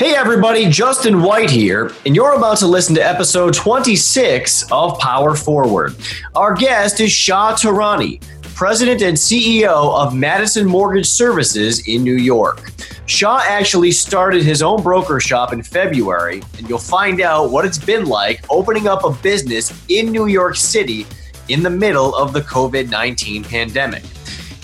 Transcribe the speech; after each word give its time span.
Hey 0.00 0.14
everybody, 0.16 0.68
Justin 0.68 1.22
White 1.22 1.50
here, 1.50 1.92
and 2.04 2.16
you're 2.16 2.34
about 2.34 2.58
to 2.58 2.66
listen 2.66 2.94
to 2.96 3.00
episode 3.00 3.54
26 3.54 4.70
of 4.72 4.98
Power 4.98 5.36
Forward. 5.36 5.94
Our 6.34 6.54
guest 6.54 6.98
is 6.98 7.12
Shah 7.12 7.54
Tehrani, 7.54 8.20
President 8.54 9.02
and 9.02 9.16
CEO 9.16 9.94
of 9.94 10.12
Madison 10.14 10.66
Mortgage 10.66 11.06
Services 11.06 11.86
in 11.86 12.02
New 12.02 12.16
York. 12.16 12.72
Shah 13.06 13.44
actually 13.46 13.92
started 13.92 14.42
his 14.42 14.60
own 14.60 14.82
broker 14.82 15.20
shop 15.20 15.52
in 15.52 15.62
February, 15.62 16.42
and 16.58 16.68
you'll 16.68 16.78
find 16.78 17.20
out 17.20 17.50
what 17.50 17.64
it's 17.64 17.78
been 17.78 18.06
like 18.06 18.44
opening 18.50 18.88
up 18.88 19.04
a 19.04 19.12
business 19.22 19.72
in 19.88 20.10
New 20.10 20.26
York 20.26 20.56
City 20.56 21.06
in 21.48 21.62
the 21.62 21.70
middle 21.70 22.14
of 22.16 22.32
the 22.32 22.40
COVID 22.40 22.90
19 22.90 23.44
pandemic. 23.44 24.02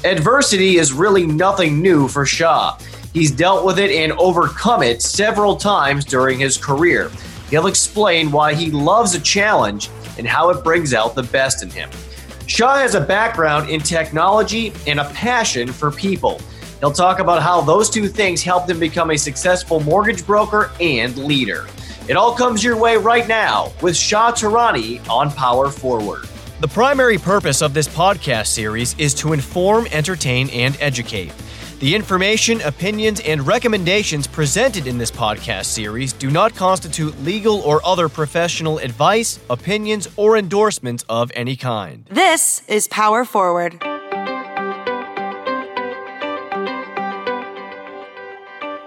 Adversity 0.04 0.78
is 0.78 0.92
really 0.92 1.26
nothing 1.26 1.80
new 1.80 2.08
for 2.08 2.26
Shah. 2.26 2.78
He's 3.16 3.30
dealt 3.30 3.64
with 3.64 3.78
it 3.78 3.90
and 3.90 4.12
overcome 4.18 4.82
it 4.82 5.00
several 5.00 5.56
times 5.56 6.04
during 6.04 6.38
his 6.38 6.58
career. 6.58 7.10
He'll 7.48 7.66
explain 7.66 8.30
why 8.30 8.52
he 8.52 8.70
loves 8.70 9.14
a 9.14 9.20
challenge 9.20 9.88
and 10.18 10.28
how 10.28 10.50
it 10.50 10.62
brings 10.62 10.92
out 10.92 11.14
the 11.14 11.22
best 11.22 11.62
in 11.62 11.70
him. 11.70 11.88
Shah 12.46 12.76
has 12.76 12.94
a 12.94 13.00
background 13.00 13.70
in 13.70 13.80
technology 13.80 14.70
and 14.86 15.00
a 15.00 15.08
passion 15.14 15.72
for 15.72 15.90
people. 15.90 16.42
He'll 16.80 16.92
talk 16.92 17.18
about 17.18 17.42
how 17.42 17.62
those 17.62 17.88
two 17.88 18.06
things 18.06 18.42
helped 18.42 18.68
him 18.68 18.78
become 18.78 19.10
a 19.10 19.16
successful 19.16 19.80
mortgage 19.80 20.26
broker 20.26 20.70
and 20.78 21.16
leader. 21.16 21.68
It 22.10 22.18
all 22.18 22.34
comes 22.34 22.62
your 22.62 22.76
way 22.76 22.98
right 22.98 23.26
now 23.26 23.72
with 23.80 23.96
Shah 23.96 24.32
Tehrani 24.32 25.00
on 25.08 25.30
Power 25.30 25.70
Forward. 25.70 26.28
The 26.60 26.68
primary 26.68 27.16
purpose 27.16 27.62
of 27.62 27.72
this 27.72 27.88
podcast 27.88 28.48
series 28.48 28.94
is 28.98 29.14
to 29.14 29.32
inform, 29.32 29.86
entertain, 29.86 30.50
and 30.50 30.76
educate. 30.82 31.32
The 31.78 31.94
information, 31.94 32.62
opinions, 32.62 33.20
and 33.20 33.46
recommendations 33.46 34.26
presented 34.26 34.86
in 34.86 34.96
this 34.96 35.10
podcast 35.10 35.66
series 35.66 36.14
do 36.14 36.30
not 36.30 36.54
constitute 36.56 37.14
legal 37.22 37.60
or 37.60 37.84
other 37.84 38.08
professional 38.08 38.78
advice, 38.78 39.38
opinions, 39.50 40.08
or 40.16 40.38
endorsements 40.38 41.04
of 41.10 41.30
any 41.34 41.54
kind. 41.54 42.06
This 42.08 42.62
is 42.66 42.88
Power 42.88 43.26
Forward. 43.26 43.76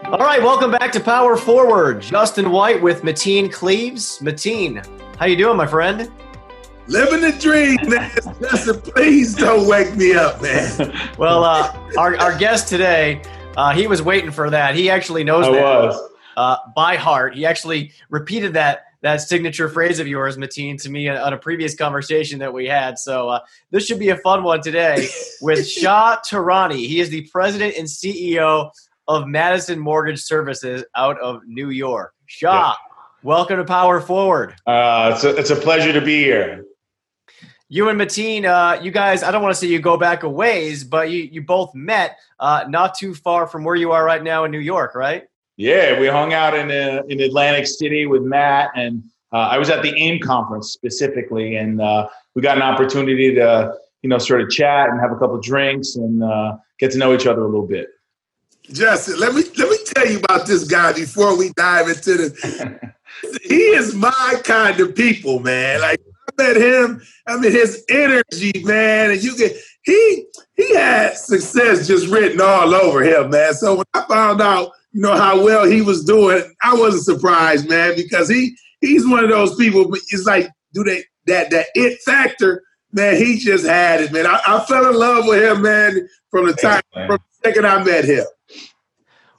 All 0.08 0.18
right, 0.18 0.42
welcome 0.42 0.72
back 0.72 0.92
to 0.94 1.00
Power 1.00 1.38
Forward. 1.38 2.02
Justin 2.02 2.50
White 2.50 2.82
with 2.82 3.04
Mateen 3.04 3.54
Cleaves. 3.54 4.18
Mateen, 4.18 4.84
how 5.18 5.28
you 5.28 5.36
doing, 5.36 5.58
my 5.58 5.68
friend? 5.68 6.12
Living 6.90 7.22
the 7.22 7.32
dream, 7.34 7.78
man. 7.88 8.12
Justin, 8.42 8.82
please 8.82 9.36
don't 9.36 9.68
wake 9.68 9.96
me 9.96 10.14
up, 10.14 10.42
man. 10.42 10.92
well, 11.20 11.44
uh, 11.44 11.72
our, 12.00 12.18
our 12.18 12.36
guest 12.36 12.68
today, 12.68 13.22
uh, 13.56 13.72
he 13.74 13.86
was 13.86 14.02
waiting 14.02 14.32
for 14.32 14.50
that. 14.50 14.74
He 14.74 14.90
actually 14.90 15.24
knows 15.24 15.46
I 15.46 15.52
that 15.52 15.62
was. 15.62 16.10
Uh, 16.36 16.58
by 16.76 16.96
heart. 16.96 17.36
He 17.36 17.46
actually 17.46 17.92
repeated 18.10 18.54
that 18.54 18.86
that 19.02 19.18
signature 19.18 19.70
phrase 19.70 20.00
of 20.00 20.08
yours, 20.08 20.36
Mateen, 20.36 20.82
to 20.82 20.90
me 20.90 21.08
on 21.08 21.32
a 21.32 21.38
previous 21.38 21.76
conversation 21.76 22.40
that 22.40 22.54
we 22.54 22.66
had. 22.66 22.98
So 22.98 23.30
uh, 23.30 23.40
this 23.70 23.86
should 23.86 24.00
be 24.00 24.10
a 24.10 24.18
fun 24.18 24.44
one 24.44 24.62
today 24.62 25.08
with 25.42 25.68
Shah 25.68 26.18
Tehrani. 26.28 26.88
He 26.88 27.00
is 27.00 27.10
the 27.10 27.30
president 27.32 27.76
and 27.78 27.88
CEO 27.88 28.72
of 29.08 29.28
Madison 29.28 29.78
Mortgage 29.78 30.22
Services 30.22 30.84
out 30.96 31.20
of 31.20 31.42
New 31.46 31.70
York. 31.70 32.14
Shah, 32.26 32.70
yeah. 32.70 32.74
welcome 33.22 33.58
to 33.58 33.64
Power 33.64 34.02
Forward. 34.02 34.56
Uh, 34.66 35.12
it's, 35.14 35.24
a, 35.24 35.36
it's 35.36 35.50
a 35.52 35.56
pleasure 35.56 35.94
to 35.94 36.02
be 36.02 36.24
here 36.24 36.66
you 37.70 37.88
and 37.88 38.00
Mateen, 38.00 38.46
uh, 38.46 38.82
you 38.82 38.90
guys, 38.90 39.22
I 39.22 39.32
don't 39.32 39.44
want 39.44 39.54
to 39.54 39.60
say 39.60 39.68
you 39.68 39.80
go 39.80 39.96
back 39.96 40.24
a 40.24 40.30
ways, 40.30 40.84
but 40.84 41.12
you, 41.12 41.20
you 41.20 41.44
both 41.44 41.74
met 41.76 42.18
uh, 42.40 42.66
not 42.68 42.96
too 42.96 43.14
far 43.14 43.46
from 43.46 43.64
where 43.64 43.76
you 43.76 43.92
are 43.92 44.04
right 44.04 44.24
now 44.24 44.44
in 44.44 44.52
New 44.52 44.60
York, 44.60 44.96
right? 44.96 45.28
Yeah, 45.56 46.00
we 46.00 46.08
hung 46.08 46.34
out 46.34 46.56
in 46.56 46.72
uh, 46.72 47.04
in 47.10 47.20
Atlantic 47.20 47.68
City 47.68 48.06
with 48.06 48.24
Mat, 48.24 48.72
and 48.76 49.04
uh, 49.34 49.50
I 49.50 49.58
was 49.58 49.70
at 49.70 49.84
the 49.84 49.94
AIME 49.94 50.20
conference 50.22 50.72
specifically, 50.72 51.58
and 51.58 51.82
uh, 51.82 52.08
we 52.34 52.42
got 52.42 52.56
an 52.56 52.64
opportunity 52.64 53.36
to 53.36 53.74
you 54.02 54.10
know 54.10 54.18
sort 54.18 54.42
of 54.42 54.50
chat 54.50 54.90
and 54.90 55.00
have 55.02 55.12
a 55.12 55.18
couple 55.18 55.38
drinks 55.42 55.96
and 55.96 56.24
uh, 56.24 56.56
get 56.80 56.92
to 56.92 56.98
know 56.98 57.14
each 57.14 57.28
other 57.28 57.42
a 57.42 57.46
little 57.46 57.68
bit. 57.68 57.90
Justin, 58.72 59.20
let 59.20 59.36
me 59.36 59.44
let 59.58 59.70
me 59.70 59.78
tell 59.86 60.08
you 60.08 60.20
about 60.20 60.48
this 60.48 60.64
guy 60.64 60.94
before 60.94 61.38
we 61.38 61.52
dive 61.58 61.90
into 61.90 62.16
this. 62.16 62.64
he 63.44 63.56
is 63.56 63.94
my 63.94 64.40
kind 64.46 64.80
of 64.80 64.96
people, 64.96 65.40
man. 65.40 65.82
Like 65.82 66.00
met 66.38 66.58
him, 66.58 67.02
I 67.28 67.38
mean, 67.38 67.52
his 67.52 67.84
energy, 67.90 68.64
man, 68.64 69.12
and 69.12 69.24
you 69.24 69.38
get 69.38 69.56
he 69.84 70.26
he 70.56 70.76
had 70.76 71.18
success 71.18 71.88
just 71.88 72.08
written 72.08 72.42
all 72.42 72.74
over 72.74 73.04
him, 73.04 73.30
man. 73.30 73.54
So 73.54 73.76
when 73.76 73.86
I 73.94 74.04
found 74.08 74.42
out, 74.42 74.72
you 74.92 75.02
know, 75.02 75.16
how 75.16 75.44
well 75.44 75.66
he 75.66 75.82
was 75.82 76.04
doing, 76.04 76.44
I 76.64 76.74
wasn't 76.76 77.04
surprised, 77.04 77.70
man, 77.70 77.96
because 77.96 78.30
he 78.30 78.56
he's 78.82 79.08
one 79.08 79.24
of 79.24 79.30
those 79.30 79.56
people. 79.56 79.90
But 79.90 80.00
it's 80.10 80.26
like, 80.26 80.50
do 80.74 80.84
they 80.84 81.04
that 81.28 81.52
that 81.52 81.68
it 81.76 82.00
factor? 82.02 82.64
Man, 82.92 83.18
he 83.18 83.38
just 83.38 83.66
had 83.66 84.02
it, 84.02 84.12
man. 84.12 84.26
I, 84.26 84.40
I 84.48 84.66
fell 84.66 84.90
in 84.90 84.96
love 84.96 85.26
with 85.28 85.44
him, 85.44 85.62
man, 85.62 86.10
from 86.32 86.48
the 86.48 86.54
time 86.54 86.82
from 86.94 87.20
the 87.20 87.50
second 87.50 87.68
I 87.68 87.84
met 87.84 88.04
him. 88.04 88.26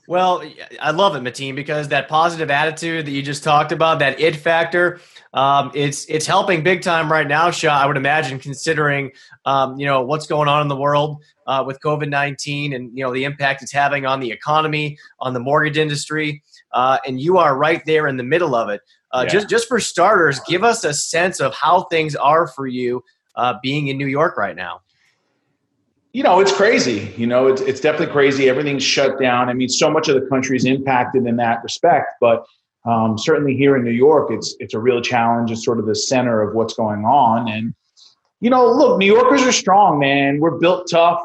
Well, 0.06 0.42
I 0.80 0.90
love 0.90 1.14
it, 1.14 1.22
Mateen, 1.22 1.54
because 1.54 1.88
that 1.88 2.08
positive 2.08 2.50
attitude 2.50 3.06
that 3.06 3.12
you 3.12 3.22
just 3.22 3.44
talked 3.44 3.70
about, 3.70 4.00
that 4.00 4.18
it 4.18 4.34
factor, 4.34 5.00
um, 5.32 5.70
it's 5.74 6.04
it's 6.06 6.26
helping 6.26 6.62
big 6.62 6.82
time 6.82 7.10
right 7.10 7.26
now, 7.26 7.50
Shah. 7.50 7.78
I 7.78 7.86
would 7.86 7.96
imagine, 7.96 8.38
considering 8.38 9.12
um, 9.44 9.78
you 9.78 9.86
know 9.86 10.02
what's 10.02 10.26
going 10.26 10.48
on 10.48 10.62
in 10.62 10.68
the 10.68 10.76
world 10.76 11.22
uh, 11.46 11.62
with 11.66 11.80
COVID 11.80 12.08
nineteen 12.08 12.72
and 12.72 12.96
you 12.96 13.04
know 13.04 13.12
the 13.12 13.24
impact 13.24 13.62
it's 13.62 13.72
having 13.72 14.06
on 14.06 14.20
the 14.20 14.30
economy, 14.30 14.98
on 15.20 15.32
the 15.32 15.40
mortgage 15.40 15.78
industry, 15.78 16.42
uh, 16.72 16.98
and 17.06 17.20
you 17.20 17.38
are 17.38 17.56
right 17.56 17.84
there 17.86 18.08
in 18.08 18.16
the 18.16 18.24
middle 18.24 18.54
of 18.54 18.69
it. 18.70 18.80
Uh, 19.12 19.22
yeah. 19.24 19.32
Just 19.32 19.48
just 19.48 19.69
for 19.69 19.78
starters, 19.78 20.40
give 20.48 20.64
us 20.64 20.82
a 20.84 20.92
sense 20.92 21.40
of 21.40 21.54
how 21.54 21.84
things 21.84 22.16
are 22.16 22.48
for 22.48 22.66
you 22.66 23.04
uh, 23.36 23.54
being 23.62 23.86
in 23.86 23.96
New 23.98 24.08
York 24.08 24.36
right 24.36 24.56
now 24.56 24.80
you 26.12 26.22
know, 26.24 26.40
it's 26.40 26.52
crazy. 26.52 27.12
You 27.16 27.26
know, 27.26 27.46
it's, 27.46 27.60
it's 27.60 27.80
definitely 27.80 28.12
crazy. 28.12 28.48
Everything's 28.48 28.82
shut 28.82 29.20
down. 29.20 29.48
I 29.48 29.52
mean, 29.52 29.69
so 29.69 29.90
much 29.90 30.08
of 30.08 30.20
the 30.20 30.26
country 30.28 30.56
is 30.56 30.64
impacted 30.64 31.26
in 31.26 31.36
that 31.36 31.62
respect. 31.62 32.14
But 32.20 32.44
um, 32.84 33.18
certainly 33.18 33.56
here 33.56 33.76
in 33.76 33.84
New 33.84 33.91
York, 33.91 34.30
it's 34.30 34.56
it's 34.58 34.74
a 34.74 34.78
real 34.78 35.00
challenge. 35.00 35.50
It's 35.50 35.64
sort 35.64 35.78
of 35.78 35.86
the 35.86 35.94
center 35.94 36.41
of 36.41 36.54
what's 36.54 36.74
going 36.74 37.04
on. 37.04 37.48
And 37.48 37.74
you 38.41 38.48
know, 38.48 38.70
look, 38.70 38.98
New 38.98 39.06
Yorkers 39.06 39.42
are 39.42 39.52
strong, 39.52 39.98
man. 39.98 40.41
We're 40.41 40.58
built 40.58 40.88
tough, 40.90 41.20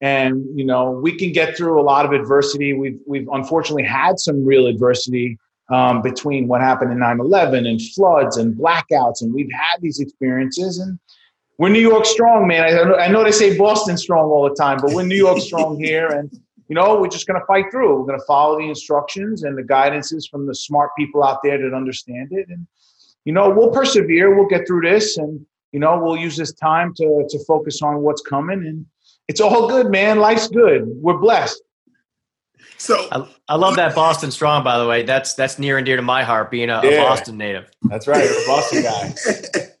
and 0.00 0.44
you 0.58 0.64
know, 0.64 0.90
we 0.90 1.16
can 1.16 1.32
get 1.32 1.56
through 1.56 1.80
a 1.80 1.84
lot 1.84 2.04
of 2.04 2.12
adversity. 2.12 2.72
We've 2.72 2.98
we've 3.06 3.28
unfortunately 3.32 3.84
had 3.84 4.18
some 4.18 4.44
real 4.44 4.66
adversity 4.66 5.38
um, 5.70 6.02
between 6.02 6.48
what 6.48 6.60
happened 6.60 6.92
in 6.92 6.98
9/11 6.98 7.68
and 7.68 7.80
floods 7.94 8.36
and 8.36 8.54
blackouts, 8.56 9.22
and 9.22 9.32
we've 9.32 9.52
had 9.52 9.80
these 9.80 10.00
experiences 10.00 10.78
and 10.78 10.98
we're 11.58 11.70
New 11.70 11.80
York 11.80 12.04
strong, 12.04 12.46
man. 12.46 12.64
I, 12.64 13.04
I 13.04 13.08
know 13.08 13.24
they 13.24 13.32
say 13.32 13.56
Boston 13.56 13.96
strong 13.96 14.26
all 14.26 14.46
the 14.48 14.54
time, 14.54 14.78
but 14.80 14.92
we're 14.92 15.06
New 15.06 15.16
York 15.16 15.38
strong 15.38 15.78
here. 15.82 16.08
And, 16.08 16.30
you 16.68 16.74
know, 16.74 17.00
we're 17.00 17.08
just 17.08 17.26
going 17.26 17.40
to 17.40 17.46
fight 17.46 17.66
through. 17.70 18.00
We're 18.00 18.06
going 18.06 18.18
to 18.18 18.26
follow 18.26 18.58
the 18.58 18.68
instructions 18.68 19.44
and 19.44 19.56
the 19.56 19.62
guidances 19.62 20.28
from 20.28 20.46
the 20.46 20.54
smart 20.54 20.90
people 20.98 21.22
out 21.22 21.38
there 21.42 21.58
that 21.58 21.74
understand 21.74 22.28
it. 22.32 22.48
And, 22.48 22.66
you 23.24 23.32
know, 23.32 23.50
we'll 23.50 23.70
persevere. 23.70 24.34
We'll 24.34 24.48
get 24.48 24.66
through 24.66 24.82
this. 24.82 25.16
And, 25.16 25.44
you 25.72 25.80
know, 25.80 25.98
we'll 26.02 26.16
use 26.16 26.36
this 26.36 26.52
time 26.52 26.92
to, 26.94 27.26
to 27.28 27.44
focus 27.44 27.82
on 27.82 28.00
what's 28.00 28.22
coming. 28.22 28.66
And 28.66 28.86
it's 29.28 29.40
all 29.40 29.68
good, 29.68 29.90
man. 29.90 30.18
Life's 30.18 30.48
good. 30.48 30.84
We're 30.86 31.18
blessed. 31.18 31.62
So 32.78 33.08
I, 33.12 33.28
I, 33.48 33.56
love 33.56 33.76
that 33.76 33.94
Boston 33.94 34.30
strong. 34.30 34.64
By 34.64 34.78
the 34.78 34.86
way, 34.86 35.02
that's 35.02 35.34
that's 35.34 35.58
near 35.58 35.78
and 35.78 35.86
dear 35.86 35.96
to 35.96 36.02
my 36.02 36.24
heart. 36.24 36.50
Being 36.50 36.68
a, 36.68 36.80
yeah. 36.82 37.02
a 37.02 37.02
Boston 37.04 37.38
native. 37.38 37.70
That's 37.82 38.06
right, 38.06 38.24
a 38.24 38.44
Boston 38.46 38.82
guy. 38.82 39.14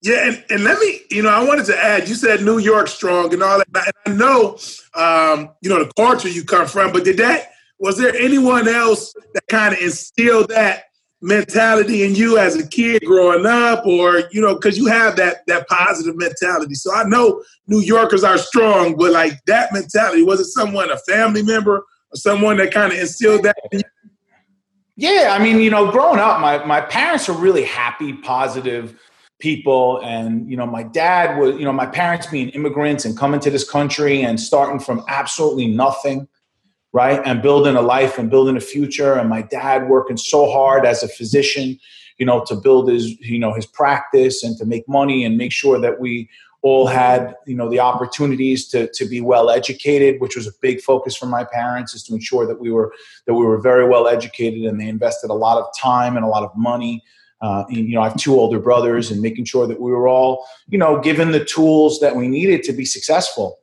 Yeah, 0.00 0.28
and, 0.28 0.44
and 0.48 0.64
let 0.64 0.78
me, 0.78 1.00
you 1.10 1.22
know, 1.22 1.30
I 1.30 1.44
wanted 1.44 1.66
to 1.66 1.76
add, 1.76 2.08
you 2.08 2.14
said 2.14 2.42
New 2.42 2.58
York 2.58 2.86
strong 2.86 3.32
and 3.32 3.42
all 3.42 3.58
that. 3.58 3.92
And 4.06 4.14
I 4.14 4.16
know, 4.16 4.58
um, 4.94 5.50
you 5.60 5.68
know, 5.68 5.82
the 5.82 5.90
culture 5.96 6.28
you 6.28 6.44
come 6.44 6.68
from, 6.68 6.92
but 6.92 7.04
did 7.04 7.16
that, 7.16 7.50
was 7.80 7.98
there 7.98 8.14
anyone 8.14 8.68
else 8.68 9.12
that 9.34 9.46
kind 9.48 9.74
of 9.74 9.80
instilled 9.80 10.50
that 10.50 10.84
mentality 11.20 12.04
in 12.04 12.14
you 12.14 12.38
as 12.38 12.54
a 12.54 12.66
kid 12.66 13.02
growing 13.04 13.44
up 13.44 13.84
or, 13.86 14.22
you 14.30 14.40
know, 14.40 14.54
because 14.54 14.78
you 14.78 14.86
have 14.86 15.16
that 15.16 15.44
that 15.48 15.66
positive 15.68 16.16
mentality. 16.16 16.74
So 16.74 16.94
I 16.94 17.02
know 17.04 17.42
New 17.66 17.80
Yorkers 17.80 18.22
are 18.22 18.38
strong, 18.38 18.96
but 18.96 19.10
like 19.10 19.32
that 19.46 19.72
mentality, 19.72 20.22
was 20.22 20.38
it 20.38 20.46
someone, 20.46 20.90
a 20.92 20.96
family 20.98 21.42
member 21.42 21.78
or 21.78 22.14
someone 22.14 22.56
that 22.58 22.72
kind 22.72 22.92
of 22.92 22.98
instilled 23.00 23.42
that 23.42 23.56
Yeah, 24.94 25.30
I 25.32 25.42
mean, 25.42 25.60
you 25.60 25.70
know, 25.70 25.90
growing 25.90 26.20
up, 26.20 26.40
my, 26.40 26.64
my 26.64 26.80
parents 26.80 27.28
are 27.28 27.36
really 27.36 27.64
happy, 27.64 28.12
positive, 28.12 28.98
people 29.38 30.00
and 30.02 30.50
you 30.50 30.56
know 30.56 30.66
my 30.66 30.82
dad 30.82 31.38
was 31.38 31.56
you 31.56 31.64
know 31.64 31.72
my 31.72 31.86
parents 31.86 32.26
being 32.26 32.48
immigrants 32.50 33.04
and 33.04 33.16
coming 33.16 33.38
to 33.38 33.50
this 33.50 33.68
country 33.68 34.22
and 34.22 34.40
starting 34.40 34.80
from 34.80 35.04
absolutely 35.08 35.66
nothing 35.66 36.26
right 36.92 37.20
and 37.24 37.40
building 37.40 37.76
a 37.76 37.82
life 37.82 38.18
and 38.18 38.30
building 38.30 38.56
a 38.56 38.60
future 38.60 39.14
and 39.14 39.28
my 39.28 39.42
dad 39.42 39.88
working 39.88 40.16
so 40.16 40.50
hard 40.50 40.84
as 40.84 41.02
a 41.04 41.08
physician 41.08 41.78
you 42.18 42.26
know 42.26 42.44
to 42.44 42.56
build 42.56 42.88
his 42.88 43.18
you 43.20 43.38
know 43.38 43.54
his 43.54 43.66
practice 43.66 44.42
and 44.42 44.56
to 44.56 44.64
make 44.64 44.88
money 44.88 45.24
and 45.24 45.36
make 45.36 45.52
sure 45.52 45.78
that 45.78 46.00
we 46.00 46.28
all 46.62 46.86
had 46.86 47.36
you 47.46 47.54
know 47.54 47.68
the 47.68 47.78
opportunities 47.78 48.66
to 48.68 48.88
to 48.92 49.06
be 49.06 49.20
well 49.20 49.50
educated, 49.50 50.20
which 50.20 50.36
was 50.36 50.46
a 50.46 50.52
big 50.60 50.80
focus 50.80 51.16
for 51.16 51.26
my 51.26 51.44
parents, 51.44 51.94
is 51.94 52.02
to 52.04 52.14
ensure 52.14 52.46
that 52.46 52.60
we 52.60 52.70
were 52.70 52.92
that 53.26 53.34
we 53.34 53.44
were 53.44 53.60
very 53.60 53.86
well 53.88 54.08
educated, 54.08 54.64
and 54.64 54.80
they 54.80 54.88
invested 54.88 55.30
a 55.30 55.34
lot 55.34 55.58
of 55.58 55.66
time 55.78 56.16
and 56.16 56.24
a 56.24 56.28
lot 56.28 56.42
of 56.42 56.50
money. 56.56 57.02
Uh, 57.40 57.64
you 57.68 57.94
know, 57.94 58.00
I 58.00 58.08
have 58.08 58.16
two 58.16 58.34
older 58.34 58.58
brothers, 58.58 59.10
and 59.10 59.22
making 59.22 59.44
sure 59.44 59.66
that 59.66 59.80
we 59.80 59.90
were 59.90 60.08
all 60.08 60.46
you 60.68 60.78
know 60.78 61.00
given 61.00 61.32
the 61.32 61.44
tools 61.44 62.00
that 62.00 62.16
we 62.16 62.28
needed 62.28 62.62
to 62.64 62.72
be 62.72 62.84
successful 62.84 63.58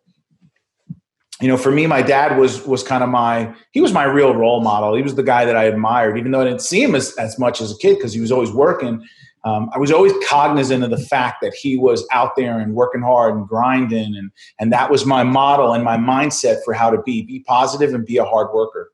you 1.41 1.49
know, 1.49 1.57
for 1.57 1.71
me, 1.71 1.85
my 1.85 2.01
dad 2.01 2.37
was 2.37 2.65
was 2.65 2.81
kind 2.81 3.03
of 3.03 3.09
my 3.09 3.53
he 3.71 3.81
was 3.81 3.91
my 3.91 4.05
real 4.05 4.33
role 4.33 4.61
model. 4.61 4.95
He 4.95 5.01
was 5.01 5.15
the 5.15 5.23
guy 5.23 5.43
that 5.43 5.57
I 5.57 5.65
admired, 5.65 6.17
even 6.17 6.31
though 6.31 6.41
I 6.41 6.45
didn't 6.45 6.61
see 6.61 6.81
him 6.81 6.95
as, 6.95 7.13
as 7.17 7.37
much 7.37 7.59
as 7.59 7.71
a 7.71 7.77
kid 7.77 7.95
because 7.95 8.13
he 8.13 8.21
was 8.21 8.31
always 8.31 8.51
working. 8.51 9.05
Um, 9.43 9.69
I 9.75 9.77
was 9.77 9.91
always 9.91 10.13
cognizant 10.27 10.83
of 10.83 10.89
the 10.89 10.97
fact 10.97 11.37
that 11.41 11.53
he 11.53 11.77
was 11.77 12.07
out 12.11 12.35
there 12.35 12.57
and 12.57 12.73
working 12.73 13.01
hard 13.01 13.35
and 13.35 13.45
grinding, 13.47 14.15
and 14.15 14.31
and 14.59 14.71
that 14.71 14.89
was 14.89 15.05
my 15.05 15.23
model 15.23 15.73
and 15.73 15.83
my 15.83 15.97
mindset 15.97 16.63
for 16.63 16.73
how 16.73 16.89
to 16.89 17.01
be 17.01 17.23
be 17.23 17.41
positive 17.41 17.93
and 17.93 18.05
be 18.05 18.15
a 18.15 18.25
hard 18.25 18.53
worker. 18.53 18.91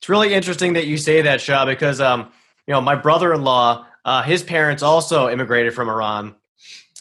It's 0.00 0.08
really 0.08 0.34
interesting 0.34 0.72
that 0.72 0.88
you 0.88 0.98
say 0.98 1.22
that, 1.22 1.40
Shah, 1.40 1.64
because 1.64 2.00
um, 2.00 2.30
you 2.66 2.72
know 2.72 2.80
my 2.80 2.94
brother-in-law, 2.94 3.86
uh, 4.04 4.22
his 4.22 4.42
parents 4.42 4.82
also 4.82 5.28
immigrated 5.28 5.74
from 5.74 5.88
Iran, 5.88 6.34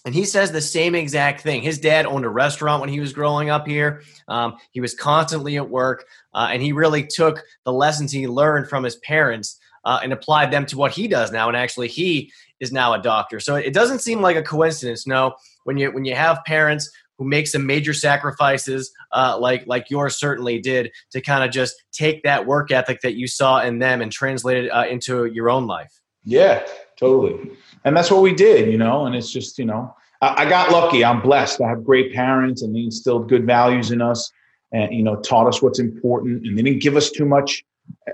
and 0.06 0.14
he 0.14 0.26
says 0.26 0.52
the 0.52 0.62
same 0.62 0.96
exact 0.96 1.42
thing. 1.42 1.62
His 1.62 1.80
dad 1.80 2.06
owned 2.06 2.26
a 2.26 2.30
restaurant 2.30 2.82
when 2.82 2.90
he 2.90 3.00
was 3.00 3.14
growing 3.14 3.50
up 3.50 3.68
here. 3.68 4.02
Um, 4.28 4.58
he 4.72 4.82
was 4.82 4.94
constantly 4.94 5.58
at 5.58 5.70
work, 5.70 6.06
uh, 6.34 6.50
and 6.52 6.62
he 6.62 6.72
really 6.74 7.06
took 7.08 7.44
the 7.64 7.74
lessons 7.74 8.12
he 8.12 8.28
learned 8.28 8.68
from 8.68 8.84
his 8.84 8.98
parents 8.98 9.60
uh, 9.86 10.00
and 10.04 10.14
applied 10.14 10.52
them 10.52 10.66
to 10.68 10.78
what 10.78 10.92
he 10.92 11.08
does 11.08 11.32
now. 11.32 11.48
And 11.48 11.58
actually, 11.58 11.88
he 11.88 12.32
is 12.60 12.72
now 12.72 12.94
a 12.94 13.02
doctor. 13.02 13.40
So 13.40 13.56
it 13.56 13.74
doesn't 13.74 14.00
seem 14.00 14.22
like 14.22 14.36
a 14.36 14.44
coincidence. 14.44 15.08
No, 15.08 15.36
when 15.64 15.78
you 15.78 15.92
when 15.92 16.06
you 16.06 16.16
have 16.16 16.44
parents 16.46 16.92
who 17.18 17.26
make 17.26 17.48
some 17.48 17.66
major 17.66 17.94
sacrifices, 17.94 18.92
uh, 19.12 19.38
like 19.40 19.66
like 19.68 19.90
yours 19.90 20.18
certainly 20.18 20.60
did, 20.60 20.92
to 21.12 21.22
kind 21.22 21.44
of 21.44 21.52
just 21.52 21.76
take 21.92 22.24
that 22.24 22.46
work 22.46 22.72
ethic 22.72 23.02
that 23.02 23.16
you 23.16 23.28
saw 23.28 23.62
in 23.62 23.80
them 23.80 24.02
and 24.02 24.12
translate 24.12 24.66
it 24.66 24.70
uh, 24.70 24.86
into 24.86 25.26
your 25.26 25.50
own 25.50 25.68
life. 25.68 25.92
Yeah, 26.24 26.66
totally 26.98 27.52
and 27.84 27.96
that's 27.96 28.10
what 28.12 28.22
we 28.22 28.34
did, 28.34 28.72
you 28.72 28.78
know. 28.78 29.06
And 29.06 29.16
it's 29.16 29.32
just, 29.32 29.58
you 29.60 29.66
know, 29.66 29.94
I, 30.22 30.44
I, 30.44 30.50
got 30.50 30.72
lucky. 30.72 31.04
I'm 31.04 31.22
blessed. 31.22 31.62
I 31.62 31.70
have 31.70 31.84
great 31.84 32.14
parents, 32.14 32.62
and 32.62 32.76
they 32.76 32.82
instilled 32.82 33.30
good 33.30 33.46
values 33.46 33.92
in 33.92 34.02
us, 34.02 34.32
and 34.72 34.94
you 34.94 35.04
know, 35.04 35.18
taught 35.18 35.48
us 35.48 35.62
what's 35.62 35.80
important. 35.80 36.46
And 36.46 36.58
they 36.58 36.62
didn't 36.62 36.82
give 36.82 36.96
us 36.96 37.12
too 37.12 37.26
much, 37.26 37.64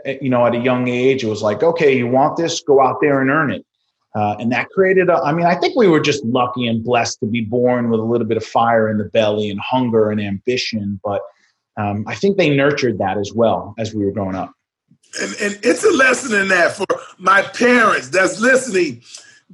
eh, 0.06 0.18
you 0.22 0.30
know, 0.30 0.45
at 0.45 0.56
a 0.56 0.60
young 0.60 0.88
age. 0.88 1.24
It 1.24 1.28
was 1.28 1.42
like, 1.42 1.63
okay, 1.63 1.98
you 1.98 2.07
want 2.07 2.38
this, 2.38 2.62
go 2.62 2.81
out 2.81 2.98
there 3.02 3.22
and 3.22 3.30
earn 3.30 3.52
it. 3.52 3.66
Uh, 4.16 4.36
and 4.40 4.52
that 4.52 4.70
created 4.70 5.10
a, 5.10 5.16
I 5.18 5.34
mean, 5.34 5.46
I 5.46 5.56
think 5.56 5.76
we 5.76 5.88
were 5.88 6.00
just 6.00 6.24
lucky 6.26 6.68
and 6.68 6.84
blessed 6.84 7.20
to 7.20 7.28
be 7.28 7.42
born 7.42 7.90
with 7.90 8.00
a 8.00 8.04
little 8.04 8.26
bit 8.26 8.38
of 8.38 8.44
fire 8.44 8.90
in 8.90 8.98
the 8.98 9.06
belly 9.06 9.50
and 9.50 9.60
hunger 9.60 10.10
and 10.10 10.20
ambition. 10.20 11.00
But 11.04 11.22
um, 11.78 12.04
I 12.08 12.16
think 12.16 12.38
they 12.38 12.56
nurtured 12.56 12.98
that 12.98 13.18
as 13.18 13.34
well 13.34 13.76
as 13.78 13.94
we 13.94 14.06
were 14.06 14.12
growing 14.12 14.36
up. 14.36 14.52
And, 15.22 15.36
and 15.42 15.60
it's 15.64 15.84
a 15.84 15.92
lesson 15.92 16.40
in 16.40 16.48
that 16.50 16.76
for 16.76 16.86
my 17.18 17.42
parents 17.42 18.10
that's 18.10 18.40
listening 18.40 19.02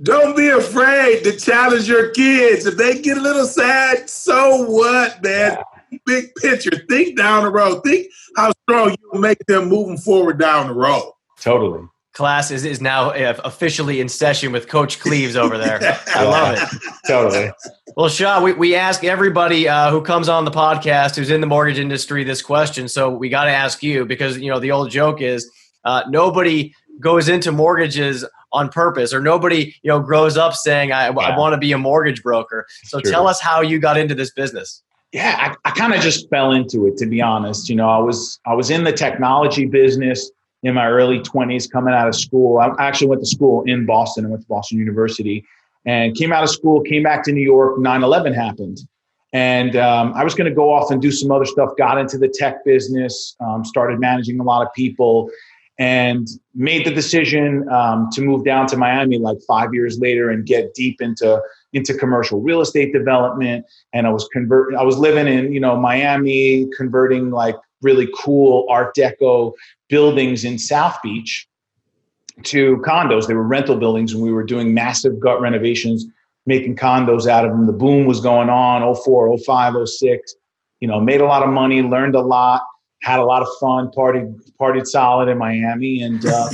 don't 0.01 0.35
be 0.35 0.49
afraid 0.49 1.23
to 1.23 1.37
challenge 1.37 1.87
your 1.87 2.09
kids. 2.09 2.65
If 2.65 2.75
they 2.75 3.01
get 3.01 3.17
a 3.17 3.21
little 3.21 3.45
sad, 3.45 4.09
so 4.09 4.69
what, 4.69 5.23
man? 5.23 5.57
Big 6.05 6.35
picture. 6.35 6.83
Think 6.89 7.15
down 7.15 7.43
the 7.43 7.49
road. 7.49 7.81
Think 7.83 8.07
how 8.35 8.51
strong 8.63 8.89
you 8.89 9.09
will 9.11 9.21
make 9.21 9.37
them 9.47 9.69
moving 9.69 9.97
forward 9.97 10.37
down 10.37 10.67
the 10.67 10.73
road. 10.73 11.13
Totally. 11.39 11.87
Class 12.15 12.49
is, 12.49 12.63
is 12.63 12.79
now 12.79 13.09
uh, 13.09 13.37
officially 13.43 13.99
in 13.99 14.07
session 14.07 14.53
with 14.53 14.69
Coach 14.69 15.01
Cleaves 15.01 15.35
over 15.35 15.57
there. 15.57 15.79
I 16.07 16.23
love 16.23 16.57
it. 16.57 16.81
totally. 17.07 17.51
Well, 17.97 18.07
Shah, 18.07 18.41
we, 18.41 18.53
we 18.53 18.73
ask 18.73 19.03
everybody 19.03 19.67
uh, 19.67 19.91
who 19.91 20.01
comes 20.01 20.29
on 20.29 20.45
the 20.45 20.51
podcast 20.51 21.17
who's 21.17 21.29
in 21.29 21.41
the 21.41 21.47
mortgage 21.47 21.77
industry 21.77 22.23
this 22.23 22.41
question. 22.41 22.87
So 22.87 23.09
we 23.09 23.27
got 23.27 23.45
to 23.45 23.51
ask 23.51 23.83
you 23.83 24.05
because, 24.05 24.37
you 24.37 24.49
know, 24.49 24.59
the 24.59 24.71
old 24.71 24.91
joke 24.91 25.21
is 25.21 25.51
uh, 25.83 26.03
nobody 26.07 26.73
goes 27.01 27.27
into 27.27 27.51
mortgages 27.51 28.23
on 28.53 28.69
purpose 28.69 29.13
or 29.13 29.19
nobody 29.19 29.75
you 29.83 29.89
know 29.89 29.99
grows 29.99 30.37
up 30.37 30.53
saying 30.53 30.93
i, 30.93 31.07
yeah. 31.07 31.17
I 31.17 31.37
want 31.37 31.51
to 31.53 31.57
be 31.57 31.73
a 31.73 31.77
mortgage 31.77 32.23
broker 32.23 32.65
so 32.83 33.01
True. 33.01 33.11
tell 33.11 33.27
us 33.27 33.41
how 33.41 33.59
you 33.59 33.79
got 33.79 33.97
into 33.97 34.15
this 34.15 34.31
business 34.31 34.81
yeah 35.11 35.35
i, 35.65 35.69
I 35.69 35.71
kind 35.73 35.93
of 35.93 35.99
just 35.99 36.29
fell 36.29 36.53
into 36.53 36.87
it 36.87 36.95
to 36.97 37.05
be 37.05 37.21
honest 37.21 37.67
you 37.67 37.75
know 37.75 37.89
i 37.89 37.97
was 37.97 38.39
i 38.45 38.53
was 38.53 38.69
in 38.69 38.85
the 38.85 38.93
technology 38.93 39.65
business 39.65 40.31
in 40.65 40.73
my 40.73 40.87
early 40.87 41.19
20s 41.19 41.71
coming 41.71 41.93
out 41.93 42.07
of 42.07 42.15
school 42.15 42.57
i 42.57 42.69
actually 42.79 43.07
went 43.07 43.21
to 43.21 43.27
school 43.27 43.63
in 43.65 43.85
boston 43.85 44.25
and 44.25 44.31
went 44.31 44.41
to 44.41 44.47
boston 44.47 44.77
university 44.77 45.45
and 45.85 46.15
came 46.15 46.33
out 46.33 46.43
of 46.43 46.49
school 46.49 46.81
came 46.81 47.03
back 47.03 47.23
to 47.23 47.31
new 47.31 47.43
york 47.43 47.77
9-11 47.77 48.35
happened 48.35 48.79
and 49.31 49.75
um, 49.75 50.11
i 50.15 50.23
was 50.23 50.35
going 50.35 50.49
to 50.49 50.55
go 50.55 50.73
off 50.73 50.91
and 50.91 51.01
do 51.01 51.11
some 51.11 51.31
other 51.31 51.45
stuff 51.45 51.69
got 51.77 51.97
into 51.97 52.17
the 52.17 52.27
tech 52.27 52.65
business 52.65 53.35
um, 53.39 53.63
started 53.63 53.99
managing 53.99 54.39
a 54.39 54.43
lot 54.43 54.65
of 54.65 54.73
people 54.73 55.29
and 55.77 56.27
made 56.53 56.85
the 56.85 56.93
decision 56.93 57.67
um, 57.69 58.09
to 58.13 58.21
move 58.21 58.45
down 58.45 58.65
to 58.67 58.77
Miami 58.77 59.17
like 59.17 59.37
five 59.45 59.73
years 59.73 59.99
later 59.99 60.29
and 60.29 60.45
get 60.45 60.73
deep 60.73 61.01
into 61.01 61.41
into 61.73 61.93
commercial 61.93 62.41
real 62.41 62.61
estate 62.61 62.93
development. 62.93 63.65
And 63.91 64.07
I 64.07 64.09
was 64.09 64.27
convert 64.31 64.73
I 64.75 64.83
was 64.83 64.97
living 64.97 65.27
in 65.27 65.51
you 65.51 65.59
know 65.59 65.75
Miami, 65.75 66.67
converting 66.77 67.31
like 67.31 67.55
really 67.81 68.07
cool 68.17 68.65
Art 68.69 68.95
Deco 68.95 69.51
buildings 69.89 70.43
in 70.43 70.57
South 70.57 70.97
Beach 71.01 71.47
to 72.43 72.77
condos. 72.77 73.27
They 73.27 73.33
were 73.33 73.43
rental 73.43 73.77
buildings, 73.77 74.13
and 74.13 74.21
we 74.21 74.31
were 74.31 74.43
doing 74.43 74.73
massive 74.73 75.19
gut 75.19 75.39
renovations, 75.41 76.05
making 76.45 76.75
condos 76.75 77.27
out 77.27 77.45
of 77.45 77.51
them. 77.51 77.65
The 77.65 77.73
boom 77.73 78.05
was 78.05 78.19
going 78.19 78.49
on 78.49 78.95
04, 78.95 79.37
05, 79.37 79.87
06. 79.87 80.35
You 80.81 80.87
know, 80.87 80.99
made 80.99 81.21
a 81.21 81.25
lot 81.25 81.43
of 81.43 81.49
money, 81.49 81.81
learned 81.81 82.15
a 82.15 82.21
lot 82.21 82.61
had 83.05 83.19
a 83.19 83.23
lot 83.23 83.43
of 83.43 83.47
fun, 83.59 83.89
partied 83.95 84.33
partied 84.59 84.87
solid 84.87 85.29
in 85.29 85.37
Miami, 85.37 86.01
and 86.01 86.25
uh, 86.25 86.49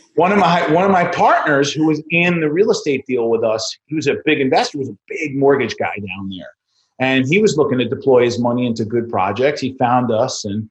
one 0.14 0.32
of 0.32 0.38
my 0.38 0.66
one 0.72 0.84
of 0.84 0.90
my 0.90 1.04
partners 1.04 1.70
who 1.70 1.86
was 1.86 2.02
in 2.10 2.40
the 2.40 2.50
real 2.50 2.70
estate 2.70 3.04
deal 3.06 3.28
with 3.28 3.44
us, 3.44 3.76
he 3.84 3.94
was 3.94 4.06
a 4.06 4.16
big 4.24 4.40
investor, 4.40 4.78
was 4.78 4.88
a 4.88 4.96
big 5.06 5.36
mortgage 5.36 5.76
guy 5.78 5.94
down 5.94 6.30
there, 6.30 6.50
and 6.98 7.26
he 7.28 7.38
was 7.38 7.58
looking 7.58 7.78
to 7.78 7.84
deploy 7.86 8.24
his 8.24 8.38
money 8.38 8.66
into 8.66 8.86
good 8.86 9.10
projects. 9.10 9.60
He 9.60 9.74
found 9.74 10.10
us, 10.10 10.46
and 10.46 10.70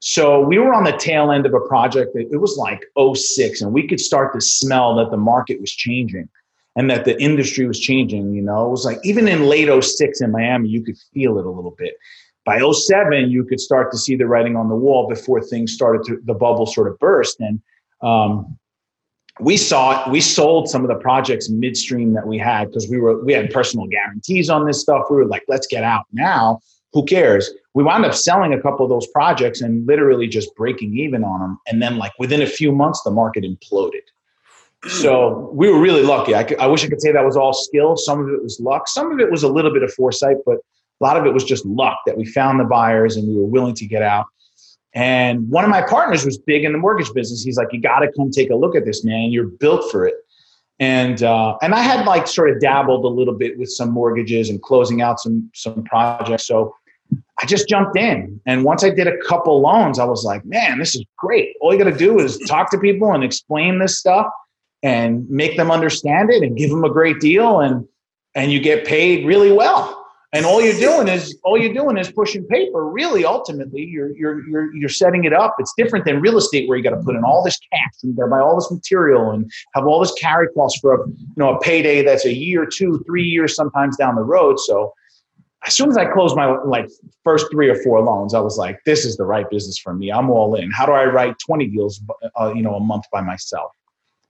so 0.00 0.40
we 0.40 0.58
were 0.58 0.72
on 0.72 0.84
the 0.84 0.92
tail 0.92 1.30
end 1.30 1.46
of 1.46 1.54
a 1.54 1.60
project. 1.60 2.14
That, 2.14 2.28
it 2.30 2.38
was 2.38 2.56
like 2.56 2.84
06, 2.96 3.62
and 3.62 3.72
we 3.72 3.86
could 3.86 4.00
start 4.00 4.32
to 4.34 4.40
smell 4.40 4.94
that 4.96 5.10
the 5.10 5.16
market 5.16 5.60
was 5.60 5.72
changing. 5.72 6.28
And 6.76 6.88
that 6.90 7.04
the 7.04 7.20
industry 7.20 7.66
was 7.66 7.80
changing, 7.80 8.34
you 8.34 8.42
know, 8.42 8.64
it 8.64 8.70
was 8.70 8.84
like 8.84 9.00
even 9.02 9.26
in 9.26 9.46
late 9.46 9.68
06 9.82 10.20
in 10.20 10.30
Miami, 10.30 10.68
you 10.68 10.80
could 10.80 10.96
feel 11.12 11.36
it 11.38 11.44
a 11.44 11.50
little 11.50 11.74
bit 11.76 11.94
by 12.48 12.62
07 12.72 13.30
you 13.30 13.44
could 13.44 13.60
start 13.60 13.92
to 13.92 13.98
see 13.98 14.16
the 14.16 14.26
writing 14.26 14.56
on 14.56 14.70
the 14.70 14.74
wall 14.74 15.06
before 15.06 15.38
things 15.42 15.70
started 15.70 16.02
to 16.02 16.18
the 16.24 16.32
bubble 16.32 16.64
sort 16.64 16.88
of 16.88 16.98
burst 16.98 17.38
and 17.40 17.60
um, 18.00 18.58
we 19.38 19.54
saw 19.58 20.02
it 20.02 20.10
we 20.10 20.18
sold 20.18 20.66
some 20.66 20.80
of 20.82 20.88
the 20.88 20.94
projects 20.94 21.50
midstream 21.50 22.14
that 22.14 22.26
we 22.26 22.38
had 22.38 22.68
because 22.68 22.88
we 22.88 22.98
were 22.98 23.22
we 23.22 23.34
had 23.34 23.50
personal 23.50 23.86
guarantees 23.86 24.48
on 24.48 24.66
this 24.66 24.80
stuff 24.80 25.02
we 25.10 25.16
were 25.16 25.26
like 25.26 25.44
let's 25.46 25.66
get 25.66 25.84
out 25.84 26.06
now 26.12 26.58
who 26.94 27.04
cares 27.04 27.50
we 27.78 27.84
wound 27.84 28.04
up 28.04 28.14
selling 28.14 28.52
a 28.52 28.60
couple 28.60 28.84
of 28.84 28.90
those 28.90 29.06
projects 29.08 29.60
and 29.60 29.86
literally 29.86 30.26
just 30.26 30.54
breaking 30.56 30.96
even 30.96 31.22
on 31.24 31.40
them 31.40 31.58
and 31.66 31.80
then 31.82 31.96
like 31.96 32.12
within 32.18 32.42
a 32.42 32.46
few 32.46 32.72
months 32.72 33.02
the 33.02 33.10
market 33.10 33.44
imploded 33.44 34.02
so 34.86 35.50
we 35.52 35.68
were 35.68 35.80
really 35.80 36.02
lucky 36.02 36.34
I, 36.34 36.46
I 36.60 36.66
wish 36.66 36.84
i 36.84 36.88
could 36.88 37.00
say 37.00 37.12
that 37.12 37.24
was 37.24 37.36
all 37.36 37.52
skill 37.52 37.96
some 37.96 38.20
of 38.20 38.28
it 38.28 38.42
was 38.42 38.58
luck 38.60 38.88
some 38.88 39.12
of 39.12 39.20
it 39.20 39.30
was 39.30 39.42
a 39.42 39.48
little 39.48 39.72
bit 39.72 39.82
of 39.82 39.92
foresight 39.92 40.36
but 40.44 40.58
a 41.00 41.04
lot 41.04 41.16
of 41.16 41.26
it 41.26 41.32
was 41.32 41.44
just 41.44 41.64
luck 41.64 41.98
that 42.06 42.16
we 42.16 42.24
found 42.24 42.58
the 42.58 42.64
buyers 42.64 43.16
and 43.16 43.28
we 43.28 43.36
were 43.36 43.46
willing 43.46 43.74
to 43.74 43.86
get 43.86 44.02
out. 44.02 44.26
And 44.94 45.48
one 45.48 45.64
of 45.64 45.70
my 45.70 45.82
partners 45.82 46.24
was 46.24 46.38
big 46.38 46.64
in 46.64 46.72
the 46.72 46.78
mortgage 46.78 47.12
business. 47.12 47.42
He's 47.42 47.56
like, 47.56 47.68
"You 47.72 47.80
got 47.80 48.00
to 48.00 48.10
come 48.16 48.30
take 48.30 48.50
a 48.50 48.56
look 48.56 48.74
at 48.74 48.84
this, 48.84 49.04
man. 49.04 49.30
You're 49.30 49.46
built 49.46 49.90
for 49.92 50.06
it." 50.06 50.14
And 50.80 51.22
uh, 51.22 51.56
and 51.62 51.74
I 51.74 51.80
had 51.80 52.06
like 52.06 52.26
sort 52.26 52.50
of 52.50 52.60
dabbled 52.60 53.04
a 53.04 53.08
little 53.08 53.34
bit 53.34 53.58
with 53.58 53.68
some 53.70 53.90
mortgages 53.90 54.48
and 54.48 54.60
closing 54.62 55.02
out 55.02 55.20
some 55.20 55.50
some 55.54 55.84
projects. 55.84 56.46
So 56.46 56.74
I 57.40 57.46
just 57.46 57.68
jumped 57.68 57.96
in. 57.96 58.40
And 58.46 58.64
once 58.64 58.82
I 58.82 58.90
did 58.90 59.06
a 59.06 59.16
couple 59.18 59.60
loans, 59.60 59.98
I 59.98 60.04
was 60.04 60.24
like, 60.24 60.44
"Man, 60.44 60.78
this 60.78 60.94
is 60.94 61.04
great. 61.16 61.54
All 61.60 61.72
you 61.72 61.78
got 61.78 61.90
to 61.90 61.96
do 61.96 62.18
is 62.18 62.38
talk 62.48 62.70
to 62.72 62.78
people 62.78 63.12
and 63.12 63.22
explain 63.22 63.78
this 63.78 63.98
stuff 63.98 64.26
and 64.82 65.28
make 65.30 65.56
them 65.56 65.70
understand 65.70 66.30
it 66.30 66.42
and 66.42 66.56
give 66.56 66.70
them 66.70 66.84
a 66.84 66.90
great 66.90 67.20
deal 67.20 67.60
and 67.60 67.86
and 68.34 68.52
you 68.52 68.60
get 68.60 68.86
paid 68.86 69.26
really 69.26 69.52
well." 69.52 69.98
and 70.32 70.44
all 70.44 70.60
you're 70.60 70.78
doing 70.78 71.08
is 71.08 71.38
all 71.42 71.56
you're 71.58 71.72
doing 71.72 71.96
is 71.96 72.10
pushing 72.10 72.44
paper 72.46 72.86
really 72.88 73.24
ultimately 73.24 73.82
you're 73.82 74.14
you're 74.16 74.46
you're 74.48 74.74
you're 74.74 74.88
setting 74.88 75.24
it 75.24 75.32
up 75.32 75.54
it's 75.58 75.72
different 75.76 76.04
than 76.04 76.20
real 76.20 76.36
estate 76.36 76.68
where 76.68 76.76
you 76.76 76.84
got 76.84 76.90
to 76.90 77.02
put 77.02 77.16
in 77.16 77.24
all 77.24 77.42
this 77.42 77.58
cash 77.72 77.92
and 78.02 78.12
you 78.12 78.16
got 78.16 78.24
to 78.24 78.30
buy 78.30 78.40
all 78.40 78.54
this 78.54 78.70
material 78.70 79.30
and 79.30 79.50
have 79.74 79.86
all 79.86 80.00
this 80.00 80.12
carry 80.14 80.48
costs 80.48 80.78
for 80.80 80.94
a 80.94 81.08
you 81.08 81.34
know 81.36 81.54
a 81.54 81.60
payday 81.60 82.02
that's 82.02 82.24
a 82.24 82.32
year 82.32 82.66
two 82.66 83.02
three 83.06 83.24
years 83.24 83.54
sometimes 83.54 83.96
down 83.96 84.14
the 84.14 84.22
road 84.22 84.58
so 84.58 84.92
as 85.66 85.74
soon 85.74 85.88
as 85.88 85.96
i 85.96 86.04
closed 86.04 86.36
my 86.36 86.46
like 86.64 86.88
first 87.24 87.46
three 87.50 87.68
or 87.68 87.76
four 87.82 88.00
loans 88.00 88.34
i 88.34 88.40
was 88.40 88.56
like 88.56 88.78
this 88.84 89.04
is 89.04 89.16
the 89.16 89.24
right 89.24 89.48
business 89.50 89.78
for 89.78 89.94
me 89.94 90.10
i'm 90.10 90.30
all 90.30 90.54
in 90.54 90.70
how 90.70 90.86
do 90.86 90.92
i 90.92 91.04
write 91.04 91.34
20 91.44 91.66
deals 91.66 92.00
uh, 92.38 92.52
you 92.54 92.62
know 92.62 92.74
a 92.74 92.80
month 92.80 93.04
by 93.12 93.20
myself 93.20 93.72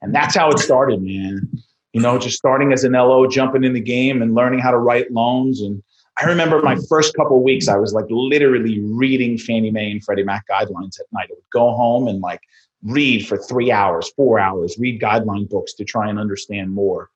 and 0.02 0.14
that's 0.14 0.36
how 0.36 0.48
it 0.50 0.58
started 0.58 1.02
man 1.02 1.48
you 1.92 2.00
know, 2.02 2.18
just 2.18 2.36
starting 2.36 2.72
as 2.72 2.84
an 2.84 2.92
LO, 2.92 3.26
jumping 3.26 3.64
in 3.64 3.72
the 3.72 3.80
game 3.80 4.22
and 4.22 4.34
learning 4.34 4.60
how 4.60 4.70
to 4.70 4.78
write 4.78 5.10
loans. 5.10 5.60
And 5.60 5.82
I 6.18 6.26
remember 6.26 6.60
my 6.62 6.76
first 6.88 7.14
couple 7.14 7.42
weeks, 7.42 7.68
I 7.68 7.76
was 7.76 7.92
like 7.92 8.04
literally 8.08 8.80
reading 8.80 9.38
Fannie 9.38 9.70
Mae 9.70 9.90
and 9.90 10.04
Freddie 10.04 10.24
Mac 10.24 10.44
guidelines 10.48 11.00
at 11.00 11.06
night. 11.12 11.28
I 11.30 11.34
would 11.34 11.50
go 11.52 11.74
home 11.74 12.08
and 12.08 12.20
like 12.20 12.40
read 12.82 13.26
for 13.26 13.38
three 13.38 13.72
hours, 13.72 14.10
four 14.16 14.38
hours, 14.38 14.76
read 14.78 15.00
guideline 15.00 15.48
books 15.48 15.72
to 15.74 15.84
try 15.84 16.08
and 16.08 16.18
understand 16.18 16.70
more. 16.72 17.10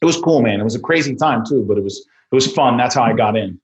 It 0.00 0.06
was 0.06 0.16
cool, 0.16 0.40
man. 0.40 0.60
It 0.60 0.64
was 0.64 0.76
a 0.76 0.80
crazy 0.80 1.14
time 1.14 1.44
too, 1.44 1.64
but 1.66 1.76
it 1.76 1.84
was 1.84 2.06
it 2.30 2.34
was 2.34 2.52
fun. 2.52 2.76
That's 2.76 2.94
how 2.94 3.02
I 3.02 3.12
got 3.12 3.36
in. 3.36 3.60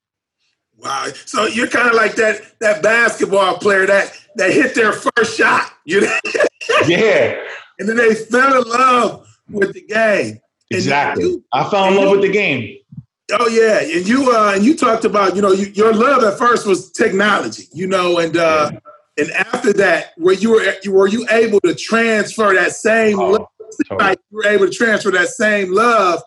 Wow. 0.79 1.09
So 1.25 1.47
you're 1.47 1.69
kind 1.69 1.89
of 1.89 1.95
like 1.95 2.17
that 2.17 2.59
that 2.61 2.83
basketball 2.83 3.59
player 3.59 3.87
that 3.87 4.13
that 4.37 4.53
hit 4.53 4.75
their 4.75 4.93
first 4.93 5.37
shot, 5.37 5.73
you 5.85 6.03
know? 6.03 6.19
yeah. 6.87 7.37
And 7.79 7.89
then 7.89 7.97
they 7.97 8.15
fell 8.15 8.63
in 8.63 8.69
love 8.69 9.27
with 9.49 9.73
the 9.73 9.83
game. 9.83 10.41
Exactly. 10.71 11.25
You, 11.25 11.45
I 11.53 11.69
fell 11.71 11.89
in 11.89 11.95
love 11.95 12.05
you, 12.05 12.11
with 12.13 12.23
the 12.23 12.33
game. 12.33 12.79
Oh 13.33 13.49
yeah, 13.49 13.81
and 13.81 14.07
you 14.07 14.31
uh, 14.33 14.53
and 14.55 14.65
you 14.65 14.77
talked 14.77 15.05
about 15.05 15.35
you 15.35 15.43
know 15.43 15.53
you, 15.53 15.67
your 15.67 15.93
love 15.93 16.23
at 16.23 16.39
first 16.39 16.67
was 16.67 16.93
technology, 16.93 17.65
you 17.73 17.87
know, 17.87 18.19
and 18.19 18.37
uh, 18.37 18.71
yeah. 18.73 19.25
and 19.25 19.31
after 19.33 19.73
that, 19.75 20.13
were 20.19 20.33
you 20.33 20.53
were 20.53 20.75
were 20.93 21.09
you 21.09 21.27
able 21.31 21.61
to 21.63 21.75
transfer 21.75 22.55
that 22.55 22.73
same 22.73 23.19
oh, 23.19 23.31
love, 23.31 23.47
totally. 23.89 24.09
like 24.09 24.19
you 24.31 24.37
were 24.37 24.47
able 24.47 24.67
to 24.67 24.73
transfer 24.73 25.11
that 25.11 25.29
same 25.29 25.73
love 25.73 26.23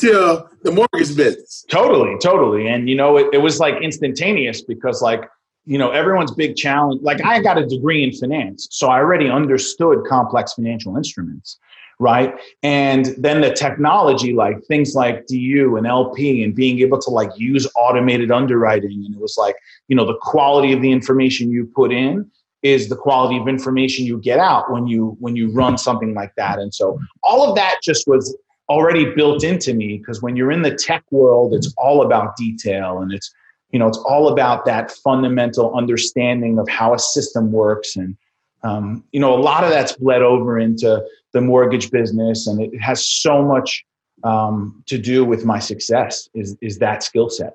to 0.00 0.46
the 0.62 0.72
mortgage 0.72 1.16
business? 1.16 1.64
Totally, 1.70 2.16
totally, 2.18 2.68
and 2.68 2.88
you 2.88 2.94
know 2.94 3.16
it, 3.16 3.28
it 3.32 3.38
was 3.38 3.60
like 3.60 3.82
instantaneous 3.82 4.62
because 4.62 5.02
like 5.02 5.28
you 5.64 5.78
know 5.78 5.90
everyone's 5.90 6.32
big 6.32 6.56
challenge. 6.56 7.02
Like 7.02 7.24
I 7.24 7.40
got 7.40 7.58
a 7.58 7.66
degree 7.66 8.02
in 8.02 8.12
finance, 8.12 8.68
so 8.70 8.88
I 8.88 8.98
already 8.98 9.28
understood 9.28 10.04
complex 10.06 10.54
financial 10.54 10.96
instruments 10.96 11.58
right? 11.98 12.34
And 12.62 13.06
then 13.18 13.40
the 13.40 13.52
technology, 13.52 14.32
like 14.32 14.62
things 14.66 14.94
like 14.94 15.26
DU 15.26 15.76
and 15.76 15.86
LP, 15.86 16.44
and 16.44 16.54
being 16.54 16.78
able 16.80 16.98
to 17.00 17.10
like 17.10 17.30
use 17.36 17.66
automated 17.76 18.30
underwriting. 18.30 19.04
And 19.04 19.14
it 19.14 19.20
was 19.20 19.36
like, 19.36 19.56
you 19.88 19.96
know, 19.96 20.06
the 20.06 20.18
quality 20.22 20.72
of 20.72 20.80
the 20.80 20.92
information 20.92 21.50
you 21.50 21.66
put 21.74 21.92
in 21.92 22.30
is 22.62 22.88
the 22.88 22.96
quality 22.96 23.38
of 23.38 23.48
information 23.48 24.04
you 24.04 24.18
get 24.18 24.38
out 24.38 24.70
when 24.72 24.86
you 24.86 25.16
when 25.20 25.36
you 25.36 25.50
run 25.50 25.78
something 25.78 26.14
like 26.14 26.32
that. 26.36 26.58
And 26.58 26.74
so 26.74 26.98
all 27.22 27.48
of 27.48 27.56
that 27.56 27.80
just 27.82 28.06
was 28.06 28.36
already 28.68 29.14
built 29.14 29.44
into 29.44 29.74
me 29.74 29.98
because 29.98 30.20
when 30.22 30.36
you're 30.36 30.52
in 30.52 30.62
the 30.62 30.74
tech 30.74 31.04
world, 31.10 31.54
it's 31.54 31.72
all 31.78 32.02
about 32.02 32.36
detail 32.36 32.98
and 32.98 33.12
it's 33.12 33.32
you 33.70 33.78
know 33.78 33.86
it's 33.86 33.98
all 33.98 34.28
about 34.28 34.64
that 34.64 34.90
fundamental 34.90 35.74
understanding 35.74 36.58
of 36.58 36.68
how 36.68 36.94
a 36.94 36.98
system 36.98 37.52
works 37.52 37.96
and 37.96 38.16
um, 38.62 39.04
you 39.12 39.20
know 39.20 39.34
a 39.34 39.40
lot 39.40 39.64
of 39.64 39.70
that's 39.70 39.92
bled 39.92 40.22
over 40.22 40.58
into 40.58 41.04
the 41.32 41.40
mortgage 41.40 41.90
business, 41.90 42.46
and 42.46 42.60
it 42.60 42.80
has 42.80 43.06
so 43.06 43.42
much 43.42 43.84
um, 44.24 44.82
to 44.86 44.98
do 44.98 45.24
with 45.24 45.44
my 45.44 45.58
success. 45.58 46.28
Is 46.34 46.56
is 46.60 46.78
that 46.78 47.02
skill 47.02 47.28
set? 47.30 47.54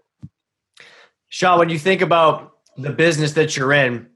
Shah, 1.30 1.58
when 1.58 1.70
you 1.70 1.80
think 1.80 2.02
about 2.02 2.54
the 2.78 2.92
business 2.92 3.34
that 3.34 3.58
you're 3.58 3.74
in, 3.74 4.08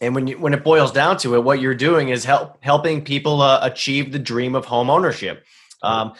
and 0.00 0.14
when 0.14 0.26
you 0.26 0.38
when 0.38 0.54
it 0.54 0.64
boils 0.64 0.92
down 0.92 1.18
to 1.18 1.34
it, 1.34 1.44
what 1.44 1.60
you're 1.60 1.74
doing 1.74 2.08
is 2.08 2.24
help 2.24 2.56
helping 2.62 3.04
people 3.04 3.42
uh, 3.42 3.60
achieve 3.62 4.12
the 4.12 4.18
dream 4.18 4.54
of 4.54 4.64
home 4.64 4.90
ownership. 4.90 5.44
Um, 5.82 6.12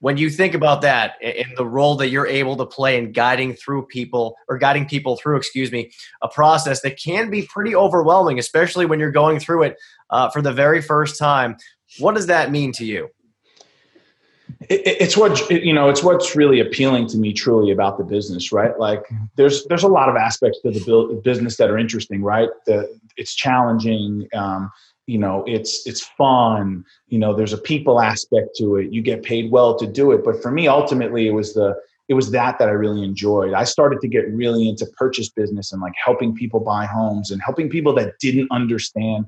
when 0.00 0.16
you 0.16 0.30
think 0.30 0.54
about 0.54 0.82
that 0.82 1.14
and 1.20 1.56
the 1.56 1.66
role 1.66 1.96
that 1.96 2.10
you're 2.10 2.26
able 2.26 2.56
to 2.56 2.66
play 2.66 2.98
in 2.98 3.10
guiding 3.10 3.54
through 3.54 3.86
people 3.86 4.36
or 4.48 4.56
guiding 4.56 4.86
people 4.86 5.16
through 5.16 5.36
excuse 5.36 5.72
me 5.72 5.90
a 6.22 6.28
process 6.28 6.82
that 6.82 7.00
can 7.02 7.30
be 7.30 7.42
pretty 7.42 7.74
overwhelming 7.74 8.38
especially 8.38 8.86
when 8.86 9.00
you're 9.00 9.10
going 9.10 9.40
through 9.40 9.64
it 9.64 9.76
uh, 10.10 10.30
for 10.30 10.40
the 10.40 10.52
very 10.52 10.80
first 10.80 11.18
time 11.18 11.56
what 11.98 12.14
does 12.14 12.26
that 12.26 12.50
mean 12.50 12.72
to 12.72 12.84
you? 12.84 13.08
It, 14.68 14.82
it's 14.84 15.16
what 15.16 15.50
you 15.50 15.72
know. 15.72 15.88
It's 15.88 16.02
what's 16.02 16.34
really 16.34 16.60
appealing 16.60 17.06
to 17.08 17.18
me, 17.18 17.32
truly, 17.32 17.70
about 17.70 17.98
the 17.98 18.04
business, 18.04 18.52
right? 18.52 18.78
Like, 18.78 19.02
there's 19.36 19.64
there's 19.66 19.82
a 19.82 19.88
lot 19.88 20.08
of 20.08 20.16
aspects 20.16 20.60
to 20.62 20.70
the 20.70 21.20
business 21.22 21.56
that 21.56 21.70
are 21.70 21.78
interesting, 21.78 22.22
right? 22.22 22.48
The 22.66 22.98
it's 23.16 23.34
challenging. 23.34 24.28
Um, 24.34 24.70
you 25.08 25.16
know, 25.16 25.42
it's 25.46 25.86
it's 25.86 26.02
fun. 26.02 26.84
You 27.08 27.18
know, 27.18 27.34
there's 27.34 27.54
a 27.54 27.58
people 27.58 27.98
aspect 27.98 28.54
to 28.58 28.76
it. 28.76 28.92
You 28.92 29.00
get 29.00 29.22
paid 29.22 29.50
well 29.50 29.74
to 29.78 29.86
do 29.86 30.12
it. 30.12 30.22
But 30.22 30.42
for 30.42 30.50
me, 30.50 30.68
ultimately, 30.68 31.26
it 31.26 31.32
was 31.32 31.54
the 31.54 31.74
it 32.08 32.14
was 32.14 32.30
that 32.32 32.58
that 32.58 32.68
I 32.68 32.72
really 32.72 33.02
enjoyed. 33.02 33.54
I 33.54 33.64
started 33.64 34.02
to 34.02 34.08
get 34.08 34.30
really 34.30 34.68
into 34.68 34.84
purchase 34.98 35.30
business 35.30 35.72
and 35.72 35.80
like 35.80 35.94
helping 36.04 36.34
people 36.34 36.60
buy 36.60 36.84
homes 36.84 37.30
and 37.30 37.40
helping 37.42 37.70
people 37.70 37.94
that 37.94 38.18
didn't 38.20 38.48
understand 38.50 39.24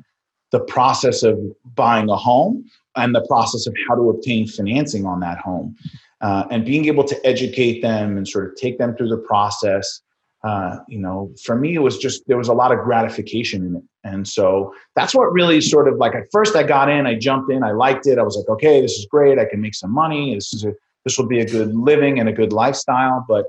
the 0.53 0.61
process 0.61 1.23
of 1.23 1.39
buying 1.75 2.11
a 2.11 2.17
home 2.17 2.65
and 2.97 3.15
the 3.15 3.27
process 3.27 3.67
of 3.67 3.75
how 3.89 3.95
to 3.95 4.11
obtain 4.11 4.47
financing 4.47 5.07
on 5.07 5.21
that 5.21 5.39
home 5.39 5.75
uh, 6.21 6.45
and 6.51 6.67
being 6.67 6.87
able 6.87 7.05
to 7.05 7.27
educate 7.27 7.81
them 7.81 8.19
and 8.19 8.29
sort 8.29 8.49
of 8.49 8.55
take 8.57 8.77
them 8.77 8.95
through 8.97 9.09
the 9.09 9.17
process 9.17 10.03
uh, 10.43 10.79
you 10.89 10.99
know 10.99 11.33
for 11.45 11.57
me 11.57 11.75
it 11.75 11.81
was 11.81 11.99
just 11.99 12.27
there 12.27 12.39
was 12.39 12.49
a 12.49 12.55
lot 12.55 12.73
of 12.73 12.81
gratification 12.81 13.67
in 13.67 13.77
it. 13.77 13.83
And 14.03 14.27
so 14.27 14.73
that's 14.97 15.15
what 15.15 15.31
really 15.33 15.61
sort 15.61 15.87
of 15.87 15.99
like 15.99 16.15
at 16.15 16.25
first 16.33 16.57
i 16.57 16.63
got 16.63 16.89
in 16.89 17.07
i 17.07 17.15
jumped 17.15 17.53
in 17.53 17.63
i 17.63 17.73
liked 17.73 18.07
it. 18.07 18.19
I 18.19 18.23
was 18.23 18.37
like 18.37 18.49
okay 18.49 18.81
this 18.81 18.93
is 18.93 19.07
great. 19.11 19.39
I 19.39 19.45
can 19.45 19.61
make 19.61 19.75
some 19.75 19.93
money. 19.93 20.35
This 20.35 20.53
is 20.55 20.65
a 20.65 20.73
this 21.05 21.19
will 21.19 21.27
be 21.27 21.41
a 21.41 21.47
good 21.47 21.75
living 21.75 22.19
and 22.21 22.29
a 22.29 22.33
good 22.33 22.53
lifestyle. 22.53 23.25
But 23.29 23.47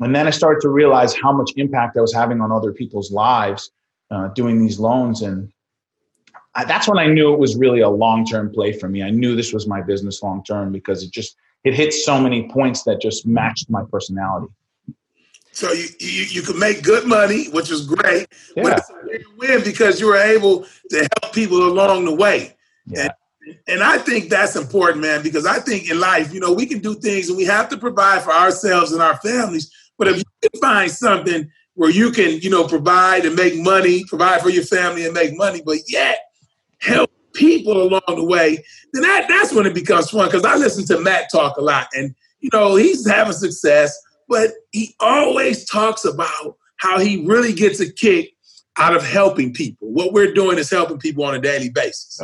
and 0.00 0.14
then 0.14 0.26
i 0.26 0.30
started 0.30 0.60
to 0.62 0.68
realize 0.68 1.14
how 1.14 1.32
much 1.32 1.52
impact 1.56 1.96
i 1.96 2.00
was 2.00 2.12
having 2.12 2.40
on 2.40 2.50
other 2.50 2.72
people's 2.72 3.12
lives 3.12 3.70
uh, 4.10 4.28
doing 4.28 4.58
these 4.60 4.78
loans. 4.78 5.22
And 5.22 5.52
I, 6.54 6.64
that's 6.64 6.88
when 6.88 6.98
I 6.98 7.06
knew 7.06 7.32
it 7.32 7.38
was 7.38 7.56
really 7.56 7.80
a 7.80 7.88
long 7.88 8.24
term 8.24 8.52
play 8.52 8.72
for 8.72 8.88
me. 8.88 9.02
I 9.02 9.10
knew 9.10 9.34
this 9.34 9.52
was 9.52 9.66
my 9.66 9.82
business 9.82 10.22
long 10.22 10.44
term 10.44 10.72
because 10.72 11.02
it 11.02 11.10
just 11.10 11.36
it 11.64 11.74
hit 11.74 11.92
so 11.92 12.20
many 12.20 12.48
points 12.48 12.84
that 12.84 13.00
just 13.00 13.26
matched 13.26 13.70
my 13.70 13.82
personality. 13.90 14.52
So 15.54 15.72
you 15.72 15.86
you, 16.00 16.24
you 16.24 16.42
could 16.42 16.56
make 16.56 16.82
good 16.82 17.06
money, 17.06 17.46
which 17.46 17.70
is 17.70 17.86
great. 17.86 18.28
Yeah. 18.56 18.62
But 18.62 18.82
it's 19.06 19.24
a 19.24 19.36
win 19.36 19.64
because 19.64 20.00
you 20.00 20.08
were 20.08 20.16
able 20.16 20.66
to 20.90 21.08
help 21.20 21.34
people 21.34 21.64
along 21.64 22.04
the 22.04 22.14
way. 22.14 22.56
Yeah. 22.86 23.08
And, 23.46 23.58
and 23.68 23.82
I 23.82 23.98
think 23.98 24.30
that's 24.30 24.56
important, 24.56 25.00
man, 25.00 25.22
because 25.22 25.46
I 25.46 25.58
think 25.58 25.90
in 25.90 26.00
life, 26.00 26.32
you 26.32 26.40
know, 26.40 26.52
we 26.52 26.66
can 26.66 26.80
do 26.80 26.94
things 26.94 27.28
and 27.28 27.36
we 27.36 27.44
have 27.44 27.68
to 27.70 27.76
provide 27.76 28.22
for 28.22 28.32
ourselves 28.32 28.92
and 28.92 29.02
our 29.02 29.16
families. 29.18 29.70
But 29.96 30.08
if 30.08 30.18
you 30.18 30.24
can 30.42 30.60
find 30.60 30.90
something 30.90 31.50
where 31.74 31.90
you 31.90 32.10
can, 32.10 32.40
you 32.40 32.50
know, 32.50 32.66
provide 32.66 33.24
and 33.24 33.36
make 33.36 33.56
money, 33.56 34.04
provide 34.04 34.40
for 34.40 34.48
your 34.48 34.64
family 34.64 35.04
and 35.04 35.14
make 35.14 35.36
money, 35.36 35.62
but 35.64 35.78
yet 35.88 36.18
help 36.80 37.10
people 37.34 37.82
along 37.82 38.02
the 38.06 38.24
way, 38.24 38.64
then 38.92 39.02
that, 39.02 39.26
that's 39.28 39.52
when 39.52 39.66
it 39.66 39.74
becomes 39.74 40.10
fun. 40.10 40.26
Because 40.26 40.44
I 40.44 40.56
listen 40.56 40.84
to 40.86 41.00
Mat 41.00 41.28
talk 41.30 41.56
a 41.56 41.60
lot, 41.60 41.88
and 41.94 42.14
you 42.40 42.50
know 42.52 42.76
he's 42.76 43.06
having 43.08 43.32
success, 43.32 43.96
but 44.34 44.50
he 44.72 44.96
always 44.98 45.64
talks 45.64 46.04
about 46.04 46.56
how 46.78 46.98
he 46.98 47.24
really 47.24 47.52
gets 47.52 47.78
a 47.78 47.90
kick 47.92 48.32
out 48.76 48.96
of 48.96 49.06
helping 49.06 49.54
people. 49.54 49.86
What 49.92 50.12
we're 50.12 50.34
doing 50.34 50.58
is 50.58 50.68
helping 50.68 50.98
people 50.98 51.22
on 51.24 51.36
a 51.36 51.38
daily 51.38 51.70
basis. 51.70 52.20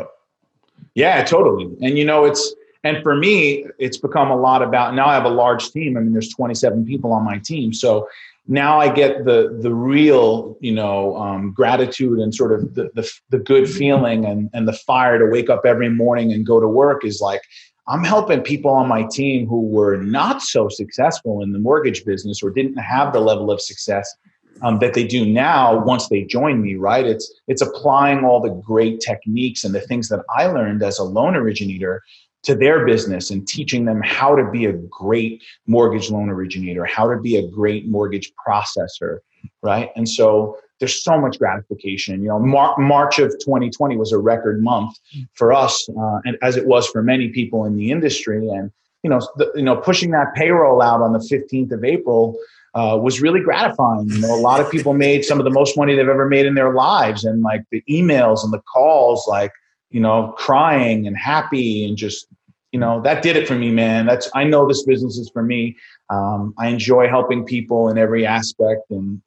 Yeah, 0.94 1.22
totally. 1.22 1.66
And 1.80 1.96
you 1.96 2.04
know, 2.04 2.24
it's 2.24 2.52
and 2.82 3.00
for 3.04 3.14
me, 3.14 3.64
it's 3.78 3.96
become 3.96 4.28
a 4.28 4.36
lot 4.36 4.60
about 4.60 4.94
now 4.94 5.06
I 5.06 5.14
have 5.14 5.24
a 5.24 5.30
large 5.30 5.70
team. 5.70 5.96
I 5.96 6.00
mean, 6.00 6.12
there's 6.12 6.30
27 6.30 6.84
people 6.84 7.12
on 7.12 7.24
my 7.24 7.38
team. 7.38 7.72
So 7.72 8.08
now 8.48 8.80
I 8.80 8.92
get 8.92 9.24
the 9.24 9.56
the 9.60 9.72
real 9.72 10.56
you 10.60 10.72
know 10.72 11.16
um, 11.16 11.52
gratitude 11.52 12.18
and 12.18 12.34
sort 12.34 12.50
of 12.50 12.74
the, 12.74 12.90
the, 12.94 13.08
the 13.28 13.38
good 13.38 13.70
feeling 13.70 14.24
and 14.24 14.50
and 14.52 14.66
the 14.66 14.72
fire 14.72 15.16
to 15.16 15.26
wake 15.26 15.48
up 15.48 15.64
every 15.64 15.90
morning 15.90 16.32
and 16.32 16.44
go 16.44 16.58
to 16.58 16.66
work 16.66 17.04
is 17.04 17.20
like 17.20 17.42
I'm 17.90 18.04
helping 18.04 18.40
people 18.42 18.70
on 18.70 18.88
my 18.88 19.06
team 19.10 19.46
who 19.46 19.62
were 19.66 19.96
not 19.96 20.42
so 20.42 20.68
successful 20.68 21.42
in 21.42 21.52
the 21.52 21.58
mortgage 21.58 22.04
business 22.04 22.42
or 22.42 22.50
didn't 22.50 22.76
have 22.78 23.12
the 23.12 23.20
level 23.20 23.50
of 23.50 23.60
success 23.60 24.14
um, 24.62 24.78
that 24.78 24.94
they 24.94 25.04
do 25.04 25.26
now 25.26 25.84
once 25.84 26.08
they 26.08 26.22
join 26.22 26.60
me 26.60 26.74
right 26.74 27.06
it's 27.06 27.32
it's 27.46 27.62
applying 27.62 28.24
all 28.24 28.40
the 28.40 28.50
great 28.50 29.00
techniques 29.00 29.64
and 29.64 29.74
the 29.74 29.80
things 29.80 30.08
that 30.08 30.22
i 30.36 30.44
learned 30.46 30.82
as 30.82 30.98
a 30.98 31.04
loan 31.04 31.34
originator 31.34 32.02
to 32.42 32.54
their 32.54 32.86
business 32.86 33.30
and 33.30 33.46
teaching 33.46 33.84
them 33.84 34.00
how 34.02 34.34
to 34.34 34.50
be 34.50 34.66
a 34.66 34.72
great 34.72 35.42
mortgage 35.66 36.10
loan 36.10 36.30
originator, 36.30 36.84
how 36.84 37.08
to 37.08 37.20
be 37.20 37.36
a 37.36 37.46
great 37.46 37.86
mortgage 37.86 38.32
processor, 38.46 39.18
right? 39.62 39.90
And 39.96 40.08
so 40.08 40.56
there's 40.80 41.02
so 41.02 41.20
much 41.20 41.38
gratification. 41.38 42.22
You 42.22 42.28
know, 42.28 42.38
Mar- 42.40 42.76
March 42.78 43.18
of 43.18 43.30
2020 43.38 43.96
was 43.96 44.12
a 44.12 44.18
record 44.18 44.62
month 44.62 44.98
for 45.34 45.52
us, 45.52 45.88
uh, 45.90 46.20
and 46.24 46.36
as 46.42 46.56
it 46.56 46.66
was 46.66 46.88
for 46.88 47.02
many 47.02 47.28
people 47.28 47.64
in 47.64 47.76
the 47.76 47.90
industry. 47.90 48.48
And 48.48 48.72
you 49.02 49.10
know, 49.10 49.20
the, 49.36 49.50
you 49.54 49.62
know, 49.62 49.76
pushing 49.76 50.10
that 50.10 50.34
payroll 50.34 50.82
out 50.82 51.00
on 51.00 51.12
the 51.12 51.20
15th 51.20 51.72
of 51.72 51.84
April 51.84 52.36
uh, 52.74 52.98
was 53.00 53.20
really 53.20 53.40
gratifying. 53.40 54.08
You 54.10 54.20
know, 54.20 54.34
a 54.34 54.40
lot 54.40 54.60
of 54.60 54.70
people 54.70 54.92
made 54.94 55.24
some 55.24 55.38
of 55.38 55.44
the 55.44 55.50
most 55.50 55.76
money 55.76 55.94
they've 55.94 56.08
ever 56.08 56.28
made 56.28 56.46
in 56.46 56.54
their 56.54 56.74
lives, 56.74 57.24
and 57.24 57.42
like 57.42 57.62
the 57.70 57.82
emails 57.88 58.42
and 58.42 58.52
the 58.52 58.60
calls, 58.72 59.26
like 59.28 59.52
you 59.90 60.00
know, 60.00 60.34
crying 60.38 61.06
and 61.06 61.16
happy 61.16 61.84
and 61.84 61.96
just, 61.96 62.26
you 62.72 62.78
know, 62.78 63.00
that 63.02 63.22
did 63.22 63.36
it 63.36 63.46
for 63.46 63.56
me, 63.56 63.70
man. 63.70 64.06
That's, 64.06 64.30
I 64.34 64.44
know 64.44 64.66
this 64.66 64.84
business 64.84 65.18
is 65.18 65.28
for 65.30 65.42
me. 65.42 65.76
Um, 66.08 66.54
I 66.58 66.68
enjoy 66.68 67.08
helping 67.08 67.44
people 67.44 67.88
in 67.88 67.98
every 67.98 68.24
aspect. 68.24 68.82
And 68.90 69.20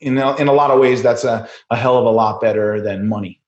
in 0.00 0.18
a, 0.18 0.36
in 0.36 0.48
a 0.48 0.52
lot 0.52 0.70
of 0.70 0.80
ways, 0.80 1.02
that's 1.02 1.24
a, 1.24 1.48
a 1.70 1.76
hell 1.76 1.96
of 1.98 2.04
a 2.06 2.10
lot 2.10 2.40
better 2.40 2.80
than 2.80 3.08
money. 3.08 3.40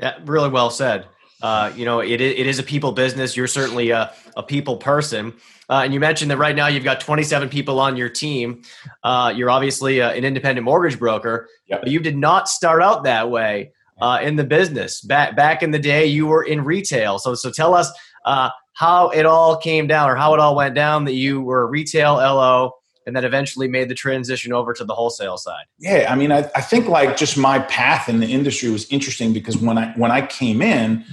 Yeah, 0.00 0.18
really 0.24 0.48
well 0.48 0.70
said. 0.70 1.06
uh, 1.42 1.72
you 1.76 1.84
know, 1.84 2.00
it, 2.00 2.20
it 2.20 2.46
is 2.46 2.58
a 2.58 2.62
people 2.62 2.92
business. 2.92 3.36
You're 3.36 3.46
certainly 3.46 3.90
a, 3.90 4.12
a 4.36 4.42
people 4.42 4.76
person. 4.76 5.34
Uh, 5.70 5.82
and 5.84 5.92
you 5.92 6.00
mentioned 6.00 6.30
that 6.30 6.38
right 6.38 6.56
now 6.56 6.66
you've 6.66 6.84
got 6.84 7.00
27 7.00 7.48
people 7.48 7.78
on 7.78 7.96
your 7.96 8.08
team. 8.08 8.62
Uh, 9.04 9.32
you're 9.34 9.50
obviously 9.50 10.00
uh, 10.00 10.10
an 10.12 10.24
independent 10.24 10.64
mortgage 10.64 10.98
broker, 10.98 11.48
yep. 11.66 11.82
but 11.82 11.90
you 11.90 12.00
did 12.00 12.16
not 12.16 12.48
start 12.48 12.82
out 12.82 13.04
that 13.04 13.30
way 13.30 13.72
uh, 14.00 14.18
in 14.22 14.36
the 14.36 14.44
business. 14.44 15.00
Back 15.00 15.36
back 15.36 15.62
in 15.62 15.70
the 15.70 15.78
day, 15.78 16.06
you 16.06 16.26
were 16.26 16.42
in 16.42 16.64
retail. 16.64 17.18
So 17.18 17.34
so 17.34 17.50
tell 17.50 17.74
us 17.74 17.92
uh, 18.24 18.50
how 18.72 19.10
it 19.10 19.26
all 19.26 19.58
came 19.58 19.86
down, 19.86 20.08
or 20.08 20.16
how 20.16 20.32
it 20.34 20.40
all 20.40 20.56
went 20.56 20.74
down 20.74 21.04
that 21.04 21.14
you 21.14 21.42
were 21.42 21.68
retail 21.68 22.14
LO 22.14 22.72
and 23.08 23.16
then 23.16 23.24
eventually 23.24 23.66
made 23.66 23.88
the 23.88 23.94
transition 23.94 24.52
over 24.52 24.74
to 24.74 24.84
the 24.84 24.94
wholesale 24.94 25.38
side? 25.38 25.64
Yeah, 25.78 26.06
I 26.10 26.14
mean, 26.14 26.30
I, 26.30 26.48
I 26.54 26.60
think 26.60 26.88
like 26.88 27.16
just 27.16 27.38
my 27.38 27.58
path 27.60 28.06
in 28.08 28.20
the 28.20 28.26
industry 28.26 28.68
was 28.68 28.86
interesting 28.92 29.32
because 29.32 29.56
when 29.56 29.78
I 29.78 29.92
when 29.96 30.10
I 30.10 30.26
came 30.26 30.60
in 30.60 31.04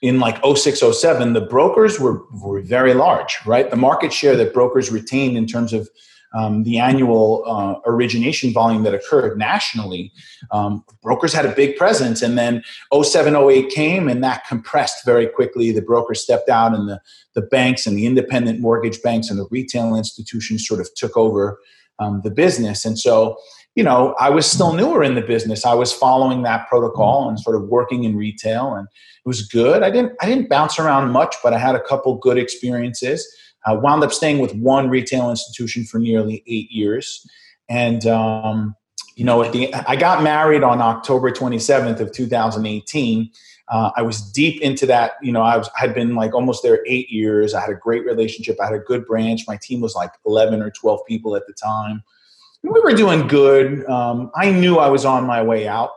in 0.00 0.20
like 0.20 0.38
06, 0.44 0.80
07, 0.80 1.34
the 1.34 1.42
brokers 1.42 2.00
were, 2.00 2.22
were 2.32 2.60
very 2.62 2.94
large, 2.94 3.38
right? 3.46 3.70
The 3.70 3.76
market 3.76 4.12
share 4.12 4.36
that 4.36 4.52
brokers 4.54 4.90
retained 4.90 5.36
in 5.36 5.46
terms 5.46 5.72
of 5.72 5.88
um, 6.34 6.64
the 6.64 6.78
annual 6.78 7.44
uh, 7.46 7.76
origination 7.86 8.52
volume 8.52 8.82
that 8.82 8.92
occurred 8.92 9.38
nationally, 9.38 10.12
um, 10.50 10.84
brokers 11.02 11.32
had 11.32 11.46
a 11.46 11.54
big 11.54 11.76
presence. 11.76 12.22
And 12.22 12.36
then 12.36 12.62
07, 12.92 13.36
08 13.36 13.70
came 13.70 14.08
and 14.08 14.22
that 14.24 14.44
compressed 14.46 15.04
very 15.04 15.26
quickly. 15.26 15.70
The 15.70 15.80
brokers 15.80 16.22
stepped 16.22 16.48
out 16.48 16.74
and 16.74 16.88
the, 16.88 17.00
the 17.34 17.42
banks 17.42 17.86
and 17.86 17.96
the 17.96 18.06
independent 18.06 18.60
mortgage 18.60 19.00
banks 19.00 19.30
and 19.30 19.38
the 19.38 19.46
retail 19.50 19.94
institutions 19.94 20.66
sort 20.66 20.80
of 20.80 20.92
took 20.94 21.16
over 21.16 21.60
um, 22.00 22.20
the 22.24 22.30
business. 22.30 22.84
And 22.84 22.98
so, 22.98 23.36
you 23.76 23.84
know, 23.84 24.14
I 24.18 24.30
was 24.30 24.50
still 24.50 24.72
newer 24.72 25.04
in 25.04 25.14
the 25.14 25.22
business. 25.22 25.64
I 25.64 25.74
was 25.74 25.92
following 25.92 26.42
that 26.42 26.68
protocol 26.68 27.28
and 27.28 27.38
sort 27.38 27.54
of 27.56 27.68
working 27.68 28.04
in 28.04 28.16
retail 28.16 28.74
and 28.74 28.88
it 28.88 29.28
was 29.28 29.46
good. 29.46 29.82
I 29.84 29.90
didn't, 29.90 30.12
I 30.20 30.26
didn't 30.26 30.48
bounce 30.48 30.78
around 30.78 31.10
much, 31.12 31.36
but 31.42 31.52
I 31.52 31.58
had 31.58 31.76
a 31.76 31.80
couple 31.80 32.16
good 32.16 32.38
experiences. 32.38 33.26
I 33.66 33.72
wound 33.72 34.02
up 34.02 34.12
staying 34.12 34.38
with 34.38 34.54
one 34.54 34.88
retail 34.88 35.30
institution 35.30 35.84
for 35.84 35.98
nearly 35.98 36.42
eight 36.46 36.70
years. 36.70 37.26
And, 37.68 38.06
um, 38.06 38.76
you 39.16 39.24
know, 39.24 39.50
the, 39.50 39.72
I 39.74 39.96
got 39.96 40.22
married 40.22 40.62
on 40.62 40.80
October 40.80 41.30
27th 41.30 42.00
of 42.00 42.12
2018. 42.12 43.30
Uh, 43.68 43.90
I 43.96 44.02
was 44.02 44.20
deep 44.20 44.60
into 44.60 44.84
that. 44.86 45.12
You 45.22 45.32
know, 45.32 45.42
I 45.42 45.56
was 45.56 45.70
had 45.74 45.94
been 45.94 46.14
like 46.14 46.34
almost 46.34 46.62
there 46.62 46.84
eight 46.86 47.10
years. 47.10 47.54
I 47.54 47.60
had 47.60 47.70
a 47.70 47.74
great 47.74 48.04
relationship. 48.04 48.60
I 48.60 48.66
had 48.66 48.74
a 48.74 48.80
good 48.80 49.06
branch. 49.06 49.42
My 49.48 49.56
team 49.56 49.80
was 49.80 49.94
like 49.94 50.10
11 50.26 50.60
or 50.60 50.70
12 50.70 51.00
people 51.06 51.34
at 51.36 51.46
the 51.46 51.54
time. 51.54 52.02
we 52.62 52.78
were 52.80 52.92
doing 52.92 53.26
good. 53.26 53.88
Um, 53.88 54.30
I 54.34 54.50
knew 54.50 54.76
I 54.78 54.88
was 54.88 55.04
on 55.06 55.26
my 55.26 55.42
way 55.42 55.66
out 55.66 55.90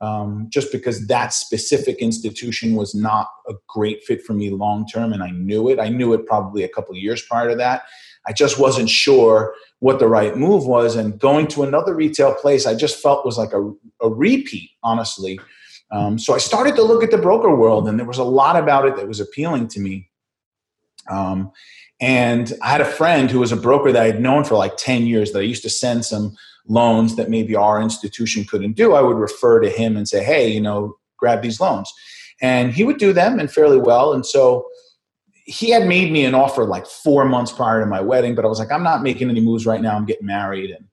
um, 0.00 0.46
just 0.48 0.72
because 0.72 1.06
that 1.08 1.32
specific 1.32 1.98
institution 1.98 2.74
was 2.74 2.94
not 2.94 3.28
a 3.48 3.54
great 3.68 4.02
fit 4.04 4.22
for 4.22 4.32
me 4.32 4.50
long 4.50 4.86
term, 4.86 5.12
and 5.12 5.22
I 5.22 5.30
knew 5.30 5.68
it. 5.68 5.78
I 5.78 5.88
knew 5.88 6.14
it 6.14 6.26
probably 6.26 6.62
a 6.62 6.68
couple 6.68 6.96
years 6.96 7.22
prior 7.22 7.50
to 7.50 7.56
that. 7.56 7.82
I 8.26 8.32
just 8.32 8.58
wasn't 8.58 8.90
sure 8.90 9.54
what 9.78 9.98
the 9.98 10.08
right 10.08 10.36
move 10.36 10.66
was, 10.66 10.96
and 10.96 11.18
going 11.18 11.46
to 11.48 11.62
another 11.62 11.94
retail 11.94 12.34
place, 12.34 12.66
I 12.66 12.74
just 12.74 13.02
felt 13.02 13.26
was 13.26 13.38
like 13.38 13.52
a, 13.52 13.72
a 14.02 14.08
repeat, 14.08 14.70
honestly. 14.82 15.38
Um, 15.90 16.18
so 16.18 16.34
I 16.34 16.38
started 16.38 16.76
to 16.76 16.82
look 16.82 17.02
at 17.02 17.10
the 17.10 17.18
broker 17.18 17.54
world, 17.54 17.88
and 17.88 17.98
there 17.98 18.06
was 18.06 18.18
a 18.18 18.24
lot 18.24 18.56
about 18.56 18.86
it 18.86 18.96
that 18.96 19.08
was 19.08 19.20
appealing 19.20 19.68
to 19.68 19.80
me. 19.80 20.08
Um, 21.10 21.50
and 22.00 22.52
I 22.62 22.68
had 22.68 22.80
a 22.80 22.86
friend 22.86 23.30
who 23.30 23.40
was 23.40 23.52
a 23.52 23.56
broker 23.56 23.92
that 23.92 24.02
I 24.02 24.06
had 24.06 24.20
known 24.20 24.44
for 24.44 24.54
like 24.54 24.76
10 24.78 25.06
years 25.06 25.32
that 25.32 25.40
I 25.40 25.42
used 25.42 25.62
to 25.64 25.70
send 25.70 26.04
some 26.04 26.36
loans 26.66 27.16
that 27.16 27.30
maybe 27.30 27.54
our 27.54 27.80
institution 27.80 28.44
couldn't 28.44 28.72
do, 28.72 28.94
I 28.94 29.02
would 29.02 29.16
refer 29.16 29.60
to 29.60 29.68
him 29.68 29.96
and 29.96 30.08
say, 30.08 30.22
hey, 30.22 30.48
you 30.48 30.60
know, 30.60 30.96
grab 31.16 31.42
these 31.42 31.60
loans. 31.60 31.92
And 32.40 32.72
he 32.72 32.84
would 32.84 32.98
do 32.98 33.12
them 33.12 33.38
and 33.38 33.50
fairly 33.50 33.78
well. 33.78 34.12
And 34.12 34.24
so 34.24 34.66
he 35.44 35.70
had 35.70 35.86
made 35.86 36.12
me 36.12 36.24
an 36.24 36.34
offer 36.34 36.64
like 36.64 36.86
four 36.86 37.24
months 37.24 37.52
prior 37.52 37.80
to 37.80 37.86
my 37.86 38.00
wedding, 38.00 38.34
but 38.34 38.44
I 38.44 38.48
was 38.48 38.58
like, 38.58 38.70
I'm 38.70 38.82
not 38.82 39.02
making 39.02 39.30
any 39.30 39.40
moves 39.40 39.66
right 39.66 39.82
now. 39.82 39.96
I'm 39.96 40.06
getting 40.06 40.26
married. 40.26 40.70
And 40.70 40.86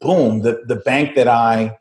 boom, 0.00 0.42
the, 0.42 0.62
the 0.66 0.76
bank 0.76 1.14
that 1.16 1.28
I, 1.28 1.78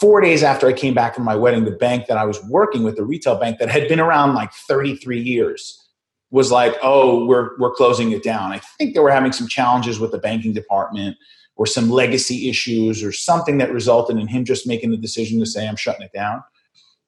four 0.00 0.20
days 0.20 0.42
after 0.42 0.66
I 0.66 0.72
came 0.72 0.94
back 0.94 1.14
from 1.14 1.24
my 1.24 1.36
wedding, 1.36 1.64
the 1.64 1.70
bank 1.70 2.06
that 2.06 2.16
I 2.16 2.24
was 2.24 2.42
working 2.44 2.82
with, 2.82 2.96
the 2.96 3.04
retail 3.04 3.38
bank 3.38 3.58
that 3.58 3.68
had 3.68 3.86
been 3.86 4.00
around 4.00 4.34
like 4.34 4.52
33 4.52 5.20
years, 5.20 5.84
was 6.30 6.50
like, 6.50 6.74
oh, 6.82 7.24
we're, 7.24 7.56
we're 7.58 7.72
closing 7.72 8.12
it 8.12 8.22
down. 8.22 8.52
I 8.52 8.60
think 8.76 8.94
they 8.94 9.00
were 9.00 9.10
having 9.10 9.32
some 9.32 9.48
challenges 9.48 9.98
with 9.98 10.10
the 10.10 10.18
banking 10.18 10.52
department 10.52 11.16
or 11.58 11.66
some 11.66 11.90
legacy 11.90 12.48
issues 12.48 13.02
or 13.02 13.12
something 13.12 13.58
that 13.58 13.72
resulted 13.72 14.16
in 14.16 14.28
him 14.28 14.44
just 14.44 14.66
making 14.66 14.92
the 14.92 14.96
decision 14.96 15.40
to 15.40 15.46
say, 15.46 15.68
I'm 15.68 15.76
shutting 15.76 16.02
it 16.02 16.12
down. 16.14 16.42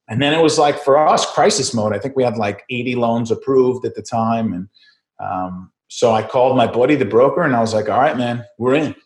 And 0.08 0.20
then 0.20 0.34
it 0.34 0.42
was 0.42 0.58
like 0.58 0.82
for 0.82 0.98
us, 0.98 1.24
crisis 1.32 1.72
mode. 1.72 1.94
I 1.94 2.00
think 2.00 2.16
we 2.16 2.24
had 2.24 2.36
like 2.36 2.64
80 2.68 2.96
loans 2.96 3.30
approved 3.30 3.86
at 3.86 3.94
the 3.94 4.02
time. 4.02 4.52
And 4.52 4.68
um, 5.20 5.70
so 5.86 6.12
I 6.12 6.24
called 6.24 6.56
my 6.56 6.66
buddy, 6.66 6.96
the 6.96 7.04
broker, 7.04 7.42
and 7.42 7.54
I 7.54 7.60
was 7.60 7.72
like, 7.72 7.88
all 7.88 8.00
right, 8.00 8.18
man, 8.18 8.44
we're 8.58 8.74
in. 8.74 8.96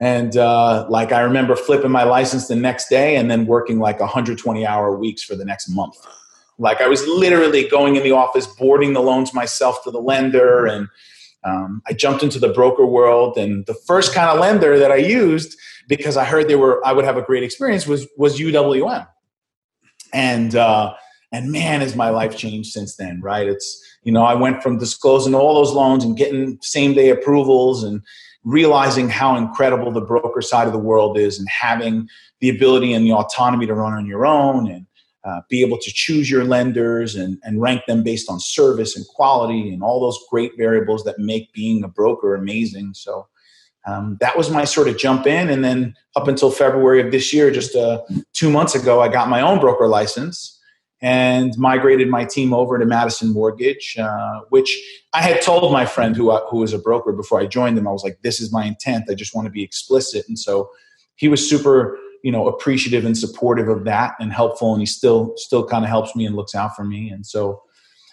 And 0.00 0.34
uh, 0.38 0.86
like 0.88 1.12
I 1.12 1.20
remember 1.20 1.56
flipping 1.56 1.90
my 1.90 2.04
license 2.04 2.48
the 2.48 2.56
next 2.56 2.88
day 2.88 3.16
and 3.16 3.30
then 3.30 3.44
working 3.44 3.80
like 3.80 4.00
120 4.00 4.66
hour 4.66 4.96
weeks 4.96 5.22
for 5.22 5.36
the 5.36 5.44
next 5.44 5.68
month. 5.68 5.94
Like 6.58 6.80
I 6.80 6.88
was 6.88 7.06
literally 7.06 7.68
going 7.68 7.96
in 7.96 8.02
the 8.02 8.12
office, 8.12 8.46
boarding 8.46 8.94
the 8.94 9.02
loans 9.02 9.34
myself 9.34 9.84
to 9.84 9.90
the 9.90 10.00
lender 10.00 10.64
and 10.64 10.88
um, 11.44 11.82
I 11.86 11.92
jumped 11.92 12.22
into 12.22 12.38
the 12.38 12.48
broker 12.48 12.84
world, 12.84 13.38
and 13.38 13.64
the 13.66 13.74
first 13.74 14.14
kind 14.14 14.28
of 14.28 14.40
lender 14.40 14.78
that 14.78 14.92
I 14.92 14.96
used 14.96 15.58
because 15.88 16.16
I 16.16 16.24
heard 16.24 16.48
they 16.48 16.56
were 16.56 16.84
I 16.86 16.92
would 16.92 17.04
have 17.04 17.16
a 17.16 17.22
great 17.22 17.42
experience 17.42 17.86
was 17.86 18.06
was 18.16 18.38
UWM, 18.38 19.06
and 20.12 20.54
uh, 20.54 20.94
and 21.32 21.50
man, 21.50 21.80
has 21.80 21.96
my 21.96 22.10
life 22.10 22.36
changed 22.36 22.72
since 22.72 22.96
then. 22.96 23.20
Right? 23.22 23.48
It's 23.48 23.82
you 24.02 24.12
know 24.12 24.24
I 24.24 24.34
went 24.34 24.62
from 24.62 24.78
disclosing 24.78 25.34
all 25.34 25.54
those 25.54 25.72
loans 25.72 26.04
and 26.04 26.16
getting 26.16 26.58
same 26.60 26.92
day 26.92 27.08
approvals 27.08 27.84
and 27.84 28.02
realizing 28.44 29.08
how 29.08 29.36
incredible 29.36 29.90
the 29.90 30.00
broker 30.00 30.42
side 30.42 30.66
of 30.66 30.72
the 30.72 30.78
world 30.78 31.18
is 31.18 31.38
and 31.38 31.48
having 31.48 32.08
the 32.40 32.48
ability 32.48 32.92
and 32.94 33.04
the 33.04 33.12
autonomy 33.12 33.66
to 33.66 33.74
run 33.74 33.92
on 33.92 34.06
your 34.06 34.24
own 34.24 34.70
and 34.70 34.86
uh, 35.24 35.40
be 35.48 35.60
able 35.60 35.78
to 35.78 35.90
choose 35.92 36.30
your 36.30 36.44
lenders 36.44 37.14
and, 37.14 37.38
and 37.42 37.60
rank 37.60 37.82
them 37.86 38.02
based 38.02 38.30
on 38.30 38.40
service 38.40 38.96
and 38.96 39.06
quality 39.06 39.72
and 39.72 39.82
all 39.82 40.00
those 40.00 40.18
great 40.30 40.52
variables 40.56 41.04
that 41.04 41.18
make 41.18 41.52
being 41.52 41.84
a 41.84 41.88
broker 41.88 42.34
amazing. 42.34 42.94
So 42.94 43.26
um, 43.86 44.16
that 44.20 44.36
was 44.36 44.50
my 44.50 44.64
sort 44.64 44.88
of 44.88 44.96
jump 44.96 45.26
in. 45.26 45.50
And 45.50 45.64
then 45.64 45.94
up 46.16 46.28
until 46.28 46.50
February 46.50 47.00
of 47.00 47.10
this 47.10 47.32
year, 47.32 47.50
just 47.50 47.74
uh, 47.76 48.02
two 48.32 48.50
months 48.50 48.74
ago, 48.74 49.00
I 49.00 49.08
got 49.08 49.28
my 49.28 49.40
own 49.40 49.60
broker 49.60 49.88
license 49.88 50.58
and 51.02 51.56
migrated 51.56 52.08
my 52.08 52.24
team 52.24 52.52
over 52.52 52.78
to 52.78 52.84
Madison 52.84 53.32
Mortgage, 53.32 53.96
uh, 53.98 54.40
which 54.50 54.76
I 55.14 55.22
had 55.22 55.40
told 55.40 55.70
my 55.72 55.86
friend 55.86 56.14
who, 56.14 56.30
uh, 56.30 56.46
who 56.48 56.58
was 56.58 56.74
a 56.74 56.78
broker 56.78 57.12
before 57.12 57.40
I 57.40 57.46
joined 57.46 57.78
them. 57.78 57.88
I 57.88 57.92
was 57.92 58.04
like, 58.04 58.20
this 58.22 58.40
is 58.40 58.52
my 58.52 58.64
intent. 58.64 59.08
I 59.10 59.14
just 59.14 59.34
want 59.34 59.46
to 59.46 59.50
be 59.50 59.62
explicit. 59.62 60.26
And 60.28 60.38
so 60.38 60.70
he 61.16 61.28
was 61.28 61.48
super 61.48 61.98
you 62.22 62.32
know 62.32 62.46
appreciative 62.46 63.04
and 63.04 63.16
supportive 63.16 63.68
of 63.68 63.84
that 63.84 64.14
and 64.20 64.32
helpful 64.32 64.72
and 64.72 64.82
he 64.82 64.86
still 64.86 65.32
still 65.36 65.66
kind 65.66 65.84
of 65.84 65.90
helps 65.90 66.14
me 66.14 66.26
and 66.26 66.36
looks 66.36 66.54
out 66.54 66.76
for 66.76 66.84
me. 66.84 67.10
And 67.10 67.26
so 67.26 67.62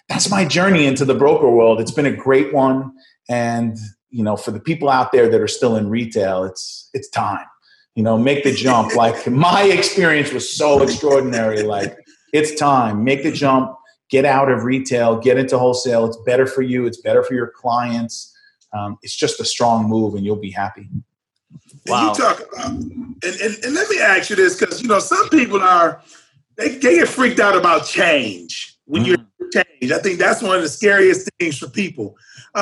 that's 0.09 0.29
my 0.29 0.45
journey 0.45 0.85
into 0.85 1.05
the 1.05 1.15
broker 1.15 1.49
world. 1.49 1.81
It's 1.81 1.91
been 1.91 2.05
a 2.05 2.15
great 2.15 2.53
one. 2.53 2.93
And 3.29 3.77
you 4.09 4.23
know 4.23 4.37
for 4.37 4.51
the 4.51 4.59
people 4.59 4.89
out 4.89 5.11
there 5.11 5.29
that 5.29 5.41
are 5.41 5.49
still 5.49 5.75
in 5.75 5.89
retail 5.89 6.43
it's 6.43 6.89
it's 6.93 7.09
time. 7.09 7.45
You 7.95 8.03
know 8.03 8.17
make 8.17 8.43
the 8.43 8.53
jump. 8.53 8.91
Like 8.95 9.27
my 9.27 9.63
experience 9.63 10.31
was 10.31 10.49
so 10.55 10.81
extraordinary. 10.81 11.63
Like 11.63 11.97
it's 12.33 12.59
time. 12.59 13.03
Make 13.03 13.23
the 13.23 13.31
jump. 13.31 13.73
Get 14.09 14.23
out 14.23 14.49
of 14.49 14.63
retail. 14.63 15.19
Get 15.19 15.37
into 15.37 15.57
wholesale. 15.57 16.05
It's 16.05 16.17
better 16.25 16.45
for 16.45 16.61
you. 16.61 16.85
It's 16.85 17.01
better 17.01 17.23
for 17.23 17.33
your 17.33 17.51
clients. 17.55 18.33
Um, 18.73 18.97
it's 19.01 19.15
just 19.15 19.39
a 19.39 19.45
strong 19.45 19.87
move 19.87 20.15
and 20.15 20.25
you'll 20.25 20.35
be 20.35 20.51
happy 20.51 20.89
Wow. 21.87 22.09
And 22.09 22.17
you 22.17 22.23
talk 22.23 22.41
about, 22.53 22.69
and, 22.69 23.15
and, 23.23 23.63
and 23.63 23.73
let 23.73 23.89
me 23.89 23.99
ask 23.99 24.29
you 24.29 24.35
this, 24.35 24.59
because 24.59 24.81
you 24.81 24.87
know 24.87 24.99
some 24.99 25.29
people 25.29 25.61
are 25.61 26.01
they, 26.57 26.69
they 26.75 26.95
get 26.95 27.07
freaked 27.07 27.39
out 27.39 27.55
about 27.55 27.85
change 27.85 28.77
when 28.85 29.03
mm. 29.03 29.07
you 29.07 29.17
change. 29.53 29.91
I 29.91 29.99
think 29.99 30.19
that's 30.19 30.41
one 30.41 30.55
of 30.55 30.61
the 30.61 30.69
scariest 30.69 31.29
things 31.39 31.57
for 31.57 31.69
people. 31.69 32.15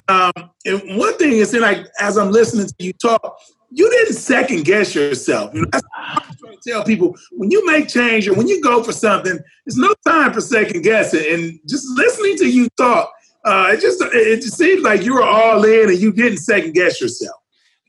Um, 0.07 0.31
and 0.65 0.97
one 0.97 1.17
thing 1.17 1.33
is, 1.33 1.55
I, 1.55 1.85
as 1.99 2.17
I'm 2.17 2.31
listening 2.31 2.67
to 2.67 2.75
you 2.79 2.93
talk, 2.93 3.39
you 3.71 3.89
didn't 3.89 4.15
second 4.15 4.65
guess 4.65 4.93
yourself. 4.93 5.53
You 5.53 5.61
know, 5.61 5.67
that's 5.71 5.83
what 5.83 6.27
I'm 6.27 6.35
trying 6.38 6.57
to 6.57 6.69
tell 6.69 6.83
people. 6.83 7.15
When 7.31 7.51
you 7.51 7.65
make 7.65 7.88
change 7.88 8.27
or 8.27 8.33
when 8.33 8.47
you 8.47 8.61
go 8.61 8.83
for 8.83 8.91
something, 8.91 9.38
there's 9.65 9.77
no 9.77 9.93
time 10.07 10.33
for 10.33 10.41
second 10.41 10.81
guessing. 10.81 11.25
And 11.33 11.59
just 11.67 11.88
listening 11.97 12.38
to 12.38 12.45
you 12.45 12.69
talk, 12.77 13.11
uh, 13.45 13.69
it 13.71 13.81
just 13.81 14.01
it 14.01 14.41
just 14.41 14.57
seems 14.57 14.83
like 14.83 15.03
you 15.03 15.13
were 15.13 15.23
all 15.23 15.63
in 15.63 15.89
and 15.89 15.99
you 15.99 16.11
didn't 16.11 16.39
second 16.39 16.73
guess 16.73 16.99
yourself. 17.01 17.39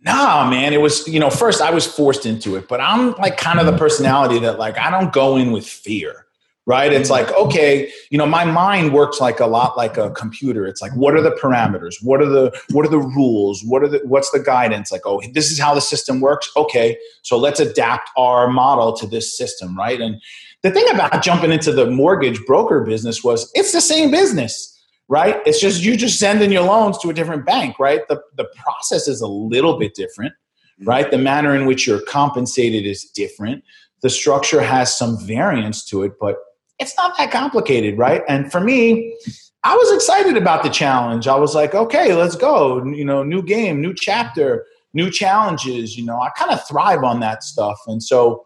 Nah, 0.07 0.49
man. 0.49 0.73
It 0.73 0.81
was, 0.81 1.07
you 1.09 1.19
know, 1.19 1.31
first 1.31 1.61
I 1.61 1.71
was 1.71 1.85
forced 1.85 2.27
into 2.27 2.55
it, 2.55 2.69
but 2.69 2.81
I'm 2.81 3.13
like 3.15 3.37
kind 3.37 3.59
of 3.59 3.67
the 3.67 3.77
personality 3.77 4.39
that 4.39 4.57
like 4.57 4.79
I 4.79 4.89
don't 4.89 5.13
go 5.13 5.37
in 5.37 5.51
with 5.51 5.67
fear, 5.67 6.27
right? 6.65 6.93
It's 6.93 7.11
like, 7.11 7.33
okay, 7.35 7.91
you 8.11 8.17
know, 8.17 8.25
my 8.25 8.45
mind 8.45 8.93
works 8.93 9.21
like 9.21 9.41
a 9.41 9.47
lot 9.47 9.77
like 9.77 9.97
a 9.97 10.11
computer. 10.11 10.65
It's 10.65 10.81
like, 10.81 10.95
what 10.95 11.15
are 11.15 11.21
the 11.21 11.33
parameters? 11.33 11.97
What 12.03 12.23
are 12.23 12.29
the 12.29 12.57
what 12.71 12.87
are 12.87 12.89
the 12.89 13.01
rules? 13.01 13.65
What 13.65 13.83
are 13.83 13.89
the 13.89 14.01
what's 14.05 14.31
the 14.31 14.39
guidance? 14.39 14.93
Like, 14.93 15.03
oh, 15.07 15.21
this 15.33 15.51
is 15.51 15.59
how 15.59 15.75
the 15.75 15.81
system 15.81 16.21
works. 16.21 16.49
Okay, 16.57 16.97
so 17.23 17.37
let's 17.37 17.59
adapt 17.59 18.09
our 18.17 18.49
model 18.49 18.93
to 18.99 19.09
this 19.09 19.37
system, 19.37 19.77
right? 19.77 20.01
And 20.01 20.23
the 20.63 20.71
thing 20.71 20.89
about 20.95 21.21
jumping 21.25 21.51
into 21.51 21.73
the 21.73 21.91
mortgage 21.91 22.45
broker 22.47 22.81
business 22.83 23.25
was 23.25 23.51
it's 23.57 23.73
the 23.73 23.81
same 23.81 24.13
business 24.13 24.76
right? 25.09 25.41
It's 25.47 25.61
just 25.61 25.83
you 25.83 25.97
just 25.97 26.19
sending 26.19 26.53
your 26.53 26.65
loans 26.65 26.99
to 26.99 27.11
a 27.11 27.15
different 27.15 27.47
bank, 27.47 27.79
right? 27.79 28.01
The 28.09 28.21
the 28.37 28.47
process 28.57 29.09
is 29.09 29.21
a 29.21 29.27
little 29.27 29.79
bit 29.79 29.95
different, 29.95 30.33
mm-hmm. 30.33 30.89
right? 30.89 31.11
The 31.11 31.19
manner 31.19 31.55
in 31.55 31.67
which 31.67 31.87
you're 31.87 32.03
compensated 32.03 32.87
is 32.87 33.05
different. 33.05 33.65
The 34.03 34.11
structure 34.11 34.61
has 34.61 34.97
some 34.97 35.19
variance 35.27 35.85
to 35.87 36.03
it, 36.03 36.13
but 36.21 36.37
it's 36.79 36.97
not 36.97 37.17
that 37.19 37.31
complicated, 37.31 37.99
right? 37.99 38.23
And 38.29 38.53
for 38.53 38.61
me, 38.61 39.17
I 39.65 39.75
was 39.75 39.93
excited 39.93 40.37
about 40.37 40.63
the 40.63 40.69
challenge. 40.69 41.27
I 41.27 41.37
was 41.37 41.55
like, 41.55 41.75
okay, 41.75 42.15
let's 42.15 42.37
go. 42.37 42.85
You 42.85 43.05
know, 43.05 43.23
new 43.23 43.43
game, 43.43 43.81
new 43.81 43.95
chapter, 43.95 44.67
new 44.93 45.11
challenges. 45.11 45.97
You 45.97 46.05
know, 46.05 46.21
I 46.21 46.31
kind 46.37 46.53
of 46.53 46.67
thrive 46.69 47.03
on 47.03 47.21
that 47.21 47.43
stuff. 47.43 47.79
And 47.87 48.03
so 48.03 48.45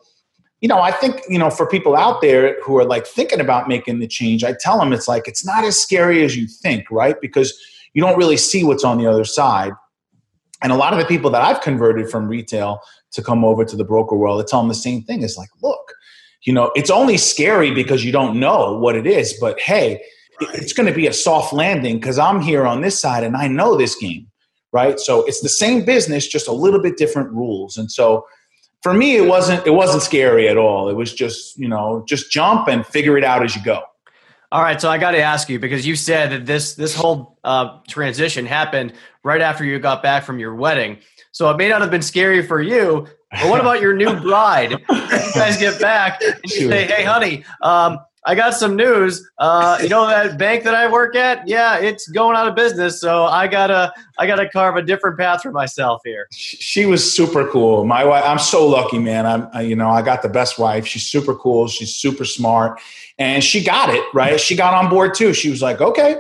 you 0.61 0.68
know, 0.68 0.81
I 0.81 0.90
think, 0.90 1.23
you 1.29 1.38
know, 1.38 1.51
for 1.51 1.66
people 1.66 1.96
out 1.96 2.20
there 2.20 2.61
who 2.62 2.77
are 2.79 2.85
like 2.85 3.07
thinking 3.07 3.40
about 3.40 3.68
making 3.68 3.99
the 3.99 4.07
change, 4.07 4.44
I 4.44 4.55
tell 4.59 4.79
them 4.79 4.92
it's 4.92 5.09
like, 5.09 5.27
it's 5.27 5.44
not 5.44 5.64
as 5.64 5.79
scary 5.79 6.23
as 6.23 6.37
you 6.37 6.46
think, 6.46 6.90
right? 6.90 7.16
Because 7.20 7.59
you 7.94 8.03
don't 8.03 8.18
really 8.18 8.37
see 8.37 8.62
what's 8.62 8.85
on 8.85 8.99
the 8.99 9.07
other 9.07 9.25
side. 9.25 9.73
And 10.62 10.70
a 10.70 10.77
lot 10.77 10.92
of 10.92 10.99
the 10.99 11.07
people 11.07 11.31
that 11.31 11.42
I've 11.42 11.62
converted 11.62 12.11
from 12.11 12.29
retail 12.29 12.81
to 13.12 13.23
come 13.23 13.44
over 13.44 13.64
to 13.64 13.77
the 13.77 13.85
broker 13.85 14.14
world, 14.16 14.40
I 14.40 14.44
tell 14.46 14.61
them 14.61 14.68
the 14.68 14.75
same 14.75 15.03
thing. 15.03 15.23
It's 15.23 15.38
like, 15.38 15.49
look, 15.62 15.94
you 16.42 16.53
know, 16.53 16.70
it's 16.75 16.90
only 16.90 17.16
scary 17.16 17.70
because 17.70 18.05
you 18.05 18.12
don't 18.12 18.38
know 18.38 18.77
what 18.79 18.96
it 18.96 19.07
is, 19.07 19.35
but 19.40 19.59
hey, 19.59 20.03
it's 20.55 20.75
going 20.75 20.87
to 20.87 20.94
be 20.94 21.07
a 21.07 21.12
soft 21.12 21.53
landing 21.53 21.99
because 21.99 22.18
I'm 22.18 22.40
here 22.40 22.66
on 22.66 22.83
this 22.83 23.01
side 23.01 23.25
and 23.25 23.37
I 23.37 23.49
know 23.49 23.77
this 23.77 23.94
game, 23.94 24.27
right? 24.73 25.01
So 25.01 25.25
it's 25.25 25.40
the 25.40 25.49
same 25.49 25.85
business, 25.85 26.27
just 26.27 26.49
a 26.49 26.53
little 26.53 26.81
bit 26.81 26.99
different 26.99 27.31
rules. 27.31 27.77
And 27.79 27.90
so, 27.90 28.27
for 28.83 28.95
me 28.95 29.16
it 29.16 29.29
wasn't 29.29 29.66
it 29.66 29.71
wasn't 29.71 30.03
scary 30.03 30.49
at 30.49 30.57
all. 30.57 30.88
It 30.88 30.95
was 30.95 31.12
just 31.12 31.59
you 31.59 31.69
know 31.69 32.05
just 32.07 32.31
jump 32.31 32.69
and 32.69 32.85
figure 32.87 33.16
it 33.19 33.25
out 33.25 33.43
as 33.43 33.55
you 33.55 33.62
go. 33.62 33.83
All 34.53 34.62
right 34.62 34.81
so 34.81 34.90
i 34.90 34.99
got 34.99 35.12
to 35.12 35.21
ask 35.21 35.49
you 35.49 35.59
because 35.59 35.87
you 35.87 35.95
said 35.95 36.33
that 36.33 36.47
this 36.47 36.75
this 36.75 36.95
whole 36.95 37.38
uh, 37.45 37.79
transition 37.88 38.47
happened 38.47 38.95
right 39.23 39.40
after 39.40 39.64
you 39.64 39.79
got 39.79 40.03
back 40.03 40.25
from 40.25 40.38
your 40.38 40.55
wedding. 40.55 40.99
So 41.33 41.49
it 41.51 41.57
may 41.57 41.69
not 41.69 41.81
have 41.81 41.90
been 41.90 42.03
scary 42.03 42.45
for 42.45 42.61
you 42.61 43.07
but 43.31 43.49
what 43.49 43.61
about 43.61 43.81
your 43.81 43.95
new 43.95 44.19
bride? 44.21 44.73
You 44.73 45.33
guys 45.35 45.57
get 45.57 45.81
back 45.81 46.21
and 46.21 46.40
you 46.45 46.69
say 46.69 46.87
hey 46.87 47.05
honey 47.05 47.45
um, 47.62 47.99
I 48.26 48.35
got 48.35 48.52
some 48.52 48.76
news. 48.76 49.26
Uh, 49.38 49.78
you 49.83 49.88
know 49.88 50.06
that 50.06 50.37
bank 50.37 50.64
that 50.64 50.74
I 50.74 50.92
work 50.92 51.16
at? 51.16 51.48
Yeah, 51.48 51.78
it's 51.78 52.06
going 52.09 52.37
out 52.37 52.46
of 52.46 52.54
business. 52.54 53.00
So 53.00 53.24
I 53.24 53.46
gotta, 53.46 53.92
I 54.18 54.26
gotta 54.26 54.46
carve 54.46 54.76
a 54.76 54.83
different 54.83 55.18
path 55.18 55.42
for 55.42 55.50
myself 55.50 56.02
here. 56.04 56.26
She 56.30 56.85
was 56.85 57.14
super 57.14 57.48
cool. 57.48 57.85
My 57.87 58.04
wife, 58.04 58.22
I'm 58.26 58.38
so 58.38 58.66
lucky, 58.66 58.98
man. 58.98 59.24
I'm, 59.24 59.48
I, 59.54 59.62
you 59.62 59.74
know, 59.74 59.88
I 59.88 60.02
got 60.02 60.20
the 60.20 60.28
best 60.28 60.59
wife. 60.59 60.87
She's 60.87 61.06
super 61.06 61.35
cool. 61.35 61.66
She's 61.68 61.94
super 61.94 62.26
smart, 62.26 62.78
and 63.18 63.42
she 63.42 63.64
got 63.64 63.88
it 63.88 64.04
right. 64.12 64.38
She 64.38 64.54
got 64.54 64.74
on 64.74 64.90
board 64.90 65.14
too. 65.14 65.33
She 65.33 65.48
was 65.48 65.62
like, 65.62 65.80
okay, 65.80 66.16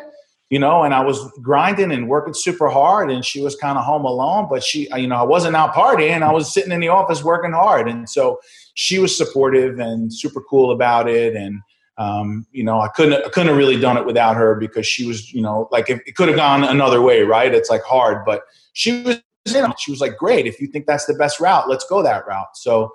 you 0.48 0.58
know. 0.58 0.84
And 0.84 0.94
I 0.94 1.04
was 1.04 1.30
grinding 1.42 1.92
and 1.92 2.08
working 2.08 2.32
super 2.32 2.70
hard, 2.70 3.10
and 3.10 3.22
she 3.26 3.42
was 3.42 3.56
kind 3.56 3.76
of 3.76 3.84
home 3.84 4.06
alone. 4.06 4.46
But 4.48 4.62
she, 4.62 4.88
you 4.96 5.06
know, 5.06 5.16
I 5.16 5.24
wasn't 5.24 5.54
out 5.54 5.74
partying. 5.74 6.22
I 6.22 6.32
was 6.32 6.50
sitting 6.50 6.72
in 6.72 6.80
the 6.80 6.88
office 6.88 7.22
working 7.22 7.52
hard, 7.52 7.88
and 7.88 8.08
so 8.08 8.40
she 8.72 8.98
was 8.98 9.14
supportive 9.14 9.78
and 9.78 10.10
super 10.10 10.40
cool 10.40 10.72
about 10.72 11.06
it, 11.06 11.36
and 11.36 11.60
um, 11.98 12.46
you 12.50 12.64
know, 12.64 12.80
I 12.80 12.88
couldn't 12.88 13.24
I 13.24 13.28
couldn't 13.28 13.48
have 13.48 13.56
really 13.56 13.78
done 13.78 13.96
it 13.96 14.06
without 14.06 14.36
her 14.36 14.54
because 14.54 14.86
she 14.86 15.06
was, 15.06 15.32
you 15.32 15.42
know, 15.42 15.68
like 15.70 15.90
it 15.90 16.16
could 16.16 16.28
have 16.28 16.36
gone 16.36 16.64
another 16.64 17.02
way, 17.02 17.22
right? 17.22 17.54
It's 17.54 17.68
like 17.68 17.82
hard, 17.82 18.24
but 18.24 18.42
she 18.72 19.02
was 19.02 19.20
you 19.46 19.62
know, 19.62 19.74
she 19.78 19.90
was 19.90 20.00
like, 20.00 20.16
great, 20.16 20.46
if 20.46 20.60
you 20.60 20.66
think 20.66 20.86
that's 20.86 21.06
the 21.06 21.14
best 21.14 21.40
route, 21.40 21.68
let's 21.68 21.84
go 21.88 22.02
that 22.02 22.26
route. 22.26 22.56
So 22.56 22.92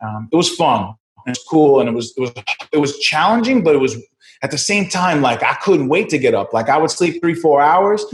um, 0.00 0.28
it 0.32 0.36
was 0.36 0.54
fun. 0.54 0.94
It 1.26 1.30
was 1.30 1.44
cool, 1.48 1.80
and 1.80 1.88
it 1.88 1.92
was 1.92 2.12
it 2.16 2.20
was 2.20 2.32
it 2.72 2.78
was 2.78 2.98
challenging, 2.98 3.62
but 3.62 3.74
it 3.74 3.78
was 3.78 3.96
at 4.42 4.50
the 4.50 4.58
same 4.58 4.88
time 4.88 5.22
like 5.22 5.42
I 5.42 5.54
couldn't 5.54 5.88
wait 5.88 6.08
to 6.10 6.18
get 6.18 6.34
up. 6.34 6.52
Like 6.52 6.68
I 6.68 6.76
would 6.76 6.90
sleep 6.90 7.20
three 7.20 7.34
four 7.34 7.60
hours, 7.60 8.04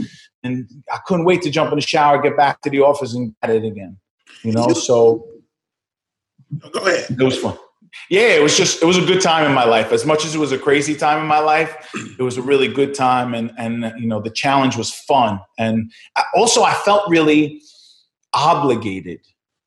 and 0.43 0.69
I 0.91 0.99
couldn't 1.07 1.25
wait 1.25 1.41
to 1.41 1.49
jump 1.49 1.71
in 1.71 1.77
the 1.77 1.85
shower, 1.85 2.21
get 2.21 2.37
back 2.37 2.61
to 2.61 2.69
the 2.69 2.81
office, 2.81 3.15
and 3.15 3.33
get 3.41 3.55
it 3.55 3.65
again. 3.65 3.97
You 4.43 4.51
know, 4.51 4.67
so 4.69 5.25
go 6.71 6.85
ahead. 6.85 7.09
It 7.09 7.23
was 7.23 7.37
fun 7.37 7.57
yeah, 8.09 8.29
it 8.29 8.41
was 8.41 8.57
just 8.57 8.81
it 8.81 8.85
was 8.85 8.97
a 8.97 9.05
good 9.05 9.21
time 9.21 9.45
in 9.45 9.53
my 9.53 9.65
life. 9.65 9.91
As 9.91 10.05
much 10.05 10.25
as 10.25 10.35
it 10.35 10.39
was 10.39 10.51
a 10.51 10.57
crazy 10.57 10.95
time 10.95 11.21
in 11.21 11.27
my 11.27 11.39
life, 11.39 11.89
it 12.17 12.23
was 12.23 12.37
a 12.37 12.41
really 12.41 12.67
good 12.67 12.93
time, 12.93 13.33
and 13.33 13.51
and 13.57 13.93
you 13.99 14.07
know 14.07 14.19
the 14.21 14.29
challenge 14.29 14.77
was 14.77 14.93
fun, 14.93 15.39
and 15.57 15.91
also 16.35 16.63
I 16.63 16.73
felt 16.73 17.09
really 17.09 17.61
obligated 18.33 19.21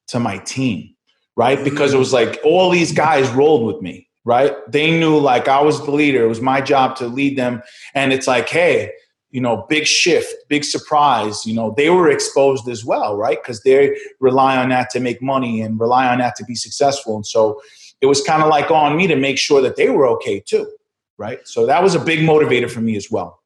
to 0.09 0.21
my 0.21 0.39
team, 0.39 0.95
right? 1.37 1.63
Because 1.63 1.95
it 1.95 1.99
was 1.99 2.13
like 2.13 2.41
all 2.45 2.71
these 2.71 2.93
guys 2.93 3.29
rolled 3.31 3.67
with 3.67 3.83
me, 3.83 4.09
right? 4.25 4.55
They 4.71 4.99
knew 4.99 5.19
like 5.19 5.49
I 5.49 5.61
was 5.63 5.85
the 5.85 5.91
leader. 5.91 6.25
It 6.25 6.29
was 6.29 6.41
my 6.41 6.61
job 6.61 6.97
to 6.97 7.07
lead 7.07 7.37
them, 7.39 7.63
and 7.95 8.13
it's 8.13 8.27
like, 8.27 8.49
hey, 8.49 8.93
you 9.31 9.41
know, 9.41 9.65
big 9.69 9.87
shift, 9.87 10.35
big 10.49 10.65
surprise. 10.65 11.47
You 11.47 11.55
know, 11.55 11.75
they 11.77 11.89
were 11.91 12.11
exposed 12.11 12.69
as 12.69 12.85
well, 12.85 13.17
right? 13.17 13.39
Because 13.43 13.63
they 13.63 13.97
rely 14.21 14.57
on 14.57 14.69
that 14.69 14.91
to 14.91 15.01
make 15.01 15.23
money 15.23 15.63
and 15.63 15.81
rely 15.81 16.07
on 16.07 16.19
that 16.19 16.37
to 16.37 16.45
be 16.45 16.55
successful, 16.55 17.17
and 17.17 17.27
so 17.27 17.61
it 18.03 18.07
was 18.07 18.21
kind 18.21 18.43
of 18.43 18.49
like 18.49 18.71
on 18.71 18.97
me 18.97 19.07
to 19.07 19.17
make 19.17 19.39
sure 19.39 19.63
that 19.63 19.77
they 19.77 19.89
were 19.89 20.07
okay 20.09 20.41
too, 20.41 20.71
right? 21.17 21.41
So 21.47 21.65
that 21.67 21.83
was 21.83 21.95
a 21.95 22.01
big 22.01 22.19
motivator 22.19 22.71
for 22.71 22.81
me 22.81 22.97
as 22.97 23.11
well. 23.11 23.41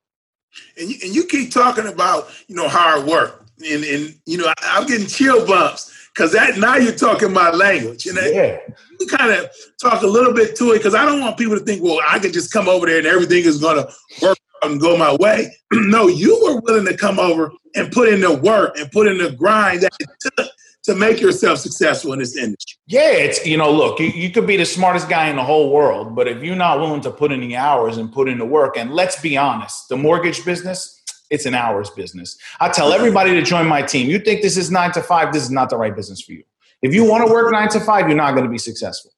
And 0.78 0.88
you, 0.88 0.96
and 1.04 1.14
you 1.14 1.24
keep 1.26 1.52
talking 1.52 1.86
about 1.86 2.28
you 2.48 2.56
know 2.56 2.66
hard 2.66 3.06
work, 3.06 3.44
and 3.58 3.84
and 3.84 4.14
you 4.24 4.38
know 4.38 4.50
I, 4.62 4.78
am 4.78 4.86
getting 4.86 5.06
chill 5.06 5.46
bumps 5.46 6.08
because 6.14 6.32
that 6.32 6.56
now 6.56 6.76
you're 6.76 6.94
talking 6.94 7.32
my 7.32 7.50
language, 7.50 8.06
and 8.06 8.16
yeah. 8.16 8.58
you 8.98 9.06
kind 9.06 9.32
of 9.32 9.50
talk 9.78 10.02
a 10.02 10.06
little 10.06 10.32
bit 10.32 10.56
to 10.56 10.72
it 10.72 10.78
because 10.78 10.94
I 10.94 11.04
don't 11.04 11.20
want 11.20 11.36
people 11.36 11.58
to 11.58 11.64
think, 11.64 11.82
well, 11.82 12.00
I 12.08 12.18
can 12.18 12.32
just 12.32 12.50
come 12.50 12.68
over 12.68 12.86
there 12.86 12.98
and 12.98 13.06
everything 13.06 13.44
is 13.44 13.60
going 13.60 13.76
to 13.76 13.92
work 14.22 14.38
and 14.62 14.80
go 14.80 14.96
my 14.96 15.14
way. 15.16 15.54
no, 15.72 16.08
you 16.08 16.40
were 16.42 16.60
willing 16.62 16.86
to 16.86 16.96
come 16.96 17.18
over 17.18 17.52
and 17.74 17.92
put 17.92 18.08
in 18.08 18.22
the 18.22 18.34
work 18.34 18.78
and 18.78 18.90
put 18.90 19.06
in 19.06 19.18
the 19.18 19.32
grind 19.32 19.82
that 19.82 19.92
it 20.00 20.08
took 20.20 20.48
to 20.86 20.94
make 20.94 21.20
yourself 21.20 21.58
successful 21.58 22.12
in 22.12 22.20
this 22.20 22.36
industry? 22.36 22.78
Yeah, 22.86 23.10
it's 23.10 23.44
you 23.44 23.56
know, 23.56 23.70
look, 23.70 24.00
you, 24.00 24.06
you, 24.06 24.30
could 24.30 24.46
be 24.46 24.56
the 24.56 24.64
smartest 24.64 25.08
guy 25.08 25.28
in 25.28 25.36
the 25.36 25.44
whole 25.44 25.70
world, 25.72 26.14
but 26.14 26.26
if 26.26 26.42
you're 26.42 26.56
not 26.56 26.80
willing 26.80 27.00
to 27.02 27.10
put 27.10 27.32
in 27.32 27.40
the 27.40 27.56
hours 27.56 27.98
and 27.98 28.12
put 28.12 28.28
in 28.28 28.38
the 28.38 28.44
work, 28.44 28.76
and 28.76 28.92
let's 28.92 29.20
be 29.20 29.36
honest, 29.36 29.88
the 29.88 29.96
mortgage 29.96 30.44
business, 30.44 31.02
it's 31.28 31.44
an 31.44 31.54
hours 31.54 31.90
business. 31.90 32.38
I 32.60 32.68
tell 32.68 32.92
everybody 32.92 33.32
to 33.32 33.42
join 33.42 33.66
my 33.66 33.82
team. 33.82 34.08
You 34.08 34.18
think 34.18 34.42
this 34.42 34.56
is 34.56 34.70
nine 34.70 34.92
to 34.92 35.02
five, 35.02 35.32
this 35.32 35.42
is 35.42 35.50
not 35.50 35.70
the 35.70 35.76
right 35.76 35.94
business 35.94 36.20
for 36.22 36.32
you. 36.32 36.44
If 36.82 36.94
you 36.94 37.04
want 37.04 37.26
to 37.26 37.32
work 37.32 37.50
nine 37.52 37.68
to 37.70 37.80
five, 37.80 38.08
you're 38.08 38.16
not 38.16 38.32
going 38.32 38.44
to 38.44 38.50
be 38.50 38.58
successful. 38.58 39.10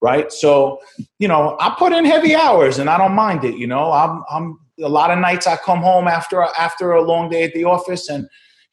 Right. 0.00 0.30
So, 0.30 0.80
you 1.18 1.26
know, 1.26 1.56
I 1.58 1.74
put 1.76 1.92
in 1.92 2.04
heavy 2.04 2.36
hours 2.36 2.78
and 2.78 2.88
I 2.88 2.96
don't 2.96 3.14
mind 3.14 3.44
it. 3.44 3.56
You 3.56 3.66
know, 3.66 3.90
I'm, 3.90 4.22
I'm 4.30 4.60
a 4.80 4.88
lot 4.88 5.10
of 5.10 5.18
nights 5.18 5.48
I 5.48 5.56
come 5.56 5.80
home 5.80 6.06
after, 6.06 6.40
after 6.40 6.92
a 6.92 7.02
long 7.02 7.28
day 7.28 7.42
at 7.42 7.52
the 7.52 7.64
office 7.64 8.08
and, 8.08 8.28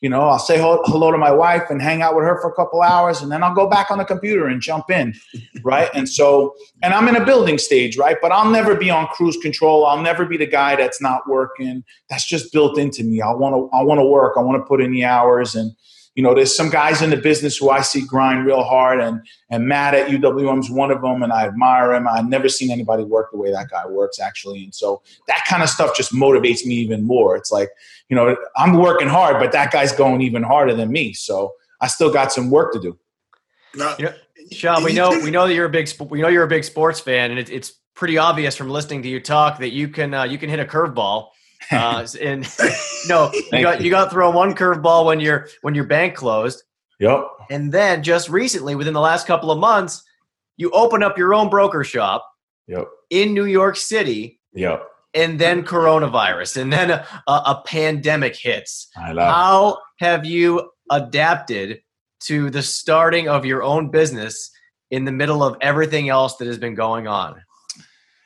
you 0.05 0.09
know, 0.09 0.21
I'll 0.21 0.37
say 0.37 0.59
hello 0.59 1.11
to 1.11 1.17
my 1.17 1.31
wife 1.31 1.71
and 1.71 1.81
hang 1.81 2.03
out 2.03 2.15
with 2.15 2.25
her 2.25 2.39
for 2.39 2.47
a 2.47 2.53
couple 2.53 2.83
hours, 2.83 3.23
and 3.23 3.31
then 3.31 3.41
I'll 3.41 3.55
go 3.55 3.67
back 3.67 3.89
on 3.89 3.97
the 3.97 4.05
computer 4.05 4.45
and 4.45 4.61
jump 4.61 4.91
in, 4.91 5.15
right? 5.63 5.89
and 5.95 6.07
so, 6.07 6.53
and 6.83 6.93
I'm 6.93 7.07
in 7.07 7.15
a 7.15 7.25
building 7.25 7.57
stage, 7.57 7.97
right? 7.97 8.15
But 8.21 8.31
I'll 8.31 8.51
never 8.51 8.75
be 8.75 8.91
on 8.91 9.07
cruise 9.07 9.35
control. 9.41 9.83
I'll 9.83 10.03
never 10.03 10.23
be 10.23 10.37
the 10.37 10.45
guy 10.45 10.75
that's 10.75 11.01
not 11.01 11.27
working. 11.27 11.83
That's 12.07 12.23
just 12.23 12.53
built 12.53 12.77
into 12.77 13.03
me. 13.03 13.19
I 13.19 13.31
want 13.31 13.55
to, 13.55 13.75
I 13.75 13.81
want 13.81 13.99
to 13.99 14.05
work. 14.05 14.35
I 14.37 14.41
want 14.41 14.61
to 14.61 14.67
put 14.67 14.79
in 14.79 14.91
the 14.91 15.05
hours, 15.05 15.55
and 15.55 15.71
you 16.13 16.21
know, 16.21 16.35
there's 16.35 16.55
some 16.55 16.69
guys 16.69 17.01
in 17.01 17.09
the 17.09 17.17
business 17.17 17.57
who 17.57 17.71
I 17.71 17.81
see 17.81 18.05
grind 18.05 18.45
real 18.45 18.61
hard, 18.61 18.99
and 18.99 19.21
and 19.49 19.67
Mat 19.67 19.95
at 19.95 20.09
UWM's 20.09 20.69
one 20.69 20.91
of 20.91 21.01
them, 21.01 21.23
and 21.23 21.33
I 21.33 21.47
admire 21.47 21.95
him. 21.95 22.07
I've 22.07 22.29
never 22.29 22.47
seen 22.47 22.69
anybody 22.69 23.03
work 23.03 23.31
the 23.31 23.39
way 23.39 23.51
that 23.51 23.71
guy 23.71 23.87
works, 23.87 24.19
actually, 24.19 24.65
and 24.65 24.75
so 24.75 25.01
that 25.27 25.43
kind 25.47 25.63
of 25.63 25.69
stuff 25.69 25.97
just 25.97 26.13
motivates 26.13 26.63
me 26.63 26.75
even 26.75 27.03
more. 27.07 27.35
It's 27.35 27.51
like, 27.51 27.69
you 28.09 28.15
know, 28.15 28.35
I'm 28.55 28.77
working 28.77 29.07
hard, 29.07 29.39
but 29.39 29.51
that 29.51 29.71
guy's 29.71 29.91
going 29.91 30.21
even 30.21 30.43
harder 30.43 30.73
than 30.73 30.91
me, 30.91 31.13
so 31.13 31.53
I 31.81 31.87
still 31.87 32.11
got 32.11 32.31
some 32.31 32.51
work 32.51 32.73
to 32.73 32.79
do. 32.79 32.97
Now, 33.75 33.95
you 33.97 34.05
know, 34.05 34.13
Sean, 34.51 34.83
we 34.83 34.93
know 34.93 35.09
we 35.09 35.31
know 35.31 35.47
that 35.47 35.53
you're 35.53 35.65
a 35.65 35.69
big 35.69 35.89
we 36.09 36.21
know 36.21 36.27
you're 36.27 36.43
a 36.43 36.47
big 36.47 36.63
sports 36.63 36.99
fan, 36.99 37.31
and 37.31 37.39
it, 37.39 37.49
it's 37.49 37.73
pretty 37.95 38.17
obvious 38.17 38.55
from 38.55 38.69
listening 38.69 39.01
to 39.03 39.09
you 39.09 39.19
talk 39.19 39.59
that 39.59 39.71
you 39.71 39.87
can 39.87 40.13
uh, 40.13 40.23
you 40.23 40.37
can 40.37 40.49
hit 40.49 40.59
a 40.59 40.65
curveball. 40.65 41.29
Uh, 41.71 42.05
and 42.21 42.47
no, 43.07 43.31
you 43.51 43.61
got 43.61 43.81
you 43.81 43.89
got 43.89 44.11
thrown 44.11 44.35
one 44.35 44.53
curveball 44.53 45.05
when 45.05 45.19
your 45.19 45.47
when 45.61 45.73
your 45.75 45.85
bank 45.85 46.15
closed. 46.15 46.63
Yep. 46.99 47.27
And 47.49 47.71
then 47.71 48.03
just 48.03 48.29
recently, 48.29 48.75
within 48.75 48.93
the 48.93 49.01
last 49.01 49.27
couple 49.27 49.51
of 49.51 49.59
months, 49.59 50.03
you 50.57 50.71
open 50.71 51.03
up 51.03 51.17
your 51.17 51.33
own 51.33 51.49
broker 51.49 51.83
shop. 51.83 52.25
Yep. 52.67 52.87
In 53.09 53.33
New 53.33 53.45
York 53.45 53.75
City. 53.75 54.39
Yep. 54.53 54.87
And 55.15 55.39
then 55.39 55.63
coronavirus, 55.63 56.57
and 56.57 56.73
then 56.73 56.91
a, 56.91 57.05
a 57.27 57.63
pandemic 57.65 58.35
hits. 58.35 58.89
How 59.25 59.77
have 59.99 60.25
you 60.25 60.71
adapted 60.91 61.81
to 62.23 62.49
the 62.49 62.61
starting 62.61 63.29
of 63.29 63.45
your 63.45 63.63
own 63.63 63.89
business 63.89 64.51
in 64.91 65.05
the 65.05 65.11
middle 65.13 65.41
of 65.41 65.57
everything 65.61 66.09
else 66.09 66.35
that 66.37 66.47
has 66.47 66.57
been 66.57 66.75
going 66.75 67.07
on? 67.07 67.41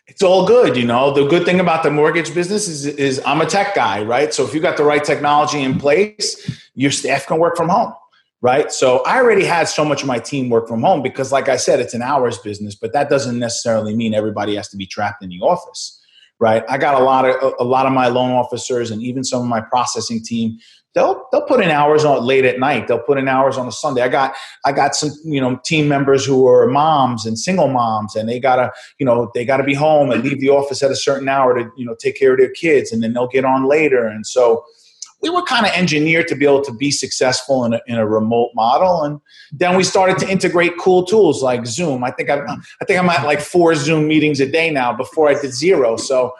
it's 0.09 0.23
all 0.23 0.45
good. 0.45 0.75
You 0.75 0.85
know, 0.85 1.13
the 1.13 1.27
good 1.27 1.45
thing 1.45 1.59
about 1.59 1.83
the 1.83 1.91
mortgage 1.91 2.33
business 2.33 2.67
is, 2.67 2.85
is 2.85 3.21
I'm 3.25 3.41
a 3.41 3.45
tech 3.45 3.75
guy, 3.75 4.03
right? 4.03 4.33
So 4.33 4.43
if 4.43 4.53
you 4.53 4.59
got 4.59 4.75
the 4.75 4.83
right 4.83 5.03
technology 5.03 5.61
in 5.61 5.79
place, 5.79 6.67
your 6.73 6.91
staff 6.91 7.27
can 7.27 7.37
work 7.37 7.55
from 7.55 7.69
home, 7.69 7.93
right? 8.41 8.71
So 8.71 9.03
I 9.05 9.17
already 9.17 9.45
had 9.45 9.69
so 9.69 9.85
much 9.85 10.01
of 10.01 10.07
my 10.07 10.17
team 10.17 10.49
work 10.49 10.67
from 10.67 10.81
home 10.81 11.03
because, 11.03 11.31
like 11.31 11.47
I 11.47 11.57
said, 11.57 11.79
it's 11.79 11.93
an 11.93 12.01
hours 12.01 12.39
business, 12.39 12.73
but 12.75 12.91
that 12.93 13.09
doesn't 13.09 13.37
necessarily 13.37 13.95
mean 13.95 14.15
everybody 14.15 14.55
has 14.55 14.67
to 14.69 14.77
be 14.77 14.87
trapped 14.87 15.23
in 15.23 15.29
the 15.29 15.39
office, 15.41 15.98
right? 16.39 16.63
I 16.69 16.77
got 16.77 16.99
a 16.99 17.03
lot 17.03 17.25
of 17.25 17.53
a 17.59 17.63
lot 17.63 17.85
of 17.85 17.93
my 17.93 18.07
loan 18.07 18.31
officers 18.31 18.91
and 18.91 19.01
even 19.03 19.23
some 19.23 19.41
of 19.41 19.47
my 19.47 19.61
processing 19.61 20.23
team. 20.23 20.57
They'll 20.95 21.27
they'll 21.31 21.45
put 21.45 21.61
in 21.61 21.69
hours 21.69 22.03
on 22.03 22.25
late 22.25 22.45
at 22.45 22.59
night. 22.59 22.87
They'll 22.87 22.99
put 22.99 23.19
in 23.19 23.27
hours 23.27 23.57
on 23.57 23.67
a 23.67 23.71
Sunday. 23.71 24.01
I 24.01 24.07
got 24.07 24.33
I 24.65 24.71
got 24.71 24.95
some 24.95 25.11
you 25.23 25.39
know 25.39 25.59
team 25.63 25.87
members 25.87 26.25
who 26.25 26.47
are 26.47 26.67
moms 26.67 27.25
and 27.25 27.37
single 27.37 27.67
moms, 27.67 28.15
and 28.15 28.27
they 28.27 28.39
gotta 28.39 28.71
you 28.97 29.05
know 29.05 29.29
they 29.35 29.45
gotta 29.45 29.63
be 29.63 29.75
home 29.75 30.11
and 30.11 30.23
leave 30.23 30.39
the 30.39 30.49
office 30.49 30.81
at 30.81 30.89
a 30.89 30.95
certain 30.95 31.29
hour 31.29 31.53
to 31.53 31.69
you 31.77 31.85
know 31.85 31.95
take 31.99 32.17
care 32.17 32.33
of 32.33 32.39
their 32.39 32.51
kids, 32.51 32.91
and 32.91 33.03
then 33.03 33.13
they'll 33.13 33.27
get 33.27 33.45
on 33.45 33.65
later. 33.65 34.07
And 34.07 34.25
so 34.25 34.65
we 35.21 35.29
were 35.29 35.41
kind 35.43 35.65
of 35.65 35.71
engineered 35.73 36.27
to 36.27 36.35
be 36.35 36.45
able 36.45 36.61
to 36.61 36.73
be 36.73 36.91
successful 36.91 37.65
in 37.65 37.73
a, 37.73 37.81
in 37.87 37.95
a 37.95 38.07
remote 38.07 38.51
model. 38.55 39.03
And 39.03 39.19
then 39.51 39.75
we 39.75 39.83
started 39.83 40.17
to 40.19 40.29
integrate 40.29 40.77
cool 40.79 41.03
tools 41.03 41.43
like 41.43 41.65
zoom. 41.65 42.03
I 42.03 42.11
think 42.11 42.29
i'm 42.29 42.47
i 42.81 42.85
think 42.85 42.99
i'm 42.99 43.09
at 43.09 43.25
like 43.25 43.41
four 43.41 43.75
zoom 43.75 44.07
meetings 44.07 44.39
a 44.39 44.49
day 44.49 44.69
now 44.71 44.93
before 44.93 45.29
i 45.29 45.39
did 45.39 45.53
zero. 45.53 45.97
So 45.97 46.33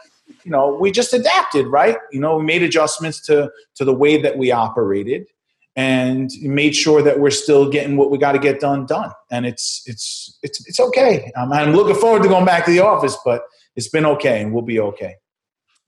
you 0.43 0.51
know 0.51 0.77
we 0.79 0.91
just 0.91 1.13
adapted 1.13 1.67
right? 1.67 1.97
You 2.11 2.19
know 2.19 2.37
we 2.37 2.43
made 2.43 2.63
adjustments 2.63 3.19
to 3.27 3.51
to 3.75 3.85
the 3.85 3.93
way 3.93 4.21
that 4.21 4.37
we 4.37 4.51
operated 4.51 5.27
and 5.75 6.29
made 6.41 6.75
sure 6.75 7.01
that 7.01 7.19
we're 7.19 7.29
still 7.29 7.69
getting 7.69 7.95
what 7.95 8.11
we 8.11 8.17
got 8.17 8.33
to 8.33 8.39
get 8.39 8.59
done 8.59 8.85
done. 8.85 9.11
And 9.31 9.45
it's 9.45 9.83
it's 9.85 10.37
it's 10.41 10.67
it's 10.67 10.79
okay. 10.79 11.31
I'm, 11.37 11.51
I'm 11.51 11.73
looking 11.73 11.95
forward 11.95 12.23
to 12.23 12.29
going 12.29 12.45
back 12.45 12.65
to 12.65 12.71
the 12.71 12.79
office 12.79 13.17
but 13.25 13.43
it's 13.75 13.89
been 13.89 14.05
okay 14.05 14.41
and 14.41 14.53
we'll 14.53 14.63
be 14.63 14.79
okay 14.79 15.15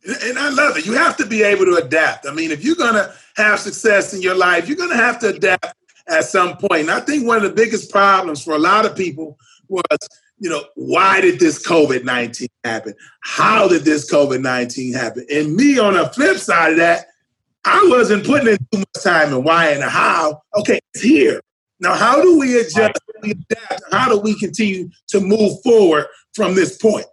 and 0.04 0.40
I 0.40 0.50
love 0.50 0.78
it. 0.78 0.86
You 0.86 0.94
have 0.94 1.16
to 1.18 1.26
be 1.26 1.44
able 1.44 1.66
to 1.66 1.76
adapt. 1.76 2.26
I 2.26 2.34
mean, 2.34 2.52
if 2.52 2.64
you're 2.64 2.76
going 2.76 2.96
to 2.96 3.14
have 3.36 3.60
success 3.60 4.14
in 4.14 4.22
your 4.22 4.36
life, 4.36 4.68
you're 4.68 4.78
going 4.78 4.90
to 4.90 4.96
have 4.96 5.20
to 5.20 5.30
adapt 5.30 5.76
at 6.08 6.26
some 6.26 6.58
point. 6.58 6.82
And 6.82 6.92
I 6.92 7.00
think 7.02 7.26
one 7.26 7.38
of 7.38 7.44
the 7.44 7.52
biggest 7.52 7.92
problems 7.92 8.44
for 8.44 8.54
a 8.54 8.60
lot 8.60 8.86
of 8.86 8.96
people 8.96 9.38
was, 9.68 9.98
you 10.40 10.50
know, 10.50 10.64
why 10.76 11.22
did 11.22 11.40
this 11.40 11.66
COVID 11.66 12.04
19 12.04 12.48
happen? 12.64 12.94
How 13.22 13.68
did 13.68 13.84
this 13.84 14.12
COVID 14.12 14.42
19 14.42 14.94
happen? 14.94 15.26
And 15.32 15.56
me 15.56 15.78
on 15.78 15.94
the 15.94 16.10
flip 16.10 16.38
side 16.38 16.72
of 16.72 16.78
that, 16.78 17.08
I 17.64 17.86
wasn't 17.90 18.26
putting 18.26 18.48
in 18.48 18.58
too 18.72 18.80
much 18.80 19.04
time 19.04 19.34
in 19.34 19.44
why 19.44 19.70
and 19.70 19.84
how. 19.84 20.42
Okay, 20.56 20.80
it's 20.94 21.04
here. 21.04 21.42
Now, 21.80 21.94
how 21.94 22.22
do 22.22 22.40
we 22.40 22.60
adjust, 22.60 23.00
we 23.22 23.32
adapt? 23.32 23.84
How 23.92 24.10
do 24.10 24.20
we 24.20 24.38
continue 24.40 24.90
to 25.10 25.20
move 25.20 25.62
forward 25.64 26.08
from 26.34 26.56
this 26.56 26.78
point? 26.78 27.06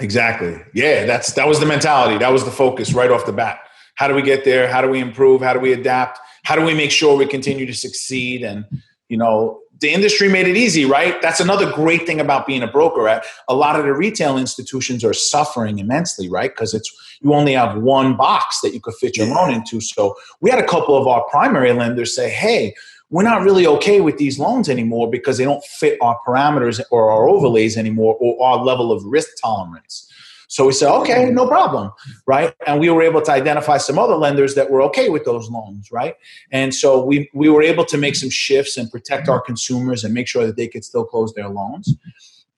Exactly. 0.00 0.60
Yeah, 0.74 1.04
that's 1.04 1.32
that 1.34 1.46
was 1.46 1.60
the 1.60 1.66
mentality. 1.66 2.18
That 2.18 2.32
was 2.32 2.44
the 2.44 2.50
focus 2.50 2.92
right 2.92 3.10
off 3.10 3.26
the 3.26 3.32
bat. 3.32 3.60
How 3.96 4.08
do 4.08 4.14
we 4.14 4.22
get 4.22 4.44
there? 4.44 4.66
How 4.66 4.80
do 4.80 4.88
we 4.88 4.98
improve? 4.98 5.42
How 5.42 5.52
do 5.52 5.60
we 5.60 5.72
adapt? 5.72 6.18
How 6.44 6.56
do 6.56 6.64
we 6.64 6.74
make 6.74 6.90
sure 6.90 7.16
we 7.16 7.26
continue 7.26 7.66
to 7.66 7.74
succeed? 7.74 8.42
And 8.42 8.64
you 9.08 9.16
know, 9.16 9.60
the 9.80 9.90
industry 9.90 10.28
made 10.28 10.46
it 10.46 10.56
easy, 10.56 10.84
right? 10.84 11.20
That's 11.20 11.40
another 11.40 11.70
great 11.70 12.06
thing 12.06 12.20
about 12.20 12.46
being 12.46 12.62
a 12.62 12.66
broker. 12.66 13.08
At 13.08 13.24
A 13.48 13.54
lot 13.54 13.78
of 13.78 13.84
the 13.84 13.92
retail 13.92 14.38
institutions 14.38 15.04
are 15.04 15.12
suffering 15.12 15.78
immensely, 15.78 16.28
right? 16.28 16.50
Because 16.50 16.74
it's 16.74 16.90
you 17.20 17.34
only 17.34 17.52
have 17.52 17.80
one 17.82 18.16
box 18.16 18.60
that 18.62 18.72
you 18.72 18.80
could 18.80 18.94
fit 18.94 19.16
your 19.16 19.26
loan 19.26 19.52
into. 19.52 19.80
So 19.80 20.16
we 20.40 20.50
had 20.50 20.58
a 20.58 20.66
couple 20.66 20.96
of 20.96 21.06
our 21.06 21.22
primary 21.28 21.72
lenders 21.72 22.14
say, 22.14 22.30
"Hey, 22.30 22.74
we're 23.10 23.24
not 23.24 23.42
really 23.42 23.66
okay 23.66 24.00
with 24.00 24.18
these 24.18 24.38
loans 24.38 24.68
anymore 24.68 25.10
because 25.10 25.36
they 25.38 25.44
don't 25.44 25.64
fit 25.64 25.98
our 26.00 26.18
parameters 26.26 26.80
or 26.90 27.10
our 27.10 27.28
overlays 27.28 27.76
anymore 27.76 28.16
or 28.20 28.42
our 28.44 28.64
level 28.64 28.92
of 28.92 29.04
risk 29.04 29.30
tolerance. 29.40 30.06
So 30.46 30.66
we 30.66 30.72
said, 30.72 30.90
okay, 30.90 31.30
no 31.30 31.46
problem, 31.46 31.92
right? 32.26 32.52
And 32.66 32.80
we 32.80 32.90
were 32.90 33.02
able 33.02 33.22
to 33.22 33.30
identify 33.30 33.78
some 33.78 34.00
other 34.00 34.16
lenders 34.16 34.56
that 34.56 34.68
were 34.68 34.82
okay 34.82 35.08
with 35.08 35.24
those 35.24 35.48
loans, 35.48 35.92
right? 35.92 36.16
And 36.50 36.74
so 36.74 37.04
we, 37.04 37.30
we 37.32 37.48
were 37.48 37.62
able 37.62 37.84
to 37.84 37.96
make 37.96 38.16
some 38.16 38.30
shifts 38.30 38.76
and 38.76 38.90
protect 38.90 39.28
our 39.28 39.40
consumers 39.40 40.02
and 40.02 40.12
make 40.12 40.26
sure 40.26 40.44
that 40.46 40.56
they 40.56 40.66
could 40.66 40.84
still 40.84 41.04
close 41.04 41.32
their 41.34 41.48
loans. 41.48 41.94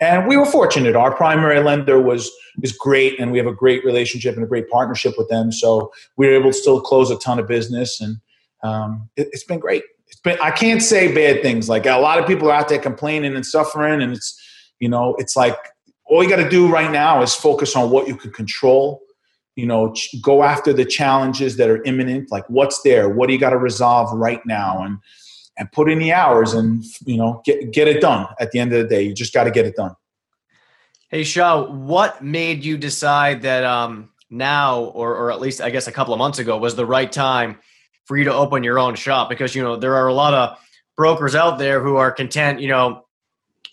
And 0.01 0.27
we 0.27 0.39
were 0.39 0.47
fortunate. 0.47 0.97
Our 0.97 1.15
primary 1.15 1.61
lender 1.61 2.01
was 2.01 2.31
is 2.63 2.73
great, 2.73 3.21
and 3.21 3.31
we 3.31 3.39
have 3.39 3.47
a 3.47 3.55
great 3.55 3.85
relationship 3.85 4.35
and 4.35 4.45
a 4.45 4.49
great 4.49 4.69
partnership 4.69 5.15
with 5.17 5.29
them. 5.29 5.53
So 5.53 5.93
we 6.17 6.27
were 6.27 6.33
able 6.33 6.51
to 6.51 6.57
still 6.57 6.81
close 6.81 7.11
a 7.11 7.19
ton 7.19 7.39
of 7.39 7.47
business, 7.47 8.01
and 8.01 8.17
um, 8.65 9.09
it, 9.17 9.29
it's 9.33 9.45
been 9.45 9.61
great 9.61 9.85
I 10.25 10.51
can't 10.51 10.83
say 10.83 11.13
bad 11.15 11.43
things. 11.43 11.69
Like 11.69 11.87
a 11.87 11.99
lot 11.99 12.19
of 12.19 12.27
people 12.27 12.49
are 12.49 12.55
out 12.55 12.69
there 12.69 12.79
complaining 12.79 13.35
and 13.35 13.45
suffering, 13.45 14.03
and 14.03 14.13
it's 14.13 14.41
you 14.79 14.89
know, 14.89 15.15
it's 15.19 15.37
like 15.37 15.57
all 16.07 16.23
you 16.23 16.29
got 16.29 16.43
to 16.43 16.49
do 16.49 16.69
right 16.71 16.91
now 16.91 17.23
is 17.23 17.35
focus 17.35 17.77
on 17.77 17.91
what 17.91 18.09
you 18.09 18.17
can 18.17 18.33
control. 18.33 19.01
You 19.57 19.67
know, 19.67 19.95
go 20.23 20.43
after 20.43 20.73
the 20.73 20.85
challenges 20.85 21.57
that 21.59 21.69
are 21.69 21.83
imminent. 21.85 22.31
Like 22.31 22.45
what's 22.49 22.83
there? 22.83 23.09
What 23.09 23.27
do 23.27 23.33
you 23.33 23.39
got 23.39 23.51
to 23.51 23.59
resolve 23.59 24.13
right 24.13 24.45
now? 24.47 24.83
And 24.83 24.99
and 25.59 25.71
put 25.73 25.91
in 25.91 25.99
the 25.99 26.13
hours 26.13 26.55
and 26.55 26.85
you 27.05 27.17
know 27.17 27.43
get 27.45 27.73
get 27.73 27.89
it 27.89 28.01
done. 28.01 28.27
At 28.41 28.51
the 28.53 28.59
end 28.59 28.73
of 28.73 28.83
the 28.83 28.89
day, 28.89 29.03
you 29.03 29.15
just 29.15 29.33
got 29.33 29.45
to 29.45 29.51
get 29.51 29.67
it 29.67 29.77
done. 29.77 29.95
Hey 31.09 31.25
Shah, 31.25 31.65
what 31.67 32.25
made 32.25 32.65
you 32.65 32.79
decide 32.79 33.43
that 33.43 33.65
um, 33.65 34.11
now, 34.31 34.85
or 34.85 35.15
or 35.15 35.31
at 35.31 35.41
least 35.41 35.61
I 35.61 35.71
guess 35.71 35.87
a 35.87 35.93
couple 35.93 36.15
of 36.15 36.19
months 36.19 36.39
ago, 36.39 36.57
was 36.57 36.75
the 36.75 36.87
right 36.87 37.11
time? 37.11 37.59
For 38.13 38.19
you 38.19 38.25
to 38.25 38.35
open 38.35 38.63
your 38.63 38.79
own 38.79 38.95
shop 38.95 39.31
because 39.31 39.55
you 39.55 39.63
know 39.63 39.75
there 39.75 39.95
are 39.95 40.07
a 40.07 40.13
lot 40.13 40.35
of 40.35 40.59
brokers 40.99 41.35
out 41.35 41.59
there 41.59 41.83
who 41.83 41.97
are 41.97 42.13
content, 42.13 42.61
you 42.61 42.69
know, 42.69 43.07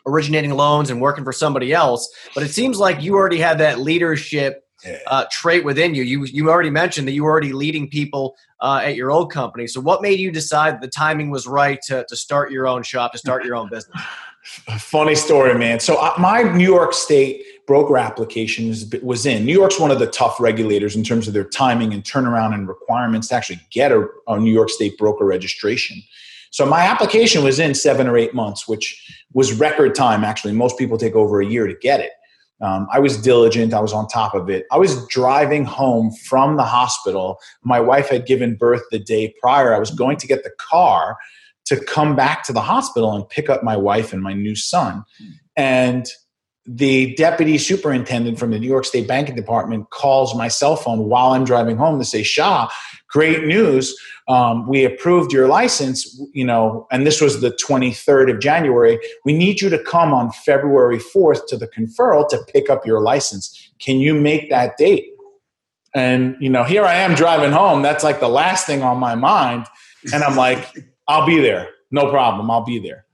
originating 0.07 0.51
loans 0.51 0.89
and 0.89 1.01
working 1.01 1.25
for 1.25 1.33
somebody 1.33 1.73
else. 1.73 2.09
But 2.33 2.43
it 2.43 2.51
seems 2.51 2.79
like 2.79 3.01
you 3.01 3.15
already 3.15 3.39
had 3.39 3.57
that 3.57 3.79
leadership 3.79 4.63
uh, 5.07 5.25
trait 5.29 5.65
within 5.65 5.93
you. 5.93 6.03
You 6.03 6.23
you 6.23 6.49
already 6.49 6.69
mentioned 6.69 7.05
that 7.09 7.11
you 7.11 7.25
were 7.25 7.31
already 7.31 7.51
leading 7.51 7.89
people 7.89 8.37
uh, 8.61 8.79
at 8.81 8.95
your 8.95 9.11
old 9.11 9.29
company. 9.29 9.67
So 9.67 9.81
what 9.81 10.01
made 10.01 10.21
you 10.21 10.31
decide 10.31 10.79
the 10.79 10.87
timing 10.87 11.31
was 11.31 11.45
right 11.45 11.81
to 11.87 12.05
to 12.07 12.15
start 12.15 12.49
your 12.49 12.65
own 12.65 12.83
shop, 12.83 13.11
to 13.11 13.17
start 13.17 13.43
your 13.43 13.57
own 13.57 13.67
business? 13.67 14.01
Funny 14.77 15.15
story, 15.15 15.53
man. 15.53 15.81
So 15.81 15.97
uh, 15.97 16.13
my 16.17 16.43
New 16.43 16.63
York 16.63 16.93
State 16.93 17.43
broker 17.69 17.99
application 17.99 18.73
was 19.03 19.27
in. 19.27 19.45
New 19.45 19.53
York's 19.53 19.79
one 19.79 19.91
of 19.91 19.99
the 19.99 20.07
tough 20.07 20.39
regulators 20.39 20.95
in 20.95 21.03
terms 21.03 21.27
of 21.27 21.35
their 21.35 21.43
timing 21.43 21.93
and 21.93 22.03
turnaround 22.03 22.51
and 22.55 22.67
requirements 22.67 23.27
to 23.27 23.35
actually 23.35 23.59
get 23.69 23.91
a, 23.91 24.07
a 24.25 24.39
New 24.39 24.51
York 24.51 24.71
State 24.71 24.97
broker 24.97 25.23
registration. 25.23 26.01
So 26.49 26.65
my 26.65 26.79
application 26.79 27.43
was 27.43 27.59
in 27.59 27.75
seven 27.75 28.07
or 28.07 28.17
eight 28.17 28.33
months, 28.33 28.67
which 28.67 28.99
was 29.33 29.53
record 29.53 29.93
time. 29.93 30.23
Actually, 30.23 30.53
most 30.53 30.79
people 30.79 30.97
take 30.97 31.13
over 31.13 31.41
a 31.41 31.45
year 31.45 31.67
to 31.67 31.75
get 31.75 31.99
it. 31.99 32.13
Um, 32.59 32.87
I 32.91 32.97
was 32.97 33.21
diligent. 33.21 33.71
I 33.71 33.81
was 33.81 33.93
on 33.93 34.07
top 34.07 34.33
of 34.33 34.49
it. 34.49 34.65
I 34.71 34.79
was 34.79 35.05
driving 35.05 35.63
home 35.63 36.11
from 36.25 36.57
the 36.57 36.63
hospital. 36.63 37.37
My 37.61 37.79
wife 37.79 38.09
had 38.09 38.25
given 38.25 38.55
birth 38.55 38.81
the 38.89 38.97
day 38.97 39.31
prior. 39.39 39.75
I 39.75 39.79
was 39.79 39.91
going 39.91 40.17
to 40.17 40.25
get 40.25 40.43
the 40.43 40.51
car 40.57 41.17
to 41.65 41.79
come 41.79 42.15
back 42.15 42.41
to 42.45 42.51
the 42.51 42.61
hospital 42.61 43.13
and 43.13 43.29
pick 43.29 43.47
up 43.47 43.63
my 43.63 43.77
wife 43.77 44.11
and 44.11 44.23
my 44.23 44.33
new 44.33 44.55
son. 44.55 45.05
And 45.55 46.07
the 46.71 47.15
deputy 47.15 47.57
superintendent 47.57 48.37
from 48.37 48.51
the 48.51 48.59
New 48.59 48.67
York 48.67 48.85
State 48.85 49.07
Banking 49.07 49.35
Department 49.35 49.89
calls 49.89 50.35
my 50.35 50.47
cell 50.47 50.75
phone 50.75 51.05
while 51.09 51.31
I'm 51.31 51.43
driving 51.43 51.77
home 51.77 51.97
to 51.97 52.05
say, 52.05 52.21
Shah, 52.21 52.69
great 53.07 53.45
news. 53.45 53.97
Um, 54.27 54.67
we 54.67 54.85
approved 54.85 55.33
your 55.33 55.47
license, 55.47 56.21
you 56.31 56.45
know, 56.45 56.85
and 56.91 57.07
this 57.07 57.21
was 57.21 57.41
the 57.41 57.49
23rd 57.49 58.35
of 58.35 58.39
January. 58.39 58.99
We 59.25 59.33
need 59.33 59.61
you 59.61 59.69
to 59.71 59.79
come 59.79 60.13
on 60.13 60.31
February 60.31 60.99
4th 60.99 61.47
to 61.47 61.57
the 61.57 61.67
conferral 61.67 62.29
to 62.29 62.37
pick 62.53 62.69
up 62.69 62.85
your 62.85 63.01
license. 63.01 63.71
Can 63.79 63.97
you 63.97 64.13
make 64.13 64.51
that 64.51 64.77
date? 64.77 65.07
And, 65.95 66.35
you 66.39 66.51
know, 66.51 66.63
here 66.63 66.85
I 66.85 66.93
am 66.97 67.15
driving 67.15 67.51
home. 67.51 67.81
That's 67.81 68.03
like 68.03 68.19
the 68.19 68.29
last 68.29 68.67
thing 68.67 68.83
on 68.83 68.99
my 68.99 69.15
mind. 69.15 69.65
And 70.13 70.23
I'm 70.23 70.35
like, 70.35 70.69
I'll 71.07 71.25
be 71.25 71.39
there. 71.39 71.69
No 71.89 72.11
problem. 72.11 72.51
I'll 72.51 72.63
be 72.63 72.77
there. 72.77 73.05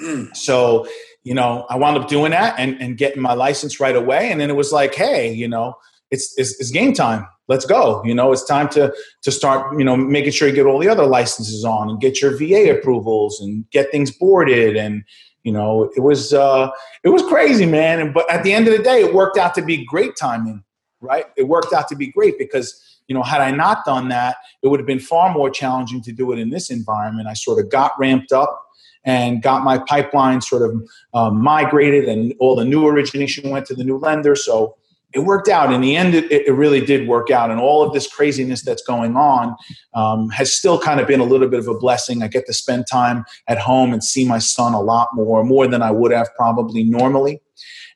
so 0.34 0.88
you 1.24 1.34
know, 1.34 1.66
I 1.70 1.76
wound 1.76 1.96
up 1.96 2.06
doing 2.06 2.30
that 2.30 2.54
and, 2.58 2.80
and 2.80 2.96
getting 2.96 3.22
my 3.22 3.32
license 3.32 3.80
right 3.80 3.96
away. 3.96 4.30
And 4.30 4.40
then 4.40 4.50
it 4.50 4.56
was 4.56 4.72
like, 4.72 4.94
hey, 4.94 5.32
you 5.32 5.48
know, 5.48 5.74
it's, 6.10 6.38
it's, 6.38 6.60
it's 6.60 6.70
game 6.70 6.92
time. 6.92 7.26
Let's 7.48 7.66
go. 7.66 8.02
You 8.04 8.14
know, 8.14 8.32
it's 8.32 8.44
time 8.44 8.68
to 8.70 8.94
to 9.22 9.30
start, 9.30 9.78
you 9.78 9.84
know, 9.84 9.96
making 9.96 10.32
sure 10.32 10.48
you 10.48 10.54
get 10.54 10.64
all 10.64 10.78
the 10.78 10.88
other 10.88 11.04
licenses 11.04 11.62
on 11.62 11.90
and 11.90 12.00
get 12.00 12.22
your 12.22 12.36
VA 12.38 12.74
approvals 12.74 13.38
and 13.40 13.68
get 13.70 13.90
things 13.90 14.10
boarded. 14.10 14.76
And, 14.76 15.04
you 15.42 15.52
know, 15.52 15.90
it 15.94 16.00
was 16.00 16.32
uh 16.32 16.70
it 17.02 17.10
was 17.10 17.20
crazy, 17.22 17.66
man. 17.66 18.00
And 18.00 18.14
but 18.14 18.30
at 18.30 18.44
the 18.44 18.54
end 18.54 18.66
of 18.66 18.74
the 18.74 18.82
day, 18.82 19.02
it 19.02 19.12
worked 19.12 19.36
out 19.36 19.54
to 19.56 19.62
be 19.62 19.84
great 19.84 20.16
timing, 20.16 20.64
right? 21.02 21.26
It 21.36 21.48
worked 21.48 21.74
out 21.74 21.86
to 21.88 21.96
be 21.96 22.06
great 22.06 22.38
because 22.38 22.82
you 23.08 23.14
know, 23.14 23.22
had 23.22 23.42
I 23.42 23.50
not 23.50 23.84
done 23.84 24.08
that, 24.08 24.36
it 24.62 24.68
would 24.68 24.80
have 24.80 24.86
been 24.86 25.00
far 25.00 25.30
more 25.30 25.50
challenging 25.50 26.00
to 26.04 26.12
do 26.12 26.32
it 26.32 26.38
in 26.38 26.48
this 26.48 26.70
environment. 26.70 27.28
I 27.28 27.34
sort 27.34 27.58
of 27.62 27.70
got 27.70 27.92
ramped 27.98 28.32
up 28.32 28.63
and 29.04 29.42
got 29.42 29.64
my 29.64 29.78
pipeline 29.78 30.40
sort 30.40 30.62
of 30.62 30.88
um, 31.12 31.42
migrated, 31.42 32.04
and 32.04 32.34
all 32.38 32.56
the 32.56 32.64
new 32.64 32.86
origination 32.86 33.50
went 33.50 33.66
to 33.66 33.74
the 33.74 33.84
new 33.84 33.98
lender. 33.98 34.34
So 34.34 34.76
it 35.14 35.20
worked 35.20 35.48
out. 35.48 35.72
In 35.72 35.80
the 35.80 35.94
end, 35.94 36.14
it, 36.14 36.30
it 36.30 36.52
really 36.52 36.84
did 36.84 37.06
work 37.06 37.30
out. 37.30 37.50
And 37.50 37.60
all 37.60 37.82
of 37.82 37.92
this 37.92 38.06
craziness 38.06 38.62
that's 38.62 38.82
going 38.82 39.16
on 39.16 39.54
um, 39.94 40.28
has 40.30 40.52
still 40.52 40.78
kind 40.78 40.98
of 40.98 41.06
been 41.06 41.20
a 41.20 41.24
little 41.24 41.48
bit 41.48 41.60
of 41.60 41.68
a 41.68 41.74
blessing. 41.74 42.22
I 42.22 42.28
get 42.28 42.46
to 42.46 42.52
spend 42.52 42.86
time 42.90 43.24
at 43.46 43.58
home 43.58 43.92
and 43.92 44.02
see 44.02 44.26
my 44.26 44.38
son 44.38 44.74
a 44.74 44.80
lot 44.80 45.08
more, 45.14 45.44
more 45.44 45.68
than 45.68 45.82
I 45.82 45.92
would 45.92 46.10
have 46.10 46.28
probably 46.34 46.82
normally. 46.82 47.40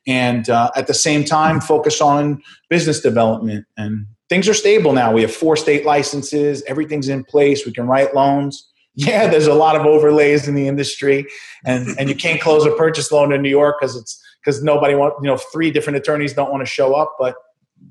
And 0.07 0.49
uh, 0.49 0.71
at 0.77 0.87
the 0.87 0.93
same 0.93 1.25
time, 1.25 1.59
focus 1.59 1.99
on 1.99 2.41
business 2.69 3.01
development. 3.01 3.65
And 3.75 4.05
things 4.29 4.47
are 4.47 4.53
stable 4.53 4.93
now. 4.93 5.11
We 5.11 5.21
have 5.21 5.33
four 5.33 5.57
state 5.57 5.85
licenses, 5.85 6.63
everything's 6.67 7.09
in 7.09 7.25
place. 7.25 7.65
We 7.65 7.73
can 7.73 7.85
write 7.85 8.15
loans 8.15 8.68
yeah, 8.99 9.29
there's 9.29 9.47
a 9.47 9.53
lot 9.53 9.77
of 9.77 9.85
overlays 9.85 10.49
in 10.49 10.55
the 10.55 10.67
industry, 10.67 11.25
and 11.63 11.97
and 11.97 12.09
you 12.09 12.15
can't 12.15 12.41
close 12.41 12.65
a 12.65 12.71
purchase 12.71 13.13
loan 13.13 13.31
in 13.31 13.41
New 13.41 13.49
York 13.49 13.77
because 13.79 13.95
it's 13.95 14.21
because 14.43 14.61
nobody 14.61 14.93
want 14.93 15.13
you 15.21 15.27
know 15.27 15.37
three 15.37 15.71
different 15.71 15.95
attorneys 15.95 16.33
don't 16.33 16.51
want 16.51 16.61
to 16.61 16.69
show 16.69 16.93
up, 16.95 17.15
but 17.17 17.35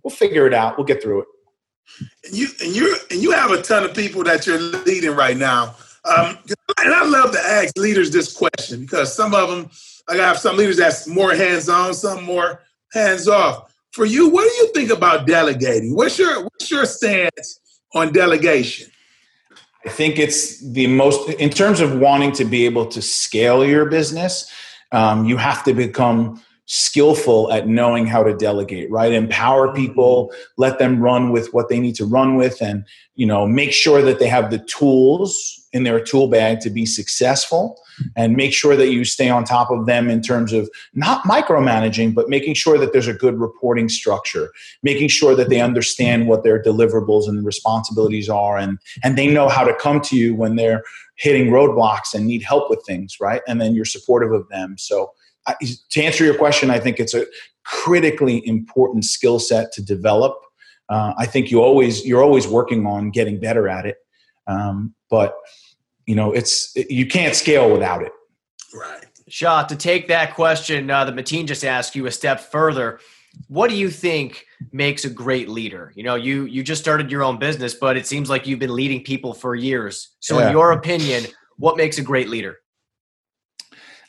we'll 0.05 0.15
figure 0.15 0.47
it 0.47 0.53
out. 0.53 0.77
We'll 0.77 0.87
get 0.87 1.03
through 1.03 1.23
it. 1.23 1.27
And 2.27 2.37
you 2.37 2.49
and 2.63 2.77
you 2.77 2.97
and 3.11 3.23
you 3.23 3.31
have 3.31 3.51
a 3.53 3.63
ton 3.63 3.85
of 3.85 3.95
people 3.95 4.23
that 4.25 4.47
you're 4.47 4.59
leading 4.59 5.13
right 5.13 5.37
now. 5.37 5.75
Um, 6.05 6.37
and 6.79 6.95
I 6.95 7.05
love 7.07 7.33
to 7.33 7.41
ask 7.41 7.77
leaders 7.79 8.11
this 8.11 8.37
question 8.37 8.83
because 8.83 9.15
some 9.15 9.35
of 9.35 9.49
them, 9.49 9.71
I 10.11 10.17
have 10.17 10.39
some 10.39 10.59
leaders 10.59 10.77
that's 10.77 11.07
more 11.07 11.35
hands 11.35 11.71
on, 11.71 11.95
some 11.95 12.23
more 12.23 12.61
hands 12.93 13.29
off. 13.29 13.75
For 13.93 14.05
you, 14.05 14.29
what 14.29 14.43
do 14.43 14.55
you 14.57 14.73
think 14.75 14.91
about 14.91 15.27
delegating? 15.27 15.95
What's 15.95 16.19
your 16.19 16.43
what's 16.43 16.71
your 16.71 16.85
stance 16.85 17.61
on 17.95 18.13
delegation? 18.13 18.91
I 19.85 19.91
think 19.91 20.19
it's 20.19 20.61
the 20.61 20.87
most 20.87 21.29
in 21.31 21.51
terms 21.51 21.81
of 21.81 21.99
wanting 21.99 22.33
to 22.33 22.45
be 22.45 22.65
able 22.65 22.87
to 22.87 23.01
scale 23.01 23.65
your 23.65 23.87
business. 23.87 24.51
Um, 24.91 25.27
you 25.27 25.37
have 25.37 25.63
to 25.65 25.75
become 25.75 26.43
skillful 26.71 27.51
at 27.51 27.67
knowing 27.67 28.07
how 28.07 28.23
to 28.23 28.37
delegate 28.37 28.91
right 28.91 29.13
empower 29.13 29.69
mm-hmm. 29.69 29.77
people 29.77 30.31
let 30.59 30.79
them 30.79 31.01
run 31.01 31.31
with 31.31 31.55
what 31.55 31.71
they 31.71 31.81
need 31.81 31.95
to 31.95 32.05
run 32.05 32.37
with 32.37 32.61
and 32.61 32.85
you 33.15 33.25
know 33.25 33.47
make 33.47 33.73
sure 33.73 34.03
that 34.03 34.19
they 34.19 34.29
have 34.29 34.51
the 34.51 34.59
tools 34.59 35.58
in 35.73 35.83
their 35.83 36.01
tool 36.01 36.29
bag 36.29 36.61
to 36.61 36.71
be 36.71 36.87
successful 36.87 37.81
and 38.17 38.37
make 38.37 38.53
sure 38.53 38.77
that 38.77 38.91
you 38.91 39.05
stay 39.05 39.29
on 39.29 39.45
top 39.45 39.71
of 39.71 39.87
them 39.87 40.09
in 40.09 40.23
terms 40.23 40.53
of 40.53 40.69
not 40.95 41.23
micromanaging 41.25 42.15
but 42.15 42.29
making 42.29 42.55
sure 42.55 42.79
that 42.79 42.93
there's 42.93 43.09
a 43.09 43.15
good 43.15 43.39
reporting 43.39 43.89
structure 43.89 44.51
making 44.83 45.09
sure 45.09 45.35
that 45.35 45.49
they 45.49 45.61
understand 45.61 46.27
what 46.27 46.45
their 46.45 46.63
deliverables 46.63 47.29
and 47.29 47.45
responsibilities 47.45 48.29
are 48.29 48.57
and 48.57 48.79
and 49.05 49.19
they 49.19 49.27
know 49.27 49.49
how 49.49 49.65
to 49.65 49.75
come 49.75 50.01
to 50.01 50.17
you 50.17 50.35
when 50.35 50.57
they're 50.57 50.83
hitting 51.17 51.49
roadblocks 51.49 52.15
and 52.15 52.27
need 52.27 52.43
help 52.43 52.71
with 52.71 52.81
things 52.87 53.17
right? 53.21 53.43
And 53.47 53.61
then 53.61 53.75
you're 53.75 53.85
supportive 53.85 54.33
of 54.33 54.49
them. 54.49 54.77
So 54.79 55.13
to 55.91 56.03
answer 56.03 56.25
your 56.25 56.37
question, 56.37 56.71
I 56.71 56.79
think 56.79 57.01
it's 57.01 57.15
a 57.15 57.27
critically 57.65 58.47
important 58.47 59.05
skill 59.05 59.39
set 59.39 59.73
to 59.73 59.83
develop. 59.83 60.35
Uh, 60.89 61.15
I 61.19 61.27
think 61.27 61.51
you 61.51 61.63
always 61.63 62.05
you're 62.07 62.23
always 62.23 62.47
working 62.47 62.87
on 62.87 63.11
getting 63.11 63.39
better 63.41 63.69
at 63.69 63.87
it, 63.87 63.99
um, 64.49 64.95
but 65.11 65.37
you 66.07 66.15
know 66.15 66.33
it's 66.33 66.73
you 66.75 67.07
can't 67.07 67.35
scale 67.35 67.71
without 67.71 68.03
it. 68.03 68.13
Right. 68.75 69.05
Shah, 69.29 69.65
to 69.65 69.77
take 69.77 70.09
that 70.09 70.35
question 70.35 70.91
uh, 70.91 71.05
that 71.05 71.15
Mateen 71.15 71.47
just 71.47 71.65
asked 71.65 71.95
you 71.95 72.07
a 72.07 72.11
step 72.11 72.41
further, 72.41 72.99
what 73.47 73.69
do 73.69 73.77
you 73.77 73.91
think 73.91 74.47
makes 74.73 75.05
a 75.05 75.11
great 75.11 75.49
leader? 75.49 75.93
You 75.95 76.03
know, 76.03 76.15
you 76.15 76.45
you 76.47 76.63
just 76.63 76.81
started 76.81 77.11
your 77.11 77.23
own 77.23 77.39
business, 77.39 77.75
but 77.75 77.97
it 77.97 78.07
seems 78.07 78.29
like 78.29 78.47
you've 78.47 78.59
been 78.59 78.75
leading 78.75 79.05
people 79.05 79.35
for 79.35 79.55
years. 79.55 80.17
So, 80.21 80.39
yeah. 80.39 80.47
in 80.47 80.53
your 80.53 80.73
opinion, 80.73 81.25
what 81.57 81.77
makes 81.77 81.99
a 81.99 82.03
great 82.03 82.29
leader? 82.29 82.57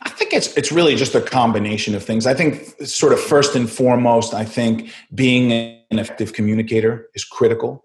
I 0.01 0.09
think 0.09 0.33
it's 0.33 0.55
it's 0.55 0.71
really 0.71 0.95
just 0.95 1.15
a 1.15 1.21
combination 1.21 1.93
of 1.93 2.03
things. 2.03 2.25
I 2.25 2.33
think 2.33 2.73
sort 2.85 3.11
of 3.11 3.19
first 3.19 3.55
and 3.55 3.69
foremost, 3.69 4.33
I 4.33 4.45
think 4.45 4.91
being 5.13 5.51
an 5.51 5.99
effective 5.99 6.33
communicator 6.33 7.09
is 7.13 7.25
critical. 7.25 7.83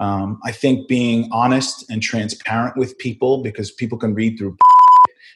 Um, 0.00 0.40
I 0.44 0.50
think 0.50 0.88
being 0.88 1.28
honest 1.30 1.88
and 1.90 2.02
transparent 2.02 2.76
with 2.76 2.96
people 2.98 3.42
because 3.42 3.70
people 3.70 3.98
can 3.98 4.14
read 4.14 4.38
through 4.38 4.56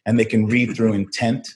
and 0.06 0.18
they 0.18 0.24
can 0.24 0.46
read 0.46 0.74
through 0.74 0.92
intent, 1.02 1.48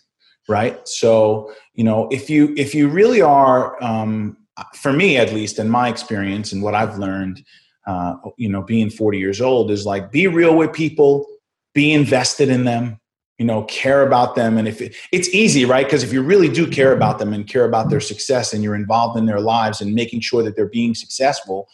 right? 0.48 0.86
So 0.86 1.52
you 1.74 1.84
know 1.84 2.08
if 2.10 2.28
you 2.30 2.54
if 2.56 2.74
you 2.74 2.88
really 2.88 3.22
are, 3.22 3.82
um, 3.82 4.36
for 4.74 4.92
me 4.92 5.16
at 5.16 5.32
least, 5.32 5.58
in 5.58 5.68
my 5.68 5.88
experience 5.88 6.52
and 6.52 6.62
what 6.62 6.74
I've 6.74 6.98
learned, 6.98 7.42
uh, 7.86 8.14
you 8.36 8.48
know, 8.48 8.62
being 8.62 8.90
40 8.90 9.18
years 9.18 9.40
old 9.40 9.70
is 9.70 9.86
like 9.86 10.12
be 10.12 10.26
real 10.26 10.54
with 10.54 10.72
people, 10.72 11.26
be 11.74 11.92
invested 11.92 12.50
in 12.50 12.64
them 12.64 13.00
you 13.38 13.46
know 13.46 13.62
care 13.64 14.02
about 14.02 14.34
them 14.34 14.58
and 14.58 14.66
if 14.66 14.80
it, 14.80 14.94
it's 15.12 15.28
easy 15.28 15.64
right 15.64 15.86
because 15.86 16.02
if 16.02 16.12
you 16.12 16.22
really 16.22 16.48
do 16.48 16.66
care 16.66 16.92
about 16.92 17.18
them 17.18 17.32
and 17.32 17.46
care 17.46 17.64
about 17.64 17.88
their 17.88 18.00
success 18.00 18.52
and 18.52 18.62
you're 18.64 18.74
involved 18.74 19.16
in 19.16 19.26
their 19.26 19.40
lives 19.40 19.80
and 19.80 19.94
making 19.94 20.20
sure 20.20 20.42
that 20.42 20.56
they're 20.56 20.66
being 20.66 20.94
successful 20.94 21.68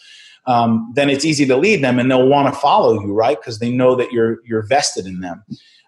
um, 0.46 0.92
then 0.94 1.08
it's 1.08 1.24
easy 1.24 1.46
to 1.46 1.56
lead 1.56 1.82
them 1.82 1.98
and 1.98 2.10
they'll 2.10 2.28
want 2.28 2.52
to 2.52 2.58
follow 2.60 3.00
you 3.00 3.12
right? 3.12 3.38
Because 3.40 3.58
they 3.58 3.70
know 3.70 3.94
that 3.96 4.12
you're 4.12 4.38
you're 4.44 4.66
vested 4.66 5.06
in 5.06 5.20
them. 5.20 5.44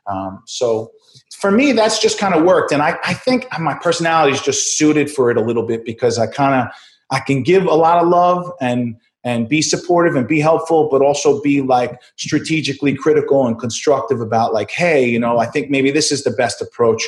Um, 0.06 0.42
so 0.46 0.90
for 1.34 1.50
me 1.50 1.72
that's 1.72 1.98
just 1.98 2.18
kind 2.18 2.34
of 2.34 2.44
worked. 2.44 2.72
And 2.72 2.82
I, 2.82 2.98
I 3.04 3.14
think 3.14 3.46
my 3.58 3.74
personality 3.74 4.32
is 4.32 4.42
just 4.42 4.78
suited 4.78 5.10
for 5.10 5.30
it 5.30 5.36
a 5.36 5.40
little 5.40 5.66
bit 5.66 5.84
because 5.84 6.18
i 6.18 6.26
kind 6.26 6.54
of 6.54 6.74
i 7.10 7.20
can 7.20 7.42
give 7.42 7.64
a 7.64 7.74
lot 7.74 8.02
of 8.02 8.08
love 8.08 8.50
and 8.60 8.96
and 9.26 9.48
be 9.48 9.60
supportive 9.60 10.14
and 10.14 10.28
be 10.28 10.38
helpful, 10.38 10.88
but 10.88 11.02
also 11.02 11.42
be 11.42 11.60
like 11.60 12.00
strategically 12.14 12.94
critical 12.94 13.44
and 13.44 13.58
constructive 13.58 14.20
about 14.20 14.54
like, 14.54 14.70
hey, 14.70 15.04
you 15.04 15.18
know, 15.18 15.38
I 15.38 15.46
think 15.46 15.68
maybe 15.68 15.90
this 15.90 16.12
is 16.12 16.22
the 16.22 16.30
best 16.30 16.62
approach 16.62 17.04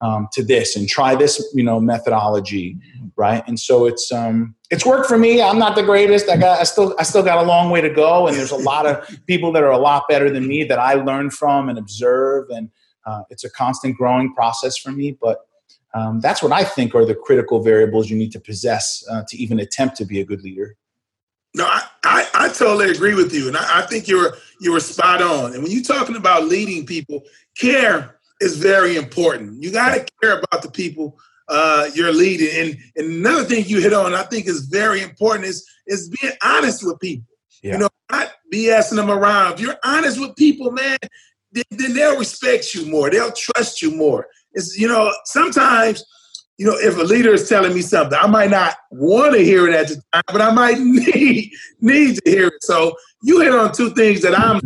um, 0.00 0.28
to 0.32 0.44
this 0.44 0.76
and 0.76 0.88
try 0.88 1.16
this, 1.16 1.44
you 1.54 1.64
know, 1.64 1.80
methodology, 1.80 2.78
right? 3.16 3.42
And 3.48 3.58
so 3.58 3.84
it's 3.84 4.12
um, 4.12 4.54
it's 4.70 4.84
worked 4.84 5.08
for 5.08 5.18
me. 5.18 5.40
I'm 5.40 5.58
not 5.58 5.76
the 5.76 5.82
greatest. 5.82 6.28
I 6.28 6.36
got 6.36 6.60
I 6.60 6.64
still 6.64 6.94
I 6.98 7.02
still 7.04 7.22
got 7.22 7.38
a 7.38 7.46
long 7.46 7.70
way 7.70 7.80
to 7.80 7.90
go, 7.90 8.26
and 8.26 8.36
there's 8.36 8.50
a 8.50 8.56
lot 8.56 8.86
of 8.86 9.08
people 9.26 9.52
that 9.52 9.62
are 9.62 9.70
a 9.70 9.78
lot 9.78 10.04
better 10.08 10.30
than 10.30 10.46
me 10.46 10.64
that 10.64 10.78
I 10.78 10.94
learn 10.94 11.30
from 11.30 11.68
and 11.68 11.78
observe, 11.78 12.48
and 12.50 12.70
uh, 13.04 13.22
it's 13.30 13.44
a 13.44 13.50
constant 13.50 13.96
growing 13.96 14.34
process 14.34 14.76
for 14.76 14.90
me. 14.90 15.16
But 15.20 15.46
um, 15.94 16.20
that's 16.20 16.42
what 16.42 16.52
I 16.52 16.64
think 16.64 16.94
are 16.94 17.04
the 17.04 17.14
critical 17.14 17.62
variables 17.62 18.10
you 18.10 18.16
need 18.16 18.32
to 18.32 18.40
possess 18.40 19.04
uh, 19.10 19.22
to 19.28 19.36
even 19.36 19.60
attempt 19.60 19.96
to 19.98 20.04
be 20.04 20.20
a 20.20 20.24
good 20.24 20.42
leader. 20.42 20.76
No, 21.54 21.64
I, 21.64 21.82
I, 22.04 22.28
I, 22.34 22.48
totally 22.48 22.90
agree 22.90 23.14
with 23.14 23.32
you, 23.32 23.48
and 23.48 23.56
I, 23.56 23.78
I 23.78 23.86
think 23.86 24.08
you're 24.08 24.36
you 24.60 24.72
were 24.72 24.80
spot 24.80 25.22
on. 25.22 25.54
And 25.54 25.62
when 25.62 25.72
you're 25.72 25.82
talking 25.82 26.16
about 26.16 26.44
leading 26.44 26.84
people, 26.84 27.22
care 27.56 28.18
is 28.40 28.58
very 28.58 28.96
important. 28.96 29.62
You 29.62 29.70
got 29.70 29.94
to 29.94 30.06
care 30.22 30.38
about 30.38 30.62
the 30.62 30.70
people 30.70 31.18
uh, 31.48 31.88
you're 31.94 32.12
leading. 32.12 32.48
And, 32.54 32.78
and 32.96 33.16
another 33.18 33.44
thing 33.44 33.64
you 33.66 33.80
hit 33.80 33.92
on, 33.92 34.14
I 34.14 34.22
think 34.24 34.46
is 34.46 34.66
very 34.66 35.02
important, 35.02 35.46
is 35.46 35.68
is 35.86 36.08
being 36.20 36.34
honest 36.42 36.84
with 36.84 36.98
people. 37.00 37.26
Yeah. 37.62 37.72
You 37.72 37.78
know, 37.78 37.88
not 38.10 38.32
BSing 38.52 38.96
them 38.96 39.10
around. 39.10 39.54
If 39.54 39.60
you're 39.60 39.78
honest 39.84 40.20
with 40.20 40.36
people, 40.36 40.70
man, 40.70 40.98
then, 41.52 41.64
then 41.70 41.94
they'll 41.94 42.18
respect 42.18 42.74
you 42.74 42.86
more. 42.86 43.10
They'll 43.10 43.32
trust 43.32 43.82
you 43.82 43.94
more. 43.94 44.26
It's 44.52 44.78
you 44.78 44.88
know 44.88 45.12
sometimes 45.24 46.04
you 46.58 46.66
know, 46.66 46.76
if 46.78 46.96
a 46.96 47.02
leader 47.02 47.34
is 47.34 47.48
telling 47.48 47.74
me 47.74 47.82
something, 47.82 48.18
I 48.18 48.26
might 48.26 48.50
not 48.50 48.76
want 48.90 49.34
to 49.34 49.44
hear 49.44 49.68
it 49.68 49.74
at 49.74 49.88
the 49.88 50.02
time, 50.12 50.22
but 50.28 50.40
I 50.40 50.50
might 50.50 50.78
need 50.80 51.52
need 51.80 52.16
to 52.16 52.30
hear 52.30 52.46
it. 52.46 52.62
So 52.62 52.96
you 53.22 53.40
hit 53.40 53.54
on 53.54 53.72
two 53.72 53.90
things 53.90 54.22
that 54.22 54.38
I'm 54.38 54.60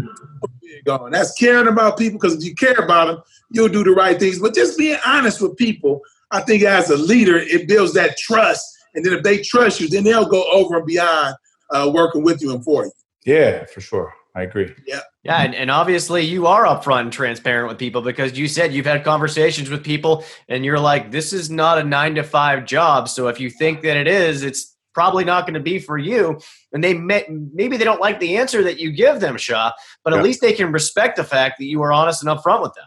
big 0.63 0.89
on. 0.89 1.11
That's 1.11 1.33
caring 1.35 1.69
about 1.69 1.99
people 1.99 2.19
because 2.21 2.37
if 2.37 2.45
you 2.45 2.55
care 2.55 2.79
about 2.79 3.07
them, 3.07 3.23
you'll 3.51 3.69
do 3.69 3.83
the 3.83 3.91
right 3.91 4.19
things. 4.19 4.39
But 4.39 4.55
just 4.55 4.79
being 4.79 4.99
honest 5.05 5.41
with 5.41 5.57
people, 5.57 6.01
I 6.31 6.41
think 6.41 6.63
as 6.63 6.91
a 6.91 6.97
leader, 6.97 7.37
it 7.37 7.67
builds 7.69 7.95
that 7.95 8.17
trust. 8.19 8.65
And 8.95 9.05
then 9.05 9.13
if 9.13 9.23
they 9.23 9.43
trust 9.43 9.81
you, 9.81 9.89
then 9.89 10.05
they'll 10.05 10.29
go 10.29 10.45
over 10.51 10.79
and 10.79 10.87
beyond 10.87 11.37
uh, 11.71 11.91
working 11.93 12.23
with 12.23 12.43
you 12.43 12.53
and 12.53 12.65
for 12.65 12.85
you. 12.85 12.93
Yeah, 13.25 13.65
for 13.67 13.81
sure. 13.81 14.13
I 14.35 14.43
agree. 14.43 14.73
Yeah. 14.87 15.01
Yeah. 15.25 15.43
And, 15.43 15.55
and 15.55 15.71
obviously, 15.71 16.23
you 16.23 16.47
are 16.47 16.65
upfront 16.65 17.01
and 17.01 17.13
transparent 17.13 17.69
with 17.69 17.79
people 17.79 18.01
because 18.01 18.39
you 18.39 18.47
said 18.47 18.73
you've 18.73 18.87
had 18.87 19.05
conversations 19.05 19.69
with 19.69 19.85
people 19.85 20.25
and 20.49 20.65
you're 20.65 20.79
like, 20.79 21.11
this 21.11 21.33
is 21.33 21.51
not 21.51 21.79
a 21.79 21.85
nine 21.85 22.15
to 22.15 22.23
five 22.23 22.65
job. 22.65 23.09
So 23.09 23.29
if 23.29 23.41
you 23.41 23.51
think 23.51 23.83
that 23.83 23.97
it 23.97 24.07
is, 24.07 24.43
it's 24.43 24.77
probably 24.95 25.25
not 25.25 25.47
going 25.47 25.55
to 25.55 25.61
be 25.61 25.79
for 25.79 25.99
you. 25.99 26.41
And 26.73 26.83
they 26.83 26.95
may, 26.95 27.27
maybe 27.29 27.77
they 27.77 27.85
don't 27.85 28.01
like 28.01 28.21
the 28.21 28.37
answer 28.37 28.63
that 28.63 28.79
you 28.79 28.93
give 28.93 29.21
them, 29.21 29.37
Shah, 29.37 29.73
but 30.05 30.13
at 30.13 30.19
yeah. 30.19 30.23
least 30.23 30.41
they 30.41 30.53
can 30.53 30.73
respect 30.73 31.17
the 31.17 31.25
fact 31.25 31.57
that 31.59 31.67
you 31.67 31.83
are 31.83 31.93
honest 31.93 32.23
and 32.23 32.31
upfront 32.31 32.63
with 32.63 32.75
them. 32.75 32.87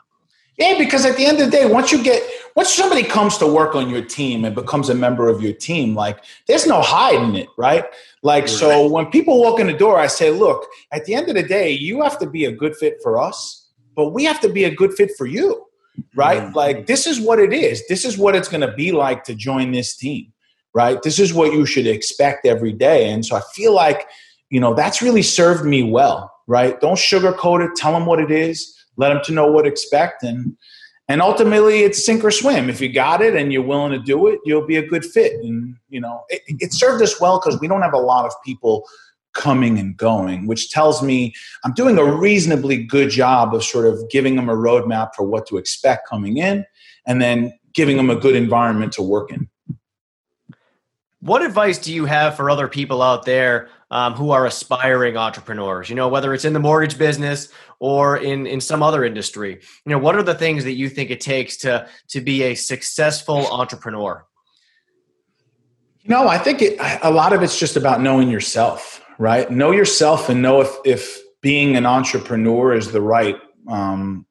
Yeah, 0.57 0.77
because 0.77 1.05
at 1.05 1.17
the 1.17 1.25
end 1.25 1.39
of 1.39 1.45
the 1.45 1.51
day, 1.51 1.65
once 1.65 1.91
you 1.91 2.03
get 2.03 2.21
once 2.55 2.71
somebody 2.71 3.03
comes 3.03 3.37
to 3.39 3.47
work 3.47 3.73
on 3.73 3.89
your 3.89 4.03
team 4.03 4.45
and 4.45 4.53
becomes 4.53 4.89
a 4.89 4.93
member 4.93 5.27
of 5.27 5.41
your 5.41 5.53
team, 5.53 5.95
like 5.95 6.23
there's 6.47 6.67
no 6.67 6.81
hiding 6.81 7.35
it, 7.35 7.47
right? 7.57 7.85
Like 8.21 8.47
so 8.47 8.87
when 8.87 9.07
people 9.07 9.41
walk 9.41 9.59
in 9.59 9.67
the 9.67 9.73
door, 9.73 9.99
I 9.99 10.07
say, 10.07 10.29
look, 10.29 10.67
at 10.91 11.05
the 11.05 11.15
end 11.15 11.27
of 11.29 11.35
the 11.35 11.43
day, 11.43 11.71
you 11.71 12.03
have 12.03 12.19
to 12.19 12.29
be 12.29 12.45
a 12.45 12.51
good 12.51 12.75
fit 12.75 12.97
for 13.01 13.19
us, 13.19 13.67
but 13.95 14.09
we 14.09 14.23
have 14.25 14.39
to 14.41 14.49
be 14.49 14.65
a 14.65 14.73
good 14.73 14.93
fit 14.93 15.11
for 15.17 15.25
you. 15.25 15.65
Right? 16.15 16.41
Mm-hmm. 16.41 16.55
Like 16.55 16.85
this 16.85 17.07
is 17.07 17.19
what 17.19 17.39
it 17.39 17.53
is. 17.53 17.87
This 17.87 18.05
is 18.05 18.17
what 18.17 18.35
it's 18.35 18.47
gonna 18.47 18.73
be 18.73 18.91
like 18.91 19.23
to 19.25 19.35
join 19.35 19.71
this 19.71 19.95
team. 19.95 20.31
Right? 20.75 21.01
This 21.01 21.17
is 21.17 21.33
what 21.33 21.53
you 21.53 21.65
should 21.65 21.87
expect 21.87 22.45
every 22.45 22.73
day. 22.73 23.09
And 23.09 23.25
so 23.25 23.35
I 23.35 23.41
feel 23.53 23.73
like, 23.73 24.07
you 24.49 24.59
know, 24.59 24.75
that's 24.75 25.01
really 25.01 25.21
served 25.23 25.65
me 25.65 25.83
well, 25.83 26.31
right? 26.45 26.79
Don't 26.79 26.97
sugarcoat 26.97 27.67
it, 27.67 27.75
tell 27.75 27.93
them 27.93 28.05
what 28.05 28.19
it 28.19 28.29
is 28.29 28.73
let 28.97 29.09
them 29.09 29.21
to 29.25 29.31
know 29.31 29.51
what 29.51 29.63
to 29.63 29.69
expect 29.69 30.23
and 30.23 30.57
and 31.09 31.21
ultimately 31.21 31.81
it's 31.83 32.05
sink 32.05 32.23
or 32.23 32.31
swim. 32.31 32.69
If 32.69 32.79
you 32.79 32.87
got 32.91 33.21
it 33.21 33.35
and 33.35 33.51
you're 33.51 33.61
willing 33.61 33.91
to 33.91 33.99
do 33.99 34.27
it 34.27 34.39
you'll 34.45 34.65
be 34.65 34.77
a 34.77 34.87
good 34.87 35.05
fit. 35.05 35.33
And 35.43 35.75
you 35.89 35.99
know 35.99 36.23
it, 36.29 36.41
it 36.47 36.73
served 36.73 37.03
us 37.03 37.19
well 37.19 37.39
because 37.39 37.59
we 37.59 37.67
don't 37.67 37.81
have 37.81 37.93
a 37.93 37.99
lot 37.99 38.25
of 38.25 38.33
people 38.45 38.83
coming 39.33 39.79
and 39.79 39.97
going 39.97 40.45
which 40.45 40.69
tells 40.69 41.01
me 41.01 41.33
i'm 41.63 41.73
doing 41.73 41.97
a 41.97 42.05
reasonably 42.05 42.83
good 42.83 43.09
job 43.09 43.55
of 43.55 43.63
sort 43.63 43.87
of 43.87 44.07
giving 44.11 44.35
them 44.35 44.47
a 44.47 44.55
roadmap 44.55 45.09
for 45.15 45.23
what 45.23 45.47
to 45.47 45.57
expect 45.57 46.07
coming 46.07 46.37
in 46.37 46.63
and 47.05 47.21
then 47.21 47.51
giving 47.73 47.97
them 47.97 48.09
a 48.09 48.15
good 48.15 48.35
environment 48.35 48.91
to 48.93 49.01
work 49.01 49.31
in. 49.31 49.49
What 51.19 51.41
advice 51.41 51.77
do 51.77 51.93
you 51.93 52.05
have 52.05 52.35
for 52.35 52.49
other 52.49 52.67
people 52.67 53.01
out 53.01 53.25
there 53.25 53.69
um, 53.93 54.13
who 54.13 54.31
are 54.31 54.47
aspiring 54.47 55.15
entrepreneurs? 55.15 55.87
You 55.87 55.95
know, 55.95 56.07
whether 56.07 56.33
it's 56.33 56.45
in 56.45 56.53
the 56.53 56.59
mortgage 56.59 56.97
business 56.97 57.49
or 57.79 58.17
in 58.17 58.47
in 58.47 58.59
some 58.59 58.81
other 58.81 59.05
industry. 59.05 59.61
You 59.85 59.91
know, 59.91 59.99
what 59.99 60.15
are 60.15 60.23
the 60.23 60.33
things 60.33 60.63
that 60.63 60.73
you 60.73 60.89
think 60.89 61.11
it 61.11 61.21
takes 61.21 61.57
to 61.57 61.87
to 62.09 62.19
be 62.19 62.41
a 62.41 62.55
successful 62.55 63.45
entrepreneur? 63.51 64.25
You 66.01 66.09
know, 66.09 66.27
I 66.27 66.39
think 66.39 66.61
it, 66.63 66.79
a 67.03 67.11
lot 67.11 67.33
of 67.33 67.43
it's 67.43 67.59
just 67.59 67.77
about 67.77 68.01
knowing 68.01 68.29
yourself, 68.29 69.05
right? 69.19 69.49
Know 69.49 69.71
yourself 69.71 70.27
and 70.27 70.41
know 70.41 70.61
if 70.61 70.75
if 70.85 71.21
being 71.41 71.75
an 71.75 71.85
entrepreneur 71.85 72.73
is 72.73 72.91
the 72.91 73.01
right 73.01 73.37
um, 73.67 74.25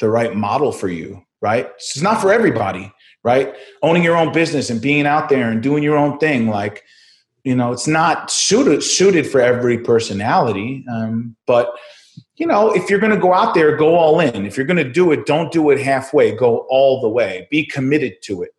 the 0.00 0.10
right 0.10 0.36
model 0.36 0.70
for 0.70 0.88
you, 0.88 1.22
right? 1.40 1.66
It's 1.76 2.02
not 2.02 2.20
for 2.20 2.30
everybody, 2.30 2.92
right? 3.24 3.54
Owning 3.82 4.04
your 4.04 4.18
own 4.18 4.34
business 4.34 4.68
and 4.68 4.82
being 4.82 5.06
out 5.06 5.30
there 5.30 5.50
and 5.50 5.62
doing 5.62 5.82
your 5.82 5.96
own 5.96 6.18
thing, 6.18 6.48
like 6.48 6.84
you 7.48 7.54
know, 7.54 7.72
it's 7.72 7.88
not 7.88 8.30
suited 8.30 8.82
suited 8.82 9.26
for 9.26 9.40
every 9.40 9.78
personality. 9.78 10.84
Um, 10.92 11.34
but 11.46 11.72
you 12.36 12.46
know, 12.46 12.70
if 12.74 12.90
you're 12.90 12.98
going 12.98 13.14
to 13.14 13.18
go 13.18 13.32
out 13.32 13.54
there, 13.54 13.74
go 13.74 13.94
all 13.94 14.20
in. 14.20 14.44
If 14.44 14.58
you're 14.58 14.66
going 14.66 14.76
to 14.76 14.92
do 14.92 15.12
it, 15.12 15.24
don't 15.24 15.50
do 15.50 15.70
it 15.70 15.80
halfway. 15.80 16.30
Go 16.36 16.66
all 16.68 17.00
the 17.00 17.08
way. 17.08 17.48
Be 17.50 17.64
committed 17.64 18.16
to 18.24 18.42
it, 18.42 18.50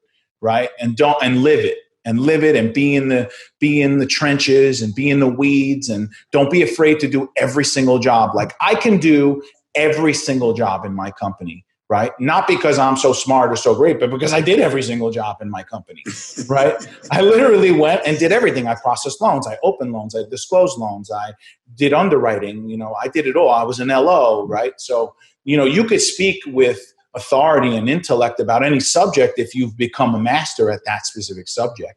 right? 0.42 0.72
And 0.80 0.98
don't 0.98 1.22
and 1.22 1.44
live 1.44 1.60
it 1.60 1.78
and 2.04 2.20
live 2.22 2.44
it 2.44 2.56
and 2.56 2.74
be 2.74 2.96
in 2.96 3.10
the 3.10 3.30
be 3.60 3.80
in 3.80 4.00
the 4.00 4.08
trenches 4.08 4.82
and 4.82 4.96
be 4.96 5.08
in 5.08 5.20
the 5.20 5.30
weeds 5.30 5.88
and 5.88 6.10
don't 6.32 6.50
be 6.50 6.64
afraid 6.64 7.00
to 7.02 7.08
do 7.08 7.30
every 7.38 7.66
single 7.66 8.00
job 8.00 8.34
like 8.34 8.54
i 8.62 8.74
can 8.74 8.98
do 8.98 9.44
every 9.76 10.14
single 10.14 10.54
job 10.54 10.86
in 10.86 10.96
my 10.96 11.12
company 11.12 11.66
right? 11.90 12.12
Not 12.20 12.48
because 12.48 12.78
i'm 12.78 12.98
so 12.98 13.14
smart 13.14 13.52
or 13.52 13.56
so 13.56 13.76
great 13.76 14.00
but 14.00 14.10
because 14.12 14.32
i 14.32 14.42
did 14.42 14.60
every 14.60 14.84
single 14.84 15.12
job 15.12 15.38
in 15.42 15.50
my 15.50 15.64
company 15.64 16.04
right? 16.48 16.76
I 17.12 17.22
literally 17.22 17.72
went 17.72 18.02
and 18.06 18.18
did 18.18 18.32
everything. 18.32 18.68
I 18.68 18.76
processed 18.76 19.22
loans 19.22 19.48
i 19.48 19.58
opened 19.64 19.92
loans 19.92 20.16
i 20.16 20.24
disclosed 20.30 20.78
loans 20.78 21.12
i 21.12 21.34
did 21.76 21.94
underwriting 21.94 22.70
you 22.70 22.78
know 22.78 22.96
i 23.02 23.08
did 23.08 23.28
it 23.28 23.36
all. 23.36 23.50
I 23.50 23.64
was 23.64 23.80
an 23.80 23.90
lo 23.90 24.46
right? 24.48 24.74
So 24.78 25.16
you 25.44 25.58
know 25.58 25.66
you 25.66 25.84
could 25.84 26.02
speak 26.02 26.42
with 26.48 26.80
authority 27.16 27.76
and 27.76 27.90
intellect 27.90 28.40
about 28.40 28.64
any 28.64 28.80
subject 28.80 29.40
if 29.40 29.56
you've 29.56 29.76
become 29.76 30.14
a 30.14 30.20
master 30.20 30.70
at 30.70 30.82
that 30.86 31.06
specific 31.08 31.48
subject 31.48 31.96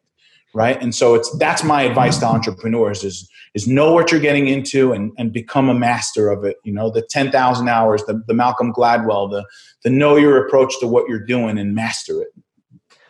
right? 0.53 0.81
And 0.81 0.93
so 0.93 1.15
it's 1.15 1.35
that's 1.37 1.63
my 1.63 1.81
advice 1.81 2.17
to 2.19 2.25
entrepreneurs 2.25 3.03
is 3.03 3.29
is 3.53 3.67
know 3.67 3.93
what 3.93 4.11
you're 4.11 4.21
getting 4.21 4.47
into 4.47 4.93
and, 4.93 5.11
and 5.17 5.31
become 5.31 5.69
a 5.69 5.73
master 5.73 6.29
of 6.29 6.43
it 6.43 6.57
you 6.63 6.73
know 6.73 6.89
the 6.89 7.01
10000 7.01 7.67
hours 7.67 8.03
the, 8.05 8.21
the 8.27 8.33
malcolm 8.33 8.73
gladwell 8.73 9.29
the 9.29 9.45
the 9.83 9.89
know 9.89 10.15
your 10.15 10.45
approach 10.45 10.73
to 10.79 10.87
what 10.87 11.07
you're 11.07 11.25
doing 11.25 11.57
and 11.57 11.75
master 11.75 12.21
it 12.21 12.29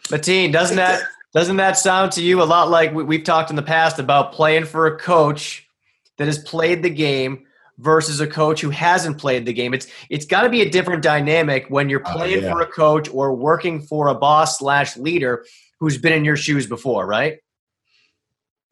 Mateen, 0.09 0.51
doesn't 0.51 0.77
that 0.77 1.03
doesn't 1.33 1.57
that 1.57 1.77
sound 1.77 2.11
to 2.13 2.21
you 2.21 2.41
a 2.41 2.43
lot 2.43 2.69
like 2.69 2.93
we've 2.93 3.23
talked 3.23 3.49
in 3.49 3.55
the 3.55 3.63
past 3.63 3.99
about 3.99 4.33
playing 4.33 4.65
for 4.65 4.85
a 4.85 4.97
coach 4.97 5.67
that 6.17 6.25
has 6.25 6.37
played 6.37 6.83
the 6.83 6.89
game 6.89 7.45
versus 7.79 8.19
a 8.19 8.27
coach 8.27 8.61
who 8.61 8.69
hasn't 8.69 9.17
played 9.17 9.45
the 9.45 9.53
game. 9.53 9.73
It's 9.73 9.87
it's 10.09 10.25
got 10.25 10.43
to 10.43 10.49
be 10.49 10.61
a 10.61 10.69
different 10.69 11.01
dynamic 11.01 11.65
when 11.69 11.89
you're 11.89 12.03
oh, 12.05 12.13
playing 12.13 12.43
yeah. 12.43 12.51
for 12.51 12.61
a 12.61 12.67
coach 12.67 13.09
or 13.11 13.33
working 13.33 13.81
for 13.81 14.09
a 14.09 14.15
boss 14.15 14.59
slash 14.59 14.95
leader 14.97 15.45
who's 15.79 15.97
been 15.97 16.13
in 16.13 16.23
your 16.23 16.37
shoes 16.37 16.67
before, 16.67 17.07
right? 17.07 17.39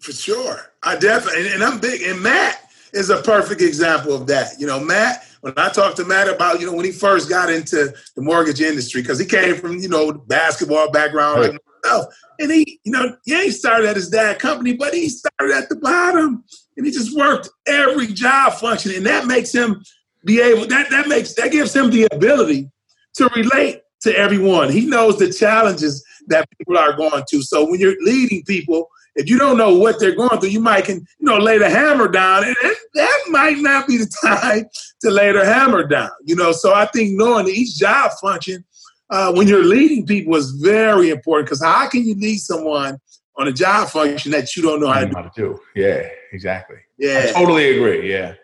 For 0.01 0.11
sure, 0.11 0.59
I 0.81 0.97
definitely 0.97 1.53
and 1.53 1.63
I'm 1.63 1.79
big. 1.79 2.01
And 2.01 2.21
Mat 2.21 2.71
is 2.91 3.11
a 3.11 3.21
perfect 3.21 3.61
example 3.61 4.13
of 4.13 4.27
that. 4.27 4.59
You 4.59 4.67
know, 4.67 4.79
Mat. 4.79 5.25
When 5.41 5.53
I 5.57 5.69
talked 5.69 5.97
to 5.97 6.05
Mat 6.05 6.27
about 6.27 6.59
you 6.59 6.67
know 6.67 6.73
when 6.73 6.85
he 6.85 6.91
first 6.91 7.29
got 7.29 7.51
into 7.51 7.91
the 8.15 8.21
mortgage 8.21 8.61
industry 8.61 9.01
because 9.01 9.17
he 9.17 9.25
came 9.25 9.55
from 9.55 9.77
you 9.79 9.89
know 9.89 10.11
basketball 10.11 10.91
background 10.91 11.39
right. 11.39 11.51
like 11.51 11.61
myself, 11.83 12.13
and 12.39 12.51
he 12.51 12.79
you 12.83 12.91
know 12.91 13.15
yeah 13.25 13.43
he 13.43 13.51
started 13.51 13.87
at 13.87 13.95
his 13.95 14.09
dad 14.09 14.37
company, 14.37 14.73
but 14.73 14.93
he 14.93 15.09
started 15.09 15.55
at 15.55 15.69
the 15.69 15.75
bottom 15.77 16.43
and 16.77 16.85
he 16.85 16.91
just 16.91 17.15
worked 17.15 17.49
every 17.67 18.07
job 18.07 18.53
function, 18.53 18.91
and 18.95 19.05
that 19.05 19.25
makes 19.25 19.53
him 19.53 19.83
be 20.25 20.41
able 20.41 20.67
that 20.67 20.89
that 20.89 21.07
makes 21.07 21.33
that 21.33 21.51
gives 21.51 21.75
him 21.75 21.89
the 21.89 22.07
ability 22.11 22.69
to 23.15 23.27
relate 23.35 23.81
to 24.01 24.15
everyone. 24.17 24.71
He 24.71 24.85
knows 24.85 25.17
the 25.17 25.31
challenges 25.31 26.03
that 26.27 26.47
people 26.57 26.77
are 26.77 26.93
going 26.93 27.23
to. 27.29 27.41
So 27.41 27.69
when 27.69 27.79
you're 27.79 27.95
leading 28.01 28.43
people, 28.43 28.89
if 29.15 29.29
you 29.29 29.37
don't 29.37 29.57
know 29.57 29.75
what 29.75 29.99
they're 29.99 30.15
going 30.15 30.39
through, 30.39 30.49
you 30.49 30.59
might 30.59 30.85
can 30.85 30.97
you 31.19 31.25
know 31.25 31.37
lay 31.37 31.57
the 31.57 31.69
hammer 31.69 32.07
down, 32.07 32.43
and 32.43 32.55
that 32.93 33.23
might 33.29 33.57
not 33.57 33.87
be 33.87 33.97
the 33.97 34.11
time 34.23 34.65
to 35.01 35.09
lay 35.09 35.31
the 35.31 35.45
hammer 35.45 35.87
down. 35.87 36.11
You 36.23 36.35
know, 36.35 36.51
so 36.51 36.73
I 36.73 36.85
think 36.85 37.17
knowing 37.17 37.47
each 37.47 37.77
job 37.77 38.11
function 38.21 38.63
uh, 39.09 39.33
when 39.33 39.47
you're 39.47 39.65
leading 39.65 40.05
people 40.05 40.35
is 40.35 40.51
very 40.51 41.09
important 41.09 41.47
because 41.47 41.63
how 41.63 41.87
can 41.89 42.05
you 42.05 42.15
lead 42.15 42.37
someone 42.37 42.99
on 43.37 43.47
a 43.47 43.51
job 43.51 43.89
function 43.89 44.31
that 44.31 44.55
you 44.55 44.61
don't 44.61 44.79
know 44.79 44.91
how 44.91 45.01
to, 45.01 45.07
how 45.07 45.21
to 45.23 45.31
do. 45.35 45.59
Yeah, 45.75 46.07
exactly. 46.31 46.77
Yeah, 46.97 47.25
I 47.29 47.31
totally 47.31 47.77
agree. 47.77 48.11
Yeah. 48.11 48.35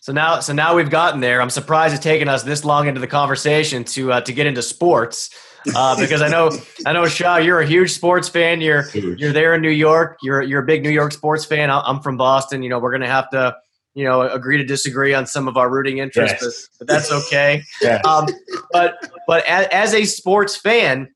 So 0.00 0.12
now, 0.12 0.40
so 0.40 0.52
now 0.52 0.74
we've 0.74 0.90
gotten 0.90 1.20
there. 1.20 1.42
I'm 1.42 1.50
surprised 1.50 1.94
it's 1.94 2.02
taken 2.02 2.28
us 2.28 2.42
this 2.42 2.64
long 2.64 2.88
into 2.88 3.00
the 3.00 3.06
conversation 3.06 3.84
to 3.84 4.12
uh, 4.12 4.20
to 4.22 4.32
get 4.32 4.46
into 4.46 4.62
sports. 4.62 5.30
Uh, 5.74 5.98
because 5.98 6.22
I 6.22 6.28
know 6.28 6.50
I 6.86 6.92
know 6.92 7.06
Shah, 7.06 7.36
you're 7.36 7.60
a 7.60 7.66
huge 7.66 7.92
sports 7.92 8.28
fan. 8.28 8.60
You're 8.60 8.88
you're 8.94 9.32
there 9.32 9.54
in 9.54 9.62
New 9.62 9.70
York. 9.70 10.18
You're 10.22 10.42
you're 10.42 10.62
a 10.62 10.66
big 10.66 10.82
New 10.82 10.90
York 10.90 11.12
sports 11.12 11.44
fan. 11.44 11.70
I'm 11.70 12.00
from 12.00 12.16
Boston. 12.16 12.62
You 12.62 12.70
know, 12.70 12.78
we're 12.78 12.92
gonna 12.92 13.06
have 13.06 13.28
to 13.30 13.56
you 13.94 14.04
know 14.04 14.22
agree 14.22 14.56
to 14.56 14.64
disagree 14.64 15.14
on 15.14 15.26
some 15.26 15.48
of 15.48 15.56
our 15.56 15.68
rooting 15.68 15.98
interests, 15.98 16.42
yes. 16.42 16.68
but, 16.78 16.86
but, 16.86 16.92
that's 16.92 17.12
okay. 17.12 17.62
yes. 17.82 18.04
um, 18.06 18.26
but 18.72 19.10
but 19.26 19.44
as, 19.46 19.66
as, 19.66 19.94
a 19.94 20.04
sports 20.04 20.56
fan, 20.56 21.08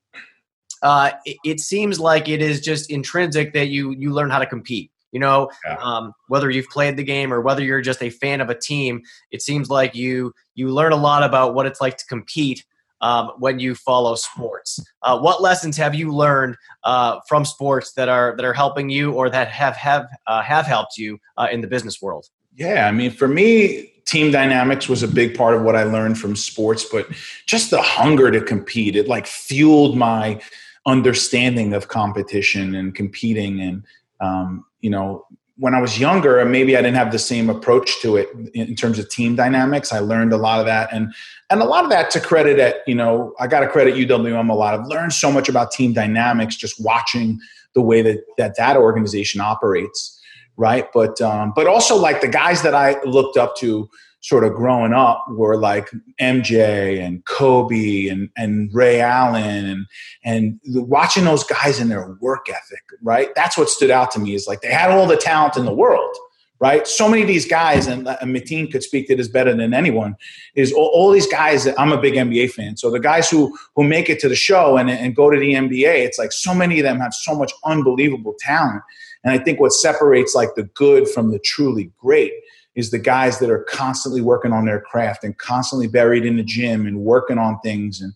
uh, 0.82 1.12
it, 1.24 1.36
it, 1.44 1.60
seems 1.60 1.98
like 2.00 2.28
it 2.28 2.42
is 2.42 2.60
just 2.60 2.90
intrinsic 2.90 3.52
that 3.54 3.68
you 3.68 3.92
you 3.92 4.12
learn 4.12 4.30
how 4.30 4.38
to 4.38 4.46
compete. 4.46 4.90
You 5.12 5.20
know, 5.20 5.48
yeah. 5.64 5.76
um, 5.76 6.12
whether 6.26 6.50
you've 6.50 6.68
played 6.68 6.96
the 6.96 7.04
game 7.04 7.32
or 7.32 7.40
whether 7.40 7.62
you're 7.62 7.80
just 7.80 8.02
a 8.02 8.10
fan 8.10 8.40
of 8.40 8.50
a 8.50 8.58
team, 8.58 9.02
it 9.30 9.42
seems 9.42 9.70
like 9.70 9.94
you 9.94 10.34
you 10.54 10.70
learn 10.70 10.92
a 10.92 10.96
lot 10.96 11.22
about 11.22 11.54
what 11.54 11.66
it's 11.66 11.80
like 11.80 11.96
to 11.98 12.06
compete 12.06 12.64
um, 13.00 13.32
when 13.38 13.58
you 13.58 13.74
follow 13.74 14.14
sports. 14.14 14.80
Uh, 15.02 15.18
what 15.18 15.42
lessons 15.42 15.76
have 15.76 15.94
you 15.94 16.12
learned 16.12 16.56
uh, 16.84 17.20
from 17.28 17.44
sports 17.44 17.92
that 17.92 18.08
are 18.08 18.34
that 18.36 18.44
are 18.44 18.52
helping 18.52 18.90
you 18.90 19.12
or 19.12 19.28
that 19.30 19.48
have 19.48 19.76
have 19.76 20.06
uh, 20.26 20.42
have 20.42 20.66
helped 20.66 20.96
you 20.96 21.18
uh, 21.36 21.48
in 21.50 21.60
the 21.60 21.66
business 21.66 22.00
world? 22.00 22.26
Yeah, 22.54 22.86
I 22.86 22.92
mean, 22.92 23.10
for 23.10 23.26
me, 23.26 23.92
team 24.04 24.30
dynamics 24.30 24.88
was 24.88 25.02
a 25.02 25.08
big 25.08 25.36
part 25.36 25.54
of 25.54 25.62
what 25.62 25.74
I 25.74 25.82
learned 25.82 26.18
from 26.18 26.36
sports, 26.36 26.84
but 26.84 27.08
just 27.46 27.70
the 27.70 27.82
hunger 27.82 28.30
to 28.30 28.40
compete, 28.40 28.94
it 28.94 29.08
like 29.08 29.26
fueled 29.26 29.96
my 29.96 30.40
understanding 30.86 31.72
of 31.72 31.88
competition 31.88 32.74
and 32.74 32.94
competing 32.94 33.60
and 33.60 33.84
um, 34.20 34.64
you 34.80 34.90
know 34.90 35.26
when 35.56 35.74
i 35.74 35.80
was 35.80 35.98
younger 35.98 36.44
maybe 36.44 36.76
i 36.76 36.82
didn't 36.82 36.96
have 36.96 37.12
the 37.12 37.18
same 37.18 37.48
approach 37.48 38.00
to 38.02 38.16
it 38.16 38.28
in 38.54 38.74
terms 38.74 38.98
of 38.98 39.08
team 39.08 39.34
dynamics 39.34 39.92
i 39.92 39.98
learned 39.98 40.32
a 40.32 40.36
lot 40.36 40.60
of 40.60 40.66
that 40.66 40.92
and 40.92 41.14
and 41.54 41.62
a 41.62 41.66
lot 41.66 41.84
of 41.84 41.90
that 41.90 42.10
to 42.10 42.20
credit 42.20 42.58
at 42.58 42.76
you 42.86 42.94
know 42.94 43.32
i 43.40 43.46
got 43.46 43.60
to 43.60 43.68
credit 43.68 43.94
uwm 43.94 44.50
a 44.50 44.54
lot 44.54 44.74
i've 44.74 44.86
learned 44.86 45.12
so 45.12 45.30
much 45.32 45.48
about 45.48 45.70
team 45.70 45.92
dynamics 45.92 46.56
just 46.56 46.82
watching 46.84 47.38
the 47.74 47.80
way 47.80 48.02
that 48.02 48.24
that, 48.38 48.56
that 48.56 48.76
organization 48.76 49.40
operates 49.40 50.20
right 50.56 50.88
but 50.92 51.20
um, 51.20 51.52
but 51.56 51.66
also 51.66 51.96
like 51.96 52.20
the 52.20 52.28
guys 52.28 52.62
that 52.62 52.74
i 52.74 53.00
looked 53.04 53.36
up 53.36 53.56
to 53.56 53.88
sort 54.24 54.42
of 54.42 54.54
growing 54.54 54.94
up 54.94 55.22
were 55.28 55.58
like 55.58 55.90
MJ 56.18 56.98
and 56.98 57.22
Kobe 57.26 58.08
and, 58.08 58.30
and 58.38 58.70
Ray 58.72 58.98
Allen 58.98 59.66
and 59.66 59.86
and 60.24 60.58
watching 60.64 61.24
those 61.24 61.44
guys 61.44 61.78
in 61.78 61.90
their 61.90 62.16
work 62.22 62.48
ethic, 62.48 62.82
right? 63.02 63.28
That's 63.36 63.58
what 63.58 63.68
stood 63.68 63.90
out 63.90 64.10
to 64.12 64.18
me 64.18 64.34
is 64.34 64.46
like 64.46 64.62
they 64.62 64.72
had 64.72 64.90
all 64.90 65.06
the 65.06 65.18
talent 65.18 65.58
in 65.58 65.66
the 65.66 65.74
world, 65.74 66.16
right? 66.60 66.86
So 66.86 67.08
many 67.08 67.22
of 67.22 67.28
these 67.28 67.46
guys, 67.46 67.86
and, 67.86 68.06
Mateen 68.06 68.70
could 68.70 68.82
speak 68.82 69.06
to 69.08 69.16
this 69.16 69.28
better 69.28 69.54
than 69.54 69.74
anyone, 69.74 70.16
is 70.54 70.72
all, 70.72 70.90
all 70.94 71.10
these 71.10 71.26
guys. 71.26 71.66
I'm 71.78 71.92
a 71.92 72.00
big 72.00 72.14
NBA 72.14 72.52
fan, 72.52 72.76
so 72.76 72.90
the 72.90 73.00
guys 73.00 73.28
who 73.28 73.56
who 73.76 73.84
make 73.84 74.08
it 74.08 74.18
to 74.20 74.28
the 74.28 74.36
show 74.36 74.76
and, 74.76 74.90
and 74.90 75.14
go 75.14 75.30
to 75.30 75.38
the 75.38 75.54
NBA, 75.54 76.04
it's 76.06 76.18
like 76.18 76.32
so 76.32 76.54
many 76.54 76.78
of 76.78 76.84
them 76.84 77.00
have 77.00 77.14
so 77.14 77.34
much 77.34 77.52
unbelievable 77.64 78.34
talent. 78.38 78.82
And 79.24 79.32
I 79.32 79.42
think 79.42 79.58
what 79.58 79.72
separates 79.72 80.34
like 80.34 80.54
the 80.54 80.64
good 80.64 81.08
from 81.08 81.30
the 81.30 81.38
truly 81.38 81.90
great 81.98 82.32
is 82.74 82.90
the 82.90 82.98
guys 82.98 83.38
that 83.38 83.50
are 83.50 83.64
constantly 83.64 84.20
working 84.20 84.52
on 84.52 84.66
their 84.66 84.80
craft 84.80 85.24
and 85.24 85.36
constantly 85.38 85.86
buried 85.86 86.24
in 86.24 86.36
the 86.36 86.42
gym 86.42 86.86
and 86.86 87.00
working 87.00 87.38
on 87.38 87.58
things 87.60 88.00
and 88.00 88.12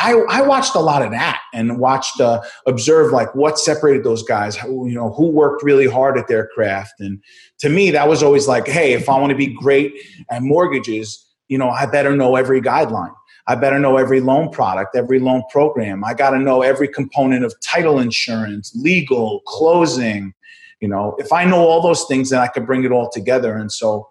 I, 0.00 0.12
I 0.28 0.42
watched 0.42 0.76
a 0.76 0.80
lot 0.80 1.02
of 1.02 1.10
that 1.10 1.40
and 1.52 1.78
watched 1.78 2.20
uh, 2.20 2.40
observe 2.66 3.12
like 3.12 3.34
what 3.34 3.58
separated 3.58 4.04
those 4.04 4.22
guys 4.22 4.56
who, 4.56 4.88
you 4.88 4.94
know 4.94 5.12
who 5.12 5.28
worked 5.28 5.62
really 5.64 5.88
hard 5.88 6.16
at 6.16 6.28
their 6.28 6.46
craft. 6.46 6.94
And 7.00 7.22
to 7.58 7.68
me 7.68 7.90
that 7.90 8.08
was 8.08 8.22
always 8.22 8.46
like 8.46 8.66
hey 8.68 8.92
if 8.92 9.08
i 9.08 9.18
want 9.18 9.30
to 9.30 9.36
be 9.36 9.52
great 9.52 9.92
at 10.30 10.42
mortgages 10.42 11.26
you 11.48 11.58
know 11.58 11.70
i 11.70 11.84
better 11.86 12.16
know 12.16 12.36
every 12.36 12.60
guideline. 12.60 13.14
I 13.48 13.54
better 13.54 13.78
know 13.78 13.96
every 13.96 14.20
loan 14.20 14.50
product 14.50 14.94
every 14.94 15.18
loan 15.18 15.42
program. 15.50 16.04
I 16.04 16.14
got 16.14 16.30
to 16.30 16.38
know 16.38 16.62
every 16.62 16.88
component 16.88 17.44
of 17.44 17.54
title 17.60 17.98
insurance 17.98 18.72
legal 18.76 19.40
closing. 19.46 20.32
You 20.80 20.88
know 20.88 21.16
if 21.18 21.32
i 21.32 21.44
know 21.44 21.58
all 21.58 21.82
those 21.82 22.04
things 22.04 22.30
then 22.30 22.40
i 22.40 22.46
could 22.46 22.66
bring 22.66 22.84
it 22.84 22.92
all 22.92 23.10
together. 23.10 23.56
And 23.56 23.72
so 23.72 24.08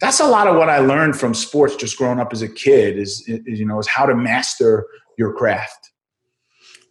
that's 0.00 0.18
a 0.18 0.26
lot 0.26 0.48
of 0.48 0.56
what 0.56 0.68
i 0.68 0.78
learned 0.78 1.14
from 1.14 1.34
sports 1.34 1.76
just 1.76 1.96
growing 1.98 2.18
up 2.18 2.32
as 2.32 2.42
a 2.42 2.48
kid 2.48 2.98
is, 2.98 3.22
is 3.28 3.60
you 3.60 3.66
know 3.66 3.78
is 3.78 3.86
how 3.86 4.06
to 4.06 4.14
master 4.16 4.86
your 5.20 5.32
craft 5.32 5.92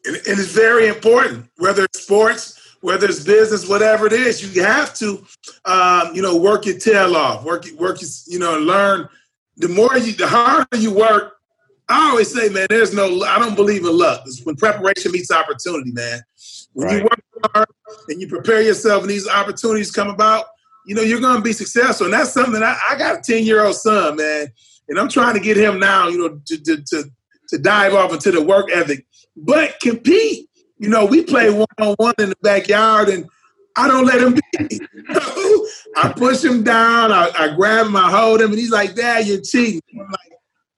and, 0.05 0.15
and 0.15 0.39
it's 0.39 0.53
very 0.53 0.87
important 0.87 1.49
whether 1.57 1.83
it's 1.83 2.03
sports 2.03 2.59
whether 2.81 3.07
it's 3.07 3.23
business, 3.23 3.67
whatever 3.67 4.07
it 4.07 4.13
is, 4.13 4.55
you 4.55 4.63
have 4.63 4.93
to, 4.95 5.25
um, 5.65 6.11
you 6.13 6.21
know, 6.21 6.37
work 6.37 6.65
your 6.65 6.77
tail 6.77 7.15
off, 7.15 7.43
work, 7.43 7.65
work, 7.77 7.99
you 8.27 8.39
know, 8.39 8.57
learn. 8.57 9.07
The 9.57 9.67
more 9.67 9.97
you, 9.97 10.13
the 10.13 10.27
harder 10.27 10.77
you 10.77 10.93
work. 10.93 11.35
I 11.89 12.11
always 12.11 12.33
say, 12.33 12.49
man, 12.49 12.67
there's 12.69 12.93
no. 12.93 13.23
I 13.23 13.39
don't 13.39 13.55
believe 13.55 13.83
in 13.83 13.97
luck. 13.97 14.21
It's 14.25 14.45
when 14.45 14.55
preparation 14.55 15.11
meets 15.11 15.31
opportunity, 15.31 15.91
man. 15.91 16.21
When 16.73 16.87
right. 16.87 16.97
you 16.97 17.03
work 17.03 17.53
hard 17.53 17.67
and 18.07 18.21
you 18.21 18.27
prepare 18.27 18.61
yourself, 18.61 19.01
and 19.01 19.09
these 19.09 19.27
opportunities 19.27 19.91
come 19.91 20.07
about, 20.07 20.45
you 20.85 20.93
know, 20.93 21.01
you're 21.01 21.19
going 21.19 21.37
to 21.37 21.41
be 21.41 21.51
successful. 21.51 22.05
And 22.05 22.13
that's 22.13 22.31
something 22.31 22.61
I, 22.61 22.77
I 22.89 22.95
got 22.95 23.17
a 23.17 23.21
10 23.21 23.43
year 23.43 23.65
old 23.65 23.75
son, 23.75 24.17
man, 24.17 24.47
and 24.87 24.99
I'm 24.99 25.09
trying 25.09 25.33
to 25.33 25.39
get 25.39 25.57
him 25.57 25.79
now, 25.79 26.09
you 26.09 26.19
know, 26.19 26.39
to, 26.45 26.63
to, 26.63 26.83
to, 26.83 27.11
to 27.49 27.57
dive 27.57 27.93
off 27.93 28.13
into 28.13 28.31
the 28.31 28.41
work 28.41 28.71
ethic, 28.71 29.05
but 29.35 29.79
compete. 29.79 30.47
You 30.77 30.89
know, 30.89 31.05
we 31.05 31.23
play 31.23 31.49
one 31.49 31.67
on 31.79 31.95
one 31.97 32.13
in 32.19 32.29
the 32.29 32.37
backyard, 32.41 33.09
and 33.09 33.27
I 33.75 33.87
don't 33.87 34.05
let 34.05 34.21
him 34.21 34.33
be. 34.33 34.79
I 35.97 36.13
push 36.15 36.43
him 36.43 36.63
down, 36.63 37.11
I, 37.11 37.31
I, 37.37 37.55
grab 37.55 37.87
him, 37.87 37.95
I 37.95 38.09
hold 38.09 38.41
him, 38.41 38.51
and 38.51 38.59
he's 38.59 38.71
like, 38.71 38.95
Dad, 38.95 39.27
you're 39.27 39.41
cheating. 39.41 39.81
I'm 39.93 40.07
like, 40.07 40.29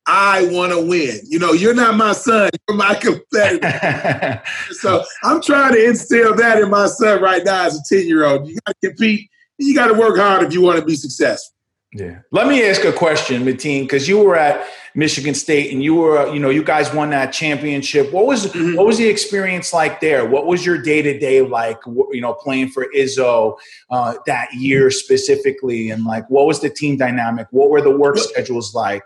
I 0.08 0.48
want 0.52 0.72
to 0.72 0.82
win. 0.82 1.20
You 1.28 1.40
know, 1.40 1.54
you're 1.54 1.76
not 1.76 1.96
my 1.96 2.14
son, 2.14 2.50
you're 2.68 2.78
my 2.78 2.96
competitor. 2.96 4.42
so 4.72 5.04
I'm 5.24 5.42
trying 5.42 5.74
to 5.74 5.86
instill 5.86 6.36
that 6.36 6.60
in 6.60 6.70
my 6.70 6.88
son 6.88 7.22
right 7.22 7.44
now 7.44 7.66
as 7.66 7.78
a 7.78 7.96
10 7.96 8.08
year 8.08 8.26
old. 8.26 8.48
You 8.48 8.58
got 8.66 8.76
to 8.82 8.90
compete, 8.90 9.30
you 9.58 9.76
got 9.76 9.88
to 9.88 9.94
work 9.94 10.18
hard 10.18 10.44
if 10.44 10.54
you 10.54 10.62
want 10.62 10.80
to 10.80 10.86
be 10.86 10.96
successful. 10.96 11.56
Yeah. 11.94 12.20
Let 12.32 12.48
me 12.48 12.64
ask 12.64 12.86
a 12.86 12.94
question, 12.94 13.44
Mateen, 13.44 13.82
because 13.82 14.08
you 14.08 14.18
were 14.18 14.38
at 14.38 14.66
Michigan 14.96 15.34
State 15.34 15.74
and 15.74 15.84
you 15.84 15.96
were, 15.96 16.34
you 16.34 16.40
know, 16.40 16.50
you 16.50 16.64
guys 16.64 16.94
won 16.94 17.10
that 17.10 17.34
championship. 17.34 18.14
What 18.14 18.26
was 18.26 18.46
mm-hmm. 18.48 18.78
what 18.78 18.86
was 18.86 18.98
the 18.98 19.08
experience 19.08 19.74
like 19.74 20.00
there? 20.00 20.26
What 20.26 20.48
was 20.48 20.66
your 20.66 20.82
day 20.82 21.02
to 21.02 21.20
day 21.20 21.42
like? 21.42 21.80
You 21.86 22.22
know, 22.22 22.34
playing 22.34 22.70
for 22.70 22.88
Izzo 22.96 23.58
uh, 23.90 24.16
that 24.26 24.54
year 24.54 24.90
specifically, 24.90 25.90
and 25.90 26.06
like, 26.06 26.30
what 26.30 26.46
was 26.46 26.62
the 26.62 26.70
team 26.70 26.96
dynamic? 26.96 27.48
What 27.52 27.70
were 27.70 27.82
the 27.82 27.96
work 27.96 28.18
schedules 28.18 28.74
like? 28.74 29.04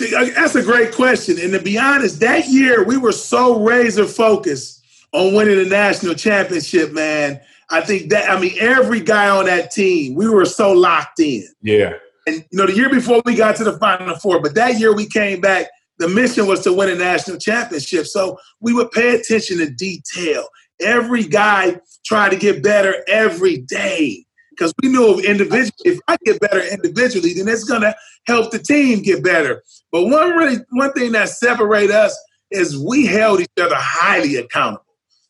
Uh, 0.00 0.26
that's 0.36 0.54
a 0.54 0.62
great 0.62 0.94
question. 0.94 1.36
And 1.40 1.52
to 1.52 1.60
be 1.60 1.78
honest, 1.78 2.20
that 2.20 2.46
year 2.46 2.84
we 2.84 2.96
were 2.96 3.12
so 3.12 3.60
razor 3.60 4.06
focused 4.06 4.84
on 5.12 5.34
winning 5.34 5.58
the 5.58 5.68
national 5.68 6.14
championship, 6.14 6.92
man 6.92 7.40
I 7.72 7.80
think 7.80 8.10
that 8.10 8.30
I 8.30 8.38
mean 8.38 8.52
every 8.60 9.00
guy 9.00 9.30
on 9.30 9.46
that 9.46 9.70
team, 9.70 10.14
we 10.14 10.28
were 10.28 10.44
so 10.44 10.72
locked 10.72 11.18
in. 11.20 11.48
Yeah. 11.62 11.94
And 12.26 12.44
you 12.50 12.58
know, 12.58 12.66
the 12.66 12.76
year 12.76 12.90
before 12.90 13.22
we 13.24 13.34
got 13.34 13.56
to 13.56 13.64
the 13.64 13.78
final 13.78 14.14
four, 14.16 14.40
but 14.40 14.54
that 14.54 14.78
year 14.78 14.94
we 14.94 15.06
came 15.06 15.40
back, 15.40 15.68
the 15.98 16.06
mission 16.08 16.46
was 16.46 16.60
to 16.64 16.72
win 16.72 16.90
a 16.90 16.94
national 16.94 17.38
championship. 17.38 18.06
So 18.06 18.38
we 18.60 18.74
would 18.74 18.90
pay 18.90 19.14
attention 19.14 19.58
to 19.58 19.70
detail. 19.70 20.46
Every 20.80 21.24
guy 21.24 21.80
tried 22.04 22.30
to 22.30 22.36
get 22.36 22.62
better 22.62 23.02
every 23.08 23.58
day. 23.58 24.26
Because 24.50 24.74
we 24.82 24.90
knew 24.90 25.18
individually, 25.20 25.72
if 25.86 25.98
I 26.08 26.18
get 26.24 26.38
better 26.40 26.62
individually, 26.62 27.32
then 27.32 27.48
it's 27.48 27.64
gonna 27.64 27.94
help 28.26 28.50
the 28.50 28.58
team 28.58 29.00
get 29.00 29.24
better. 29.24 29.62
But 29.90 30.04
one 30.04 30.32
really 30.32 30.58
one 30.72 30.92
thing 30.92 31.12
that 31.12 31.30
separate 31.30 31.90
us 31.90 32.14
is 32.50 32.78
we 32.78 33.06
held 33.06 33.40
each 33.40 33.48
other 33.58 33.76
highly 33.78 34.36
accountable. 34.36 34.84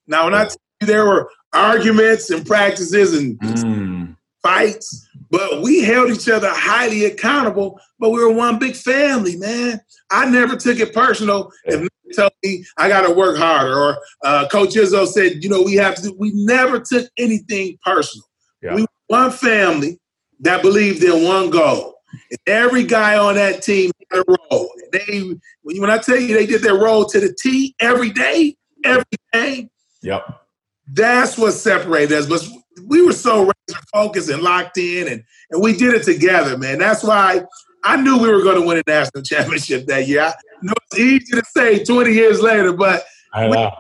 Now, 0.09 0.25
when 0.25 0.35
I 0.35 0.47
tell 0.47 0.57
you 0.81 0.87
there 0.89 1.07
were 1.07 1.31
arguments 1.53 2.31
and 2.31 2.47
practices 2.47 3.17
and 3.17 3.39
mm. 3.41 4.17
fights, 4.43 5.09
but 5.31 5.63
we 5.63 5.83
held 5.83 6.11
each 6.11 6.29
other 6.29 6.51
highly 6.51 7.05
accountable. 7.05 7.81
But 7.99 8.11
we 8.11 8.23
were 8.23 8.33
one 8.33 8.59
big 8.59 8.75
family, 8.75 9.37
man. 9.37 9.81
I 10.11 10.29
never 10.29 10.57
took 10.57 10.79
it 10.79 10.93
personal 10.93 11.51
if 11.65 11.89
told 12.13 12.33
me 12.45 12.65
I 12.77 12.89
got 12.89 13.07
to 13.07 13.13
work 13.13 13.37
harder, 13.37 13.75
or 13.75 13.99
uh, 14.25 14.49
Coach 14.49 14.75
Izzo 14.75 15.07
said, 15.07 15.43
you 15.43 15.49
know, 15.49 15.63
we 15.63 15.75
have 15.75 15.97
to. 15.97 16.03
Do, 16.03 16.17
we 16.19 16.31
never 16.35 16.81
took 16.81 17.09
anything 17.19 17.79
personal. 17.85 18.25
Yeah. 18.63 18.75
We 18.75 18.83
were 18.83 18.89
one 19.07 19.31
family 19.31 19.99
that 20.41 20.63
believed 20.63 21.03
in 21.03 21.25
one 21.25 21.51
goal. 21.51 21.95
And 22.31 22.39
every 22.47 22.85
guy 22.85 23.17
on 23.17 23.37
that 23.37 23.63
team 23.63 23.91
had 24.11 24.21
a 24.21 24.37
role. 24.51 24.71
And 24.77 24.93
they, 24.93 25.41
when 25.63 25.91
I 25.91 25.99
tell 25.99 26.19
you, 26.19 26.35
they 26.35 26.47
did 26.47 26.63
their 26.63 26.77
role 26.77 27.07
to 27.07 27.21
the 27.21 27.35
T 27.41 27.75
every 27.81 28.11
day, 28.11 28.57
every 28.85 29.05
day. 29.33 29.71
Yep. 30.03 30.42
That's 30.87 31.39
what 31.39 31.53
separated 31.53 32.13
us. 32.13 32.27
But 32.27 32.49
we 32.87 33.03
were 33.03 33.13
so 33.13 33.41
razor 33.43 33.81
focused 33.93 34.31
and 34.31 34.43
locked 34.43 34.79
in, 34.79 35.09
and 35.09 35.25
and 35.51 35.63
we 35.63 35.77
did 35.77 35.95
it 35.95 36.05
together, 36.05 36.57
man. 36.57 36.79
That's 36.79 37.03
why 37.03 37.43
I 37.85 38.01
knew 38.01 38.19
we 38.19 38.31
were 38.31 38.43
going 38.43 38.61
to 38.61 38.67
win 38.67 38.79
a 38.79 38.83
national 38.87 39.23
championship 39.23 39.87
that 39.87 40.09
year. 40.09 40.23
I 40.23 40.33
know 40.63 40.73
it's 40.91 40.99
easy 40.99 41.33
to 41.33 41.43
say 41.45 41.85
20 41.85 42.13
years 42.13 42.41
later, 42.41 42.73
but 42.73 43.05
I 43.33 43.49
know. 43.49 43.73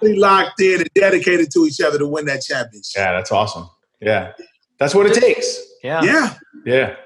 we 0.00 0.16
locked 0.16 0.60
in 0.60 0.80
and 0.80 0.88
dedicated 0.94 1.50
to 1.52 1.66
each 1.66 1.80
other 1.80 1.98
to 1.98 2.06
win 2.06 2.24
that 2.26 2.42
championship. 2.42 2.96
Yeah, 2.96 3.12
that's 3.12 3.32
awesome. 3.32 3.68
Yeah, 4.00 4.32
that's 4.78 4.94
what 4.94 5.06
it 5.06 5.14
takes. 5.14 5.58
Yeah, 5.82 6.02
yeah, 6.02 6.34
yeah. 6.64 6.96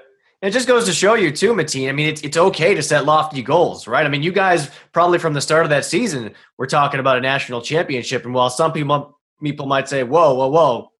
It 0.41 0.51
just 0.51 0.67
goes 0.67 0.85
to 0.85 0.93
show 0.93 1.15
you 1.15 1.31
too, 1.31 1.53
Mateen. 1.53 1.89
I 1.89 1.93
mean, 1.93 2.09
it's, 2.09 2.21
it's 2.21 2.37
okay 2.37 2.75
to 2.75 2.83
set 2.83 3.05
lofty 3.05 3.41
goals, 3.41 3.87
right? 3.87 4.05
I 4.05 4.09
mean, 4.09 4.21
you 4.21 4.31
guys 4.31 4.69
probably 4.91 5.17
from 5.17 5.33
the 5.33 5.41
start 5.41 5.63
of 5.63 5.71
that 5.71 5.83
season 5.83 6.35
were 6.57 6.67
talking 6.67 6.99
about 6.99 7.17
a 7.17 7.21
national 7.21 7.61
championship, 7.61 8.23
and 8.23 8.35
while 8.35 8.51
some 8.51 8.71
people 8.71 9.16
people 9.43 9.65
might 9.65 9.89
say, 9.89 10.03
"Whoa, 10.03 10.33
whoa, 10.33 10.47
whoa." 10.47 10.91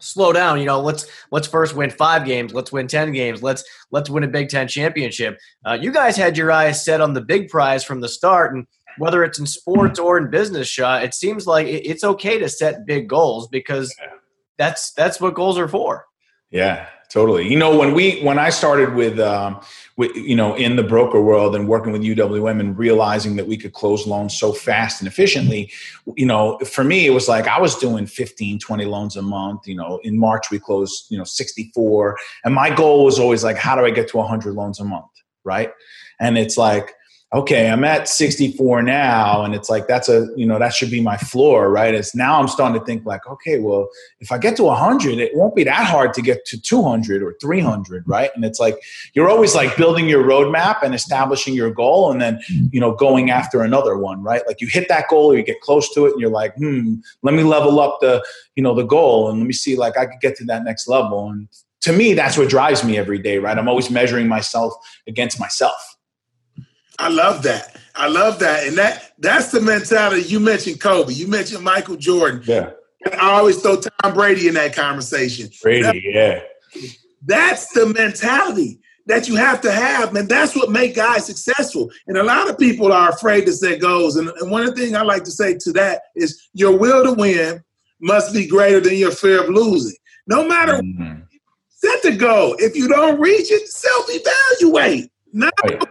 Slow 0.00 0.32
down, 0.32 0.60
you 0.60 0.66
know. 0.66 0.80
Let's 0.80 1.06
let's 1.32 1.48
first 1.48 1.74
win 1.74 1.90
five 1.90 2.24
games. 2.24 2.54
Let's 2.54 2.70
win 2.70 2.86
ten 2.86 3.12
games. 3.12 3.42
Let's 3.42 3.64
let's 3.90 4.08
win 4.08 4.24
a 4.24 4.28
Big 4.28 4.48
Ten 4.48 4.68
championship. 4.68 5.38
Uh, 5.64 5.78
you 5.80 5.90
guys 5.90 6.16
had 6.16 6.36
your 6.36 6.52
eyes 6.52 6.84
set 6.84 7.00
on 7.00 7.14
the 7.14 7.20
big 7.20 7.48
prize 7.48 7.82
from 7.82 8.00
the 8.00 8.08
start, 8.08 8.54
and 8.54 8.66
whether 8.98 9.24
it's 9.24 9.38
in 9.38 9.46
sports 9.46 9.98
or 9.98 10.18
in 10.18 10.30
business, 10.30 10.68
Shah, 10.68 10.98
it 10.98 11.14
seems 11.14 11.46
like 11.46 11.66
it's 11.66 12.04
okay 12.04 12.38
to 12.38 12.48
set 12.48 12.86
big 12.86 13.08
goals 13.08 13.48
because 13.48 13.94
that's 14.56 14.92
that's 14.92 15.20
what 15.20 15.34
goals 15.34 15.58
are 15.58 15.68
for. 15.68 16.04
Yeah, 16.50 16.86
totally. 17.08 17.48
You 17.48 17.58
know, 17.58 17.76
when 17.76 17.94
we 17.94 18.20
when 18.20 18.38
I 18.38 18.50
started 18.50 18.94
with, 18.94 19.18
um, 19.20 19.54
with 19.54 19.62
you 19.98 20.36
know 20.36 20.54
in 20.54 20.76
the 20.76 20.82
broker 20.82 21.20
world 21.20 21.54
and 21.56 21.68
working 21.68 21.92
with 21.92 22.02
UWM 22.02 22.60
and 22.60 22.78
realizing 22.78 23.36
that 23.36 23.46
we 23.46 23.56
could 23.56 23.72
close 23.72 24.06
loans 24.06 24.38
so 24.38 24.52
fast 24.52 25.00
and 25.00 25.08
efficiently, 25.08 25.70
you 26.16 26.26
know, 26.26 26.58
for 26.60 26.84
me 26.84 27.06
it 27.06 27.10
was 27.10 27.28
like 27.28 27.46
I 27.46 27.60
was 27.60 27.76
doing 27.76 28.06
15, 28.06 28.58
20 28.58 28.84
loans 28.84 29.16
a 29.16 29.22
month. 29.22 29.66
You 29.66 29.76
know, 29.76 30.00
in 30.04 30.18
March 30.18 30.50
we 30.50 30.58
closed 30.58 31.06
you 31.10 31.18
know 31.18 31.24
64, 31.24 32.16
and 32.44 32.54
my 32.54 32.74
goal 32.74 33.04
was 33.04 33.18
always 33.18 33.42
like, 33.44 33.56
how 33.56 33.74
do 33.74 33.84
I 33.84 33.90
get 33.90 34.08
to 34.08 34.18
100 34.18 34.54
loans 34.54 34.80
a 34.80 34.84
month, 34.84 35.10
right? 35.44 35.72
And 36.20 36.38
it's 36.38 36.56
like 36.56 36.94
okay, 37.32 37.68
I'm 37.68 37.84
at 37.84 38.08
64 38.08 38.82
now, 38.82 39.42
and 39.44 39.54
it's 39.54 39.68
like 39.68 39.86
that's 39.86 40.08
a 40.08 40.28
you 40.34 40.46
know 40.46 40.58
that 40.58 40.72
should 40.72 40.90
be 40.90 41.00
my 41.00 41.16
floor, 41.16 41.70
right? 41.70 41.94
It's 41.94 42.14
now 42.14 42.40
I'm 42.40 42.48
starting 42.48 42.78
to 42.78 42.86
think 42.86 43.04
like, 43.04 43.26
okay, 43.26 43.58
well, 43.58 43.88
if 44.20 44.32
I 44.32 44.38
get 44.38 44.56
to 44.56 44.64
100, 44.64 45.18
it 45.18 45.36
won't 45.36 45.54
be 45.54 45.64
that 45.64 45.86
hard 45.86 46.14
to 46.14 46.22
get 46.22 46.44
to 46.46 46.60
200 46.60 47.22
or 47.22 47.34
300, 47.40 48.04
right? 48.06 48.30
And 48.34 48.44
it's 48.44 48.58
like 48.58 48.78
you're 49.12 49.28
always 49.28 49.54
like 49.54 49.76
building 49.76 50.08
your 50.08 50.24
roadmap 50.24 50.82
and 50.82 50.94
establishing 50.94 51.54
your 51.54 51.70
goal, 51.70 52.10
and 52.10 52.20
then 52.20 52.40
you 52.48 52.80
know 52.80 52.92
going 52.92 53.30
after 53.30 53.62
another 53.62 53.98
one, 53.98 54.22
right? 54.22 54.42
Like 54.46 54.60
you 54.60 54.66
hit 54.66 54.88
that 54.88 55.08
goal 55.08 55.32
or 55.32 55.36
you 55.36 55.42
get 55.42 55.60
close 55.60 55.92
to 55.94 56.06
it, 56.06 56.12
and 56.12 56.20
you're 56.20 56.30
like, 56.30 56.54
hmm, 56.56 56.94
let 57.22 57.34
me 57.34 57.42
level 57.42 57.78
up 57.80 57.98
the 58.00 58.24
you 58.56 58.62
know 58.62 58.74
the 58.74 58.84
goal, 58.84 59.28
and 59.28 59.38
let 59.38 59.46
me 59.46 59.52
see 59.52 59.76
like 59.76 59.98
I 59.98 60.06
could 60.06 60.20
get 60.20 60.36
to 60.36 60.44
that 60.46 60.64
next 60.64 60.88
level, 60.88 61.28
and 61.28 61.48
to 61.80 61.92
me 61.92 62.14
that's 62.14 62.38
what 62.38 62.48
drives 62.48 62.82
me 62.84 62.96
every 62.96 63.18
day, 63.18 63.38
right? 63.38 63.58
I'm 63.58 63.68
always 63.68 63.90
measuring 63.90 64.28
myself 64.28 64.72
against 65.06 65.38
myself. 65.38 65.97
I 66.98 67.08
love 67.08 67.42
that. 67.44 67.76
I 67.94 68.08
love 68.08 68.38
that. 68.40 68.66
And 68.66 68.76
that 68.76 69.12
that's 69.18 69.50
the 69.50 69.60
mentality. 69.60 70.22
You 70.22 70.40
mentioned 70.40 70.80
Kobe. 70.80 71.12
You 71.12 71.28
mentioned 71.28 71.62
Michael 71.62 71.96
Jordan. 71.96 72.42
Yeah. 72.44 72.70
And 73.04 73.14
I 73.14 73.32
always 73.32 73.60
throw 73.60 73.80
Tom 73.80 74.14
Brady 74.14 74.48
in 74.48 74.54
that 74.54 74.74
conversation. 74.74 75.48
Brady, 75.62 75.82
that, 75.82 76.42
yeah. 76.74 76.90
That's 77.24 77.72
the 77.72 77.86
mentality 77.86 78.80
that 79.06 79.28
you 79.28 79.36
have 79.36 79.60
to 79.62 79.72
have, 79.72 80.12
man. 80.12 80.26
That's 80.26 80.54
what 80.54 80.70
make 80.70 80.96
guys 80.96 81.26
successful. 81.26 81.90
And 82.06 82.18
a 82.18 82.22
lot 82.24 82.50
of 82.50 82.58
people 82.58 82.92
are 82.92 83.10
afraid 83.10 83.46
to 83.46 83.52
set 83.52 83.80
goals. 83.80 84.16
And, 84.16 84.28
and 84.28 84.50
one 84.50 84.66
of 84.66 84.74
the 84.74 84.80
things 84.80 84.94
I 84.94 85.02
like 85.02 85.24
to 85.24 85.30
say 85.30 85.56
to 85.58 85.72
that 85.72 86.02
is 86.14 86.48
your 86.52 86.76
will 86.76 87.04
to 87.04 87.12
win 87.12 87.62
must 88.00 88.34
be 88.34 88.46
greater 88.46 88.80
than 88.80 88.96
your 88.96 89.12
fear 89.12 89.42
of 89.42 89.48
losing. 89.48 89.96
No 90.26 90.46
matter 90.46 90.74
mm-hmm. 90.74 91.20
set 91.70 92.02
the 92.02 92.16
goal. 92.16 92.56
If 92.58 92.76
you 92.76 92.88
don't 92.88 93.18
reach 93.18 93.50
it, 93.50 93.68
self-evaluate. 93.68 95.10
No, 95.32 95.50
right 95.64 95.82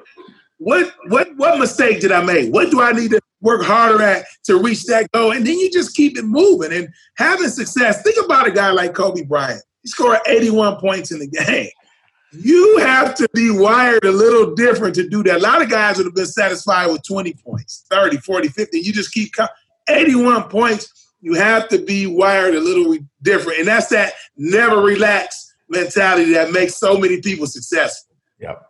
what 0.57 0.93
what 1.07 1.29
what 1.37 1.59
mistake 1.59 1.99
did 1.99 2.11
I 2.11 2.23
make? 2.23 2.53
What 2.53 2.71
do 2.71 2.81
I 2.81 2.91
need 2.91 3.11
to 3.11 3.21
work 3.41 3.63
harder 3.63 4.01
at 4.01 4.25
to 4.45 4.61
reach 4.61 4.85
that 4.85 5.11
goal? 5.11 5.31
And 5.31 5.45
then 5.45 5.57
you 5.57 5.71
just 5.71 5.95
keep 5.95 6.17
it 6.17 6.25
moving 6.25 6.73
and 6.73 6.89
having 7.17 7.49
success. 7.49 8.01
Think 8.01 8.23
about 8.23 8.47
a 8.47 8.51
guy 8.51 8.71
like 8.71 8.93
Kobe 8.93 9.23
Bryant. 9.23 9.61
He 9.83 9.89
scored 9.89 10.19
81 10.27 10.77
points 10.77 11.11
in 11.11 11.19
the 11.19 11.27
game. 11.27 11.69
You 12.33 12.77
have 12.79 13.15
to 13.15 13.27
be 13.33 13.51
wired 13.51 14.03
a 14.03 14.11
little 14.11 14.53
different 14.53 14.95
to 14.95 15.07
do 15.07 15.23
that. 15.23 15.37
A 15.37 15.39
lot 15.39 15.61
of 15.61 15.69
guys 15.69 15.97
would 15.97 16.05
have 16.05 16.15
been 16.15 16.25
satisfied 16.25 16.87
with 16.87 17.03
20 17.03 17.33
points, 17.35 17.85
30, 17.89 18.17
40, 18.17 18.49
50. 18.49 18.79
You 18.79 18.91
just 18.91 19.13
keep 19.13 19.31
81 19.87 20.43
points. 20.49 21.13
You 21.21 21.35
have 21.35 21.69
to 21.69 21.79
be 21.79 22.05
wired 22.05 22.53
a 22.53 22.59
little 22.59 22.97
different. 23.21 23.59
And 23.59 23.67
that's 23.67 23.87
that 23.87 24.13
never 24.35 24.81
relax 24.81 25.55
mentality 25.69 26.33
that 26.33 26.51
makes 26.51 26.75
so 26.75 26.97
many 26.97 27.21
people 27.21 27.47
successful. 27.47 28.15
Yep. 28.39 28.61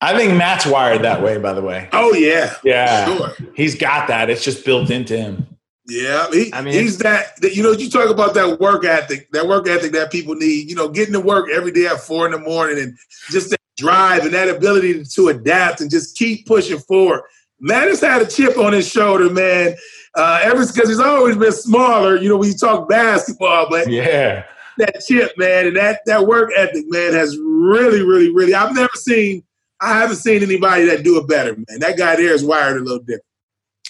I 0.00 0.16
think 0.16 0.34
Mat's 0.34 0.66
wired 0.66 1.02
that 1.02 1.22
way, 1.22 1.38
by 1.38 1.52
the 1.52 1.62
way. 1.62 1.88
Oh 1.92 2.12
yeah, 2.12 2.54
yeah. 2.62 3.06
Sure. 3.06 3.32
He's 3.54 3.74
got 3.74 4.08
that. 4.08 4.28
It's 4.28 4.44
just 4.44 4.64
built 4.64 4.90
into 4.90 5.16
him. 5.16 5.46
Yeah, 5.88 6.28
he, 6.32 6.52
I 6.52 6.62
mean, 6.62 6.74
he's 6.74 6.98
that, 6.98 7.40
that. 7.40 7.54
You 7.54 7.62
know, 7.62 7.70
you 7.70 7.88
talk 7.88 8.10
about 8.10 8.34
that 8.34 8.58
work 8.60 8.84
ethic, 8.84 9.30
that 9.32 9.46
work 9.46 9.68
ethic 9.68 9.92
that 9.92 10.10
people 10.10 10.34
need. 10.34 10.68
You 10.68 10.74
know, 10.74 10.88
getting 10.88 11.12
to 11.14 11.20
work 11.20 11.48
every 11.50 11.70
day 11.70 11.86
at 11.86 12.00
four 12.00 12.26
in 12.26 12.32
the 12.32 12.38
morning, 12.38 12.78
and 12.78 12.98
just 13.30 13.50
that 13.50 13.60
drive 13.76 14.24
and 14.24 14.34
that 14.34 14.48
ability 14.48 15.04
to 15.04 15.28
adapt 15.28 15.80
and 15.80 15.90
just 15.90 16.16
keep 16.16 16.46
pushing 16.46 16.78
forward. 16.78 17.22
Mat 17.60 17.88
has 17.88 18.00
had 18.00 18.20
a 18.20 18.26
chip 18.26 18.58
on 18.58 18.72
his 18.72 18.88
shoulder, 18.88 19.30
man. 19.30 19.76
Uh, 20.14 20.40
ever 20.42 20.66
because 20.66 20.88
he's 20.88 21.00
always 21.00 21.36
been 21.36 21.52
smaller. 21.52 22.16
You 22.16 22.30
know, 22.30 22.36
when 22.36 22.48
you 22.48 22.56
talk 22.56 22.88
basketball, 22.88 23.68
but 23.70 23.88
yeah, 23.88 24.44
that 24.78 25.04
chip, 25.06 25.32
man, 25.38 25.68
and 25.68 25.76
that 25.76 26.00
that 26.06 26.26
work 26.26 26.50
ethic, 26.56 26.84
man, 26.88 27.12
has 27.14 27.38
really, 27.38 28.02
really, 28.02 28.34
really. 28.34 28.54
I've 28.54 28.74
never 28.74 28.90
seen. 28.94 29.44
I 29.80 29.98
haven't 29.98 30.16
seen 30.16 30.42
anybody 30.42 30.86
that 30.86 31.04
do 31.04 31.18
it 31.18 31.28
better, 31.28 31.54
man. 31.54 31.80
That 31.80 31.98
guy 31.98 32.16
there 32.16 32.32
is 32.32 32.44
wired 32.44 32.78
a 32.78 32.84
little 32.84 33.00
different. 33.00 33.24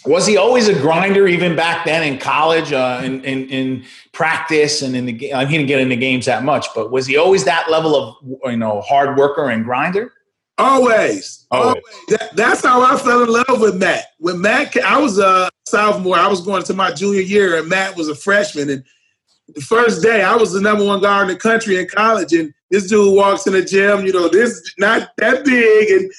Was 0.05 0.27
he 0.27 0.37
always 0.37 0.69
a 0.69 0.75
grinder 0.75 1.27
even 1.27 1.57
back 1.57 1.85
then 1.85 2.05
in 2.05 2.19
college, 2.19 2.73
uh, 2.73 3.01
in, 3.03 3.25
in, 3.25 3.49
in 3.49 3.85
practice 4.13 4.83
and 4.83 4.95
in 4.95 5.07
the 5.07 5.13
game? 5.13 5.35
I 5.35 5.41
mean, 5.41 5.49
He 5.49 5.57
didn't 5.57 5.69
get 5.69 5.81
into 5.81 5.97
games 5.97 6.27
that 6.27 6.45
much, 6.45 6.67
but 6.75 6.93
was 6.93 7.07
he 7.07 7.17
always 7.17 7.45
that 7.45 7.71
level 7.71 7.97
of 7.97 8.17
you 8.51 8.57
know 8.57 8.81
hard 8.83 9.17
worker 9.17 9.51
and 9.51 9.65
grinder? 9.65 10.13
Always, 10.59 11.47
always. 11.51 11.83
That, 12.09 12.35
that's 12.35 12.65
how 12.65 12.83
I 12.83 12.97
fell 12.99 13.23
in 13.23 13.29
love 13.29 13.61
with 13.61 13.77
Mat. 13.77 14.07
When 14.19 14.41
Mat, 14.41 14.75
I 14.79 14.99
was 14.99 15.19
a 15.19 15.51
sophomore. 15.67 16.17
I 16.17 16.29
was 16.29 16.41
going 16.41 16.63
to 16.65 16.75
my 16.75 16.93
junior 16.93 17.21
year, 17.21 17.59
and 17.59 17.69
Mat 17.69 17.97
was 17.97 18.09
a 18.09 18.15
freshman. 18.15 18.71
And 18.71 18.85
the 19.55 19.61
first 19.61 20.03
day, 20.03 20.23
I 20.23 20.37
was 20.37 20.53
the 20.53 20.61
number 20.61 20.85
one 20.85 21.01
guard 21.01 21.29
in 21.29 21.35
the 21.35 21.41
country 21.41 21.79
in 21.79 21.87
college, 21.89 22.33
and 22.33 22.53
this 22.71 22.89
dude 22.89 23.15
walks 23.15 23.47
in 23.47 23.53
the 23.53 23.65
gym. 23.65 24.05
You 24.05 24.13
know, 24.13 24.29
this 24.29 24.61
not 24.79 25.11
that 25.19 25.45
big, 25.45 25.91
and 25.91 26.11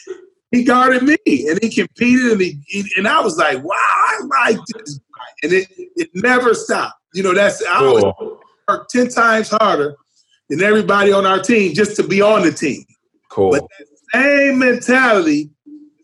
he 0.52 0.64
guarded 0.64 1.04
me 1.04 1.18
and 1.26 1.60
he 1.62 1.70
competed 1.70 2.32
and 2.32 2.42
he, 2.42 2.86
and 2.96 3.08
I 3.08 3.20
was 3.22 3.38
like, 3.38 3.62
wow, 3.64 3.74
I 3.76 4.22
like 4.42 4.60
this 4.74 4.98
guy. 4.98 5.26
And 5.44 5.54
it 5.54 5.68
it 5.96 6.10
never 6.14 6.54
stopped. 6.54 6.96
You 7.14 7.24
know, 7.24 7.34
that's 7.34 7.64
I 7.66 7.84
always 7.84 8.06
work 8.68 8.88
ten 8.90 9.10
times 9.10 9.50
harder 9.50 9.96
than 10.50 10.62
everybody 10.62 11.12
on 11.12 11.26
our 11.26 11.40
team 11.40 11.74
just 11.74 11.96
to 11.98 12.08
be 12.08 12.22
on 12.22 12.44
the 12.44 12.52
team. 12.52 12.86
Cool. 13.30 13.52
But 13.52 13.64
that 13.78 13.88
same 14.14 14.60
mentality, 14.60 15.50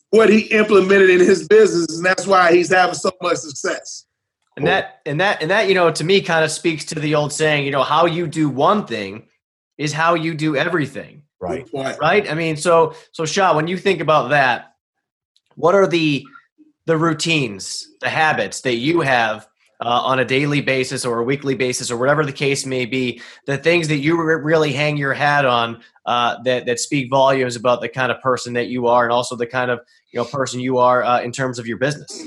what 0.10 0.30
he 0.30 0.42
implemented 0.48 1.10
in 1.10 1.20
his 1.20 1.48
business, 1.48 1.96
and 1.96 2.06
that's 2.06 2.28
why 2.28 2.54
he's 2.54 2.70
having 2.70 2.96
so 2.96 3.12
much 3.22 3.38
success. 3.38 4.06
And 4.56 4.68
that 4.68 5.02
and 5.06 5.20
that 5.20 5.42
and 5.42 5.50
that, 5.52 5.68
you 5.68 5.74
know, 5.74 5.92
to 5.92 6.04
me 6.04 6.22
kind 6.22 6.44
of 6.46 6.52
speaks 6.52 6.86
to 6.86 6.96
the 6.96 7.16
old 7.16 7.34
saying, 7.34 7.66
you 7.66 7.72
know, 7.72 7.84
how 7.84 8.06
you 8.06 8.28
do 8.28 8.50
one 8.50 8.86
thing 8.86 9.28
is 9.78 9.92
how 9.92 10.14
you 10.14 10.34
do 10.34 10.56
everything. 10.56 11.24
Right. 11.40 11.68
Right. 12.00 12.30
I 12.30 12.36
mean, 12.36 12.56
so 12.56 12.96
so 13.12 13.26
Shah, 13.26 13.56
when 13.56 13.68
you 13.68 13.78
think 13.78 14.00
about 14.00 14.30
that, 14.30 14.76
what 15.56 15.76
are 15.76 15.88
the 15.88 16.24
the 16.86 16.98
routines, 16.98 17.88
the 18.02 18.10
habits 18.10 18.62
that 18.62 18.76
you 18.76 19.02
have 19.02 19.48
uh, 19.82 20.02
on 20.02 20.20
a 20.20 20.26
daily 20.26 20.62
basis 20.62 21.04
or 21.04 21.20
a 21.20 21.24
weekly 21.24 21.56
basis 21.56 21.90
or 21.90 21.98
whatever 21.98 22.26
the 22.26 22.32
case 22.32 22.66
may 22.66 22.86
be, 22.86 23.22
the 23.48 23.58
things 23.58 23.88
that 23.88 23.98
you 23.98 24.22
re- 24.22 24.36
really 24.36 24.72
hang 24.72 24.98
your 24.98 25.14
hat 25.14 25.46
on 25.46 25.82
uh, 26.06 26.42
that 26.44 26.66
that 26.66 26.80
speak 26.80 27.10
volumes 27.10 27.56
about 27.56 27.82
the 27.82 27.90
kind 27.90 28.12
of 28.12 28.22
person 28.22 28.54
that 28.54 28.68
you 28.68 28.88
are 28.88 29.04
and 29.04 29.12
also 29.12 29.36
the 29.36 29.48
kind 29.48 29.72
of 29.72 29.80
you 30.12 30.20
know 30.20 30.26
person 30.26 30.60
you 30.60 30.78
are 30.78 31.04
uh, 31.04 31.22
in 31.22 31.32
terms 31.32 31.60
of 31.60 31.68
your 31.68 31.78
business 31.78 32.26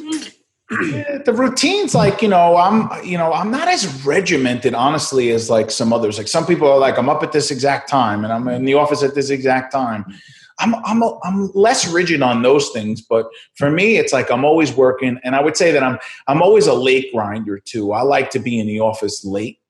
the 1.25 1.33
routines 1.33 1.95
like 1.95 2.21
you 2.21 2.27
know 2.27 2.57
i'm 2.57 2.91
you 3.05 3.17
know 3.17 3.33
i'm 3.33 3.53
not 3.53 3.69
as 3.69 4.05
regimented 4.05 4.75
honestly 4.75 5.31
as 5.31 5.49
like 5.49 5.71
some 5.71 5.93
others. 5.93 6.19
Like 6.19 6.27
some 6.27 6.45
people 6.45 6.67
are 6.67 6.79
like 6.79 6.99
i'm 6.99 7.09
up 7.09 7.23
at 7.23 7.31
this 7.31 7.53
exact 7.53 7.89
time 7.89 8.25
and 8.25 8.33
i'm 8.33 8.49
in 8.49 8.65
the 8.65 8.75
office 8.75 9.05
at 9.05 9.15
this 9.15 9.31
exact 9.31 9.71
time. 9.71 10.05
I'm 10.59 10.75
i'm 10.85 11.05
i'm 11.23 11.53
less 11.55 11.87
rigid 11.87 12.21
on 12.21 12.43
those 12.43 12.71
things 12.71 13.01
but 13.01 13.29
for 13.55 13.71
me 13.71 13.97
it's 13.97 14.13
like 14.13 14.29
i'm 14.29 14.45
always 14.45 14.73
working. 14.73 15.21
And 15.23 15.37
i 15.37 15.41
would 15.41 15.57
say 15.57 15.71
that 15.71 15.85
i'm 15.85 15.99
i'm 16.27 16.43
always 16.43 16.67
a 16.67 16.75
late 16.75 17.13
grinder 17.13 17.61
too. 17.61 17.93
I 17.93 18.03
like 18.03 18.31
to 18.31 18.41
be 18.41 18.59
in 18.59 18.67
the 18.67 18.81
office 18.81 19.25
late. 19.25 19.61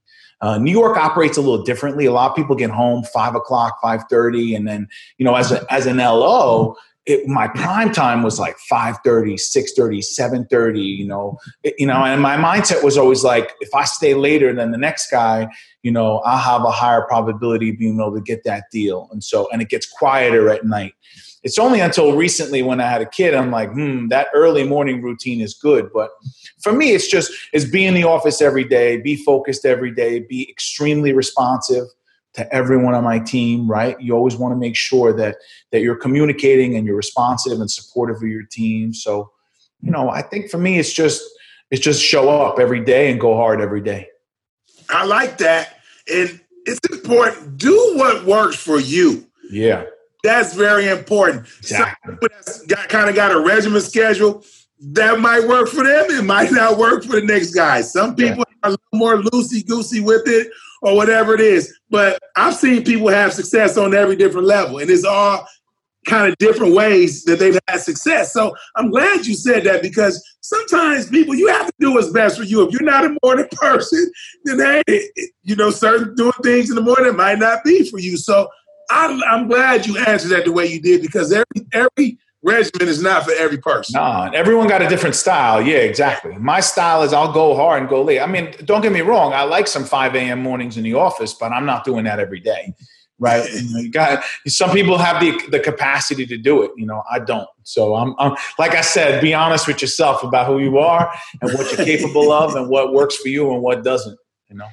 Uh, 0.41 0.59
New 0.59 0.71
York 0.73 0.97
operates 0.97 1.37
a 1.37 1.41
little 1.41 1.65
differently. 1.65 2.07
A 2.07 2.13
lot 2.13 2.31
of 2.31 2.37
people 2.37 2.55
get 2.57 2.71
home 2.71 3.03
five 3.05 3.35
o'clock, 3.35 3.81
five 3.81 4.03
thirty, 4.11 4.55
and 4.55 4.69
then 4.69 4.87
you 5.17 5.25
know, 5.25 5.35
as 5.35 5.51
a, 5.51 5.73
as 5.73 5.87
an 5.87 5.97
LO, 5.97 6.77
it, 7.07 7.27
my 7.29 7.47
prime 7.47 7.93
time 7.93 8.23
was 8.23 8.39
like 8.41 8.57
5.30 8.71 9.35
6.30 9.35 10.03
7.30 10.21 10.85
you 10.85 11.07
know 11.07 11.39
it, 11.63 11.75
you 11.79 11.87
know 11.87 12.05
and 12.05 12.21
my 12.21 12.37
mindset 12.37 12.83
was 12.83 12.99
always 12.99 13.23
like 13.23 13.55
if 13.61 13.73
i 13.75 13.85
stay 13.85 14.15
later 14.15 14.53
than 14.53 14.73
the 14.73 14.79
next 14.79 15.11
guy 15.11 15.49
you 15.83 15.93
know 15.93 16.19
i'll 16.25 16.39
have 16.39 16.65
a 16.65 16.71
higher 16.71 17.03
probability 17.03 17.71
of 17.71 17.79
being 17.79 18.01
able 18.01 18.15
to 18.15 18.21
get 18.21 18.43
that 18.45 18.65
deal. 18.73 19.09
And 19.13 19.23
so 19.23 19.49
and 19.53 19.63
it 19.63 19.69
gets 19.69 19.87
quieter 19.87 20.49
at 20.51 20.65
night. 20.65 20.95
It's 21.43 21.59
only 21.59 21.81
until 21.81 22.17
recently 22.17 22.63
when 22.63 22.81
i 22.81 22.89
had 22.89 23.03
a 23.03 23.07
kid 23.07 23.35
i'm 23.35 23.51
like 23.51 23.71
hmm 23.71 24.09
that 24.09 24.29
early 24.35 24.65
morning 24.65 25.03
routine 25.03 25.41
is 25.41 25.55
good. 25.55 25.91
But 25.93 26.11
for 26.61 26.73
me 26.73 26.91
it's 26.91 27.09
just 27.09 27.33
is 27.53 27.71
be 27.71 27.85
in 27.85 27.95
the 27.95 28.05
office 28.05 28.43
every 28.43 28.65
day 28.65 29.01
be 29.01 29.17
focused 29.17 29.65
every 29.65 29.95
day 29.95 30.21
be 30.21 30.49
extremely 30.51 31.13
responsive 31.13 31.85
to 32.37 32.55
everyone 32.55 32.95
on 32.95 33.03
my 33.03 33.19
team, 33.19 33.69
right? 33.69 33.99
You 34.01 34.15
always 34.15 34.37
want 34.37 34.53
to 34.53 34.57
make 34.57 34.77
sure 34.77 35.13
that 35.15 35.37
that 35.73 35.81
you're 35.81 35.97
communicating 35.97 36.77
and 36.77 36.87
you're 36.87 36.97
responsive 36.97 37.61
and 37.61 37.71
supportive 37.71 38.17
of 38.17 38.23
your 38.23 38.45
team. 38.45 38.93
So, 38.93 39.33
you 39.81 39.91
know, 39.91 40.11
I 40.11 40.23
think 40.23 40.51
for 40.51 40.59
me 40.59 40.79
it's 40.79 40.93
just 40.93 41.23
it's 41.71 41.81
just 41.81 42.03
show 42.03 42.29
up 42.29 42.59
every 42.59 42.85
day 42.85 43.11
and 43.11 43.19
go 43.19 43.37
hard 43.37 43.61
every 43.61 43.81
day. 43.81 44.09
I 44.91 45.07
like 45.07 45.39
that. 45.39 45.81
And 46.13 46.41
it's 46.67 46.81
important. 46.91 47.57
Do 47.57 47.75
what 47.97 48.25
works 48.25 48.57
for 48.57 48.79
you. 48.79 49.27
Yeah. 49.51 49.85
That's 50.23 50.55
very 50.55 50.89
important. 50.89 51.47
Exactly. 51.59 52.17
That's 52.21 52.67
got 52.67 52.89
kind 52.89 53.09
of 53.09 53.17
got 53.17 53.33
a 53.33 53.41
regimen 53.41 53.81
schedule 53.81 54.45
that 54.79 55.21
might 55.21 55.49
work 55.49 55.69
for 55.69 55.85
them. 55.85 56.07
It 56.11 56.25
might 56.25 56.53
not 56.53 56.77
work 56.77 57.05
for 57.05 57.19
the 57.19 57.27
next 57.27 57.55
guy. 57.55 57.81
Some 57.81 58.15
people 58.15 58.45
yeah. 58.47 58.55
are 58.63 58.69
a 58.69 58.71
little 58.71 58.85
more 58.93 59.23
loosey 59.23 59.67
goosey 59.67 60.01
with 60.01 60.27
it 60.27 60.49
or 60.83 60.95
whatever 60.97 61.35
it 61.35 61.41
is. 61.41 61.73
But 61.91 62.19
I've 62.37 62.55
seen 62.55 62.85
people 62.85 63.09
have 63.09 63.33
success 63.33 63.77
on 63.77 63.95
every 63.95 64.17
different 64.17 64.47
level, 64.47 64.79
and 64.79 64.91
it's 64.91 65.05
all 65.05 65.47
kind 66.07 66.31
of 66.31 66.39
different 66.39 66.75
ways 66.75 67.25
that 67.25 67.39
they've 67.39 67.59
had 67.69 67.81
success. 67.81 68.33
So 68.33 68.57
I'm 68.77 68.91
glad 68.91 69.27
you 69.27 69.35
said 69.35 69.65
that 69.65 69.83
because 69.83 70.25
sometimes 70.41 71.11
people, 71.11 71.35
you 71.35 71.49
have 71.49 71.67
to 71.67 71.73
do 71.81 71.93
what's 71.93 72.11
best 72.11 72.39
for 72.39 72.45
you. 72.45 72.67
If 72.67 72.73
you're 72.73 72.83
not 72.83 73.05
a 73.05 73.17
morning 73.23 73.49
person, 73.53 74.11
then 74.45 74.83
hey, 74.87 75.11
you 75.43 75.57
know, 75.57 75.71
certain 75.71 76.15
doing 76.15 76.33
things 76.43 76.71
in 76.71 76.77
the 76.77 76.83
morning 76.83 77.17
might 77.17 77.39
not 77.39 77.65
be 77.65 77.89
for 77.91 77.99
you. 77.99 78.17
So 78.17 78.49
I'm, 78.91 79.23
I'm 79.25 79.49
glad 79.49 79.87
you 79.87 79.99
answered 79.99 80.29
that 80.29 80.45
the 80.45 80.53
way 80.53 80.67
you 80.67 80.81
did 80.81 81.03
because 81.03 81.33
every 81.33 81.67
every 81.73 82.19
regimen 82.47 82.89
is 82.89 83.03
not 83.03 83.25
for 83.25 83.33
every 83.33 83.59
person. 83.59 84.01
No, 84.01 84.31
everyone 84.33 84.69
got 84.69 84.81
a 84.81 84.89
different 84.89 85.17
style. 85.17 85.61
Yeah, 85.61 85.79
exactly. 85.79 86.37
My 86.39 86.61
style 86.61 87.03
is 87.03 87.13
I'll 87.13 87.33
go 87.33 87.57
hard 87.57 87.81
and 87.81 87.89
go 87.89 88.03
late. 88.03 88.21
I 88.21 88.27
mean, 88.27 88.55
don't 88.65 88.81
get 88.81 88.93
me 88.93 89.01
wrong. 89.01 89.33
I 89.33 89.43
like 89.43 89.67
some 89.67 89.85
5 89.85 90.15
a.m. 90.15 90.43
mornings 90.43 90.77
in 90.77 90.85
the 90.85 90.95
office, 90.95 91.35
but 91.35 91.53
I'm 91.53 91.67
not 91.67 91.85
doing 91.85 92.05
that 92.05 92.21
every 92.21 92.41
day. 92.41 92.73
Right. 93.19 93.51
you 93.71 93.89
uh, 93.89 93.91
got 93.91 94.25
some 94.47 94.71
people 94.71 94.99
have 94.99 95.21
the 95.21 95.33
the 95.51 95.59
capacity 95.59 96.27
to 96.27 96.37
do 96.37 96.63
it. 96.63 96.71
You 96.77 96.87
know, 96.87 97.03
I 97.11 97.19
don't. 97.19 97.49
So 97.63 97.95
I'm, 97.95 98.15
I'm 98.19 98.37
like 98.59 98.75
I 98.75 98.83
said, 98.83 99.21
be 99.23 99.35
honest 99.35 99.67
with 99.67 99.81
yourself 99.81 100.23
about 100.23 100.47
who 100.47 100.59
you 100.59 100.79
are 100.79 101.11
and 101.41 101.53
what 101.55 101.73
you're 101.73 101.85
capable 101.85 102.31
of 102.31 102.55
and 102.55 102.69
what 102.69 102.93
works 102.93 103.17
for 103.17 103.29
you 103.29 103.53
and 103.53 103.63
what 103.63 103.83
doesn't. 103.83 104.19
You 104.51 104.57
know. 104.57 104.69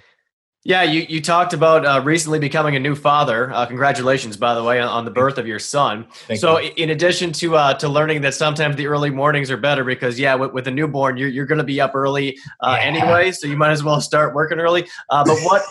Yeah, 0.65 0.83
you, 0.83 1.05
you 1.09 1.19
talked 1.21 1.51
about 1.51 1.85
uh, 1.85 2.01
recently 2.05 2.39
becoming 2.39 2.77
a 2.77 2.79
new 2.79 2.95
father. 2.95 3.51
Uh, 3.51 3.65
congratulations, 3.65 4.37
by 4.37 4.53
the 4.53 4.63
way, 4.63 4.79
on, 4.79 4.87
on, 4.87 5.03
the 5.03 5.11
birth 5.11 5.37
of 5.37 5.45
your 5.45 5.59
son. 5.59 6.07
Thank 6.27 6.39
so, 6.39 6.57
you. 6.57 6.71
in 6.77 6.89
addition 6.89 7.33
to 7.33 7.57
uh, 7.57 7.73
to 7.75 7.89
learning 7.89 8.21
that 8.21 8.33
sometimes 8.33 8.77
the 8.77 8.87
early 8.87 9.09
mornings 9.09 9.51
are 9.51 9.57
better 9.57 9.83
because, 9.83 10.17
yeah, 10.17 10.35
with, 10.35 10.53
with 10.53 10.65
a 10.69 10.71
newborn, 10.71 11.17
you're, 11.17 11.27
you're 11.27 11.45
going 11.45 11.57
to 11.57 11.65
be 11.65 11.81
up 11.81 11.93
early 11.95 12.37
uh, 12.61 12.77
yeah. 12.79 12.85
anyway, 12.85 13.31
so 13.33 13.45
you 13.45 13.57
might 13.57 13.71
as 13.71 13.83
well 13.83 13.99
start 13.99 14.33
working 14.33 14.57
early. 14.57 14.87
Uh, 15.09 15.25
but 15.25 15.37
what 15.41 15.63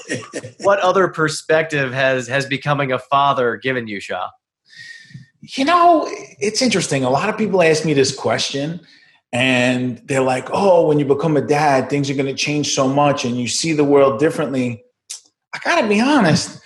what 0.60 0.78
other 0.80 1.08
perspective 1.08 1.94
has 1.94 2.28
has 2.28 2.44
becoming 2.44 2.92
a 2.92 2.98
father 2.98 3.56
given 3.56 3.86
you, 3.86 3.98
Shah? 3.98 4.28
You 5.40 5.64
know, 5.64 6.06
it's 6.38 6.60
interesting. 6.60 7.02
A 7.02 7.10
lot 7.10 7.30
of 7.30 7.38
people 7.38 7.62
ask 7.62 7.86
me 7.86 7.94
this 7.94 8.14
question, 8.14 8.78
and 9.32 9.98
they're 10.06 10.22
like, 10.22 10.48
oh, 10.52 10.86
when 10.86 10.98
you 10.98 11.06
become 11.06 11.36
a 11.36 11.40
dad, 11.40 11.88
things 11.88 12.10
are 12.10 12.14
going 12.14 12.26
to 12.26 12.34
change 12.34 12.74
so 12.74 12.86
much 12.86 13.24
and 13.24 13.38
you 13.38 13.48
see 13.48 13.72
the 13.72 13.84
world 13.84 14.20
differently. 14.20 14.84
I 15.54 15.58
got 15.64 15.80
to 15.80 15.88
be 15.88 16.00
honest, 16.00 16.60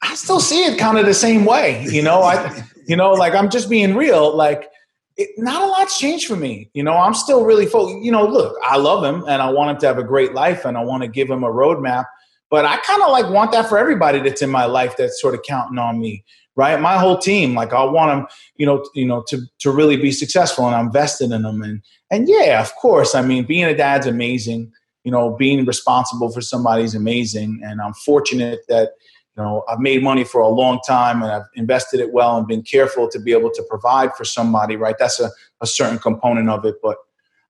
I 0.00 0.14
still 0.14 0.40
see 0.40 0.64
it 0.64 0.78
kind 0.78 0.98
of 0.98 1.06
the 1.06 1.14
same 1.14 1.44
way. 1.44 1.84
You 1.84 2.02
know, 2.02 2.22
I, 2.22 2.64
you 2.86 2.96
know, 2.96 3.12
like 3.12 3.34
I'm 3.34 3.50
just 3.50 3.68
being 3.68 3.96
real. 3.96 4.34
Like, 4.34 4.68
it, 5.16 5.30
not 5.36 5.62
a 5.62 5.66
lot's 5.66 5.98
changed 5.98 6.26
for 6.26 6.36
me. 6.36 6.70
You 6.72 6.84
know, 6.84 6.94
I'm 6.94 7.14
still 7.14 7.44
really 7.44 7.66
full. 7.66 8.02
You 8.02 8.12
know, 8.12 8.26
look, 8.26 8.56
I 8.62 8.76
love 8.76 9.04
him 9.04 9.24
and 9.28 9.42
I 9.42 9.50
want 9.50 9.70
him 9.70 9.78
to 9.78 9.86
have 9.86 9.98
a 9.98 10.04
great 10.04 10.34
life 10.34 10.64
and 10.64 10.76
I 10.76 10.84
want 10.84 11.02
to 11.02 11.08
give 11.08 11.28
him 11.28 11.44
a 11.44 11.50
roadmap. 11.50 12.06
But 12.48 12.64
I 12.64 12.76
kind 12.78 13.02
of 13.02 13.10
like 13.10 13.28
want 13.30 13.52
that 13.52 13.68
for 13.68 13.78
everybody 13.78 14.20
that's 14.20 14.42
in 14.42 14.50
my 14.50 14.66
life 14.66 14.96
that's 14.96 15.20
sort 15.20 15.34
of 15.34 15.42
counting 15.42 15.78
on 15.78 15.98
me 15.98 16.24
right? 16.56 16.80
My 16.80 16.98
whole 16.98 17.18
team, 17.18 17.54
like 17.54 17.72
I 17.72 17.84
want 17.84 18.10
them, 18.10 18.26
you 18.56 18.66
know, 18.66 18.84
you 18.94 19.06
know, 19.06 19.22
to 19.28 19.42
to 19.60 19.70
really 19.70 19.96
be 19.96 20.12
successful, 20.12 20.66
and 20.66 20.74
I'm 20.74 20.92
vested 20.92 21.30
in 21.30 21.42
them. 21.42 21.62
And 21.62 21.82
and 22.10 22.28
yeah, 22.28 22.60
of 22.60 22.74
course, 22.76 23.14
I 23.14 23.22
mean, 23.22 23.44
being 23.44 23.64
a 23.64 23.74
dad's 23.74 24.06
amazing. 24.06 24.72
You 25.04 25.10
know, 25.10 25.34
being 25.36 25.64
responsible 25.64 26.30
for 26.30 26.40
somebody 26.40 26.84
is 26.84 26.94
amazing, 26.94 27.60
and 27.64 27.80
I'm 27.80 27.94
fortunate 27.94 28.60
that 28.68 28.92
you 29.36 29.42
know 29.42 29.64
I've 29.68 29.80
made 29.80 30.02
money 30.02 30.24
for 30.24 30.40
a 30.40 30.48
long 30.48 30.80
time 30.86 31.22
and 31.22 31.32
I've 31.32 31.46
invested 31.54 32.00
it 32.00 32.12
well 32.12 32.36
and 32.36 32.46
been 32.46 32.62
careful 32.62 33.08
to 33.08 33.18
be 33.18 33.32
able 33.32 33.50
to 33.50 33.62
provide 33.68 34.14
for 34.14 34.24
somebody. 34.24 34.76
Right, 34.76 34.96
that's 34.98 35.20
a, 35.20 35.30
a 35.60 35.66
certain 35.66 35.98
component 35.98 36.48
of 36.48 36.64
it, 36.64 36.76
but. 36.82 36.96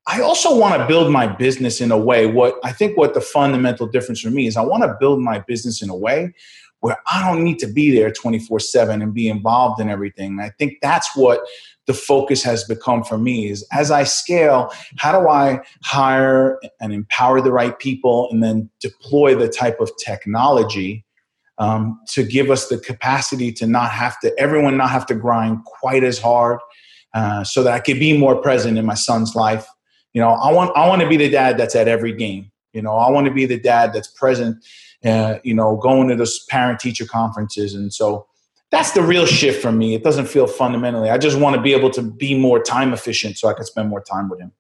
I 0.05 0.21
also 0.21 0.59
want 0.59 0.81
to 0.81 0.85
build 0.89 1.13
my 1.13 1.29
business 1.29 1.81
in 1.81 1.93
a 1.93 1.97
way. 1.97 2.27
What 2.27 2.59
I 2.65 2.73
think 2.73 2.97
what 2.97 3.15
the 3.15 3.21
fundamental 3.21 3.87
difference 3.87 4.21
for 4.21 4.31
me 4.31 4.49
is 4.49 4.57
I 4.57 4.63
want 4.63 4.83
to 4.83 4.97
build 4.99 5.21
my 5.21 5.39
business 5.47 5.81
in 5.81 5.91
a 5.91 5.95
way 5.95 6.35
where 6.83 6.97
I 7.11 7.25
don't 7.27 7.45
need 7.45 7.61
to 7.61 7.69
be 7.69 7.97
there 7.97 8.11
24 8.11 8.59
7 8.59 9.01
and 9.01 9.15
be 9.15 9.29
involved 9.29 9.81
in 9.81 9.89
everything. 9.89 10.41
I 10.41 10.51
think 10.59 10.79
that's 10.83 11.17
what 11.17 11.41
the 11.87 11.95
focus 11.95 12.43
has 12.43 12.65
become 12.65 13.05
for 13.05 13.19
me 13.19 13.49
is 13.49 13.67
as 13.73 13.91
I 13.91 14.03
scale, 14.05 14.73
how 14.99 15.19
do 15.19 15.29
I 15.29 15.61
hire 15.83 16.61
and 16.81 16.93
empower 16.93 17.41
the 17.41 17.53
right 17.53 17.79
people 17.79 18.29
and 18.31 18.43
then 18.43 18.69
deploy 18.81 19.37
the 19.37 19.49
type 19.49 19.81
of 19.81 19.91
technology 19.97 21.05
um, 21.59 22.01
to 22.09 22.25
give 22.25 22.51
us 22.51 22.69
the 22.69 22.79
capacity 22.79 23.53
to 23.53 23.67
not 23.67 23.93
have 23.93 24.19
to, 24.21 24.35
everyone 24.37 24.77
not 24.77 24.91
have 24.91 25.07
to 25.07 25.15
grind 25.15 25.65
quite 25.65 26.03
as 26.03 26.19
hard 26.19 26.59
uh, 27.15 27.45
so 27.45 27.63
that 27.63 27.75
I 27.75 27.79
could 27.79 28.01
be 28.01 28.19
more 28.19 28.35
present 28.35 28.77
in 28.77 28.85
my 28.85 28.95
son's 28.95 29.37
life. 29.37 29.69
You 30.15 30.21
know, 30.21 30.31
I 30.31 30.51
want, 30.51 30.77
I 30.77 30.89
want 30.89 31.03
to 31.03 31.09
be 31.09 31.17
the 31.17 31.31
dad 31.31 31.59
that's 31.59 31.77
at 31.77 31.87
every 31.87 32.13
game. 32.13 32.51
You 32.73 32.83
know, 32.83 32.97
I 32.97 33.11
want 33.11 33.27
to 33.27 33.33
be 33.33 33.47
the 33.47 33.59
dad 33.59 33.93
that's 33.93 34.09
present, 34.09 34.65
uh, 35.05 35.39
you 35.43 35.55
know, 35.55 35.77
going 35.77 36.09
to 36.09 36.17
those 36.17 36.45
parent 36.47 36.81
teacher 36.81 37.07
conferences. 37.07 37.75
And 37.75 37.93
so, 37.93 38.27
that's 38.73 38.93
the 38.93 39.03
real 39.03 39.27
shift 39.27 39.61
for 39.61 39.71
me. 39.71 39.95
It 39.95 40.03
doesn't 40.03 40.27
feel 40.27 40.47
fundamentally. 40.47 41.11
I 41.11 41.19
just 41.19 41.39
want 41.39 41.55
to 41.55 41.63
be 41.63 41.75
able 41.75 41.91
to 41.91 42.03
be 42.03 42.37
more 42.37 42.61
time 42.61 42.95
efficient 42.95 43.37
so 43.37 43.49
I 43.49 43.53
can 43.53 43.67
spend 43.67 43.91
more 43.91 44.01
time 44.03 44.31
with 44.31 44.41
him. 44.41 44.53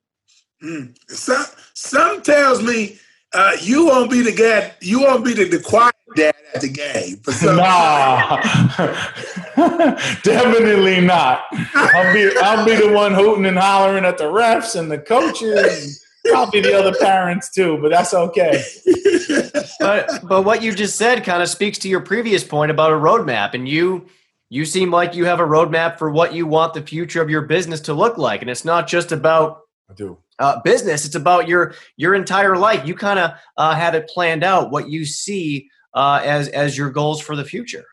Mm. 0.63 0.95
Some 1.09 1.47
some 1.73 2.23
tells 2.23 2.63
me 2.63 2.99
uh, 3.33 3.57
you 3.61 3.87
won't 3.87 4.11
be 4.11 4.21
the 4.21 4.33
guy. 4.33 4.75
You 4.81 5.01
won't 5.01 5.25
be 5.25 5.33
the, 5.33 5.45
the 5.45 5.59
quiet 5.59 5.95
dad 6.15 6.35
at 6.55 6.61
the 6.61 6.69
game. 6.69 7.23
Nah, 7.57 8.37
definitely 10.23 11.01
not. 11.01 11.45
I'll 11.75 12.13
be 12.13 12.31
I'll 12.37 12.67
be 12.67 12.75
the 12.75 12.93
one 12.93 13.15
hooting 13.15 13.47
and 13.47 13.59
hollering 13.59 14.05
at 14.05 14.19
the 14.19 14.25
refs 14.25 14.79
and 14.79 14.91
the 14.91 14.99
coaches. 14.99 16.05
Probably 16.27 16.61
the 16.61 16.79
other 16.79 16.95
parents 17.01 17.51
too, 17.51 17.79
but 17.79 17.91
that's 17.91 18.15
okay. 18.15 18.63
But 19.81 20.21
but 20.27 20.43
what 20.45 20.63
you 20.63 20.75
just 20.75 20.97
said 20.97 21.25
kind 21.25 21.43
of 21.43 21.49
speaks 21.49 21.79
to 21.79 21.89
your 21.89 22.01
previous 22.01 22.45
point 22.45 22.71
about 22.71 22.93
a 22.93 22.97
roadmap, 22.97 23.55
and 23.55 23.69
you 23.69 24.07
you 24.49 24.65
seem 24.65 24.91
like 24.91 25.15
you 25.15 25.25
have 25.25 25.41
a 25.41 25.45
roadmap 25.45 25.99
for 25.99 26.11
what 26.11 26.35
you 26.35 26.47
want 26.47 26.75
the 26.75 26.83
future 26.83 27.23
of 27.23 27.31
your 27.31 27.43
business 27.43 27.81
to 27.83 27.95
look 27.95 28.19
like, 28.19 28.43
and 28.43 28.51
it's 28.51 28.65
not 28.65 28.87
just 28.87 29.13
about 29.13 29.61
I 29.91 29.95
do 29.95 30.19
uh, 30.39 30.61
business; 30.61 31.05
it's 31.05 31.15
about 31.15 31.49
your 31.49 31.75
your 31.97 32.15
entire 32.15 32.57
life. 32.57 32.87
You 32.87 32.95
kind 32.95 33.19
of 33.19 33.33
uh, 33.57 33.75
have 33.75 33.95
it 33.95 34.09
planned 34.09 34.45
out 34.45 34.71
what 34.71 34.89
you 34.89 35.05
see 35.05 35.69
uh, 35.95 36.21
as 36.25 36.49
as 36.49 36.77
your 36.77 36.91
goals 36.91 37.21
for 37.21 37.37
the 37.37 37.45
future. 37.45 37.85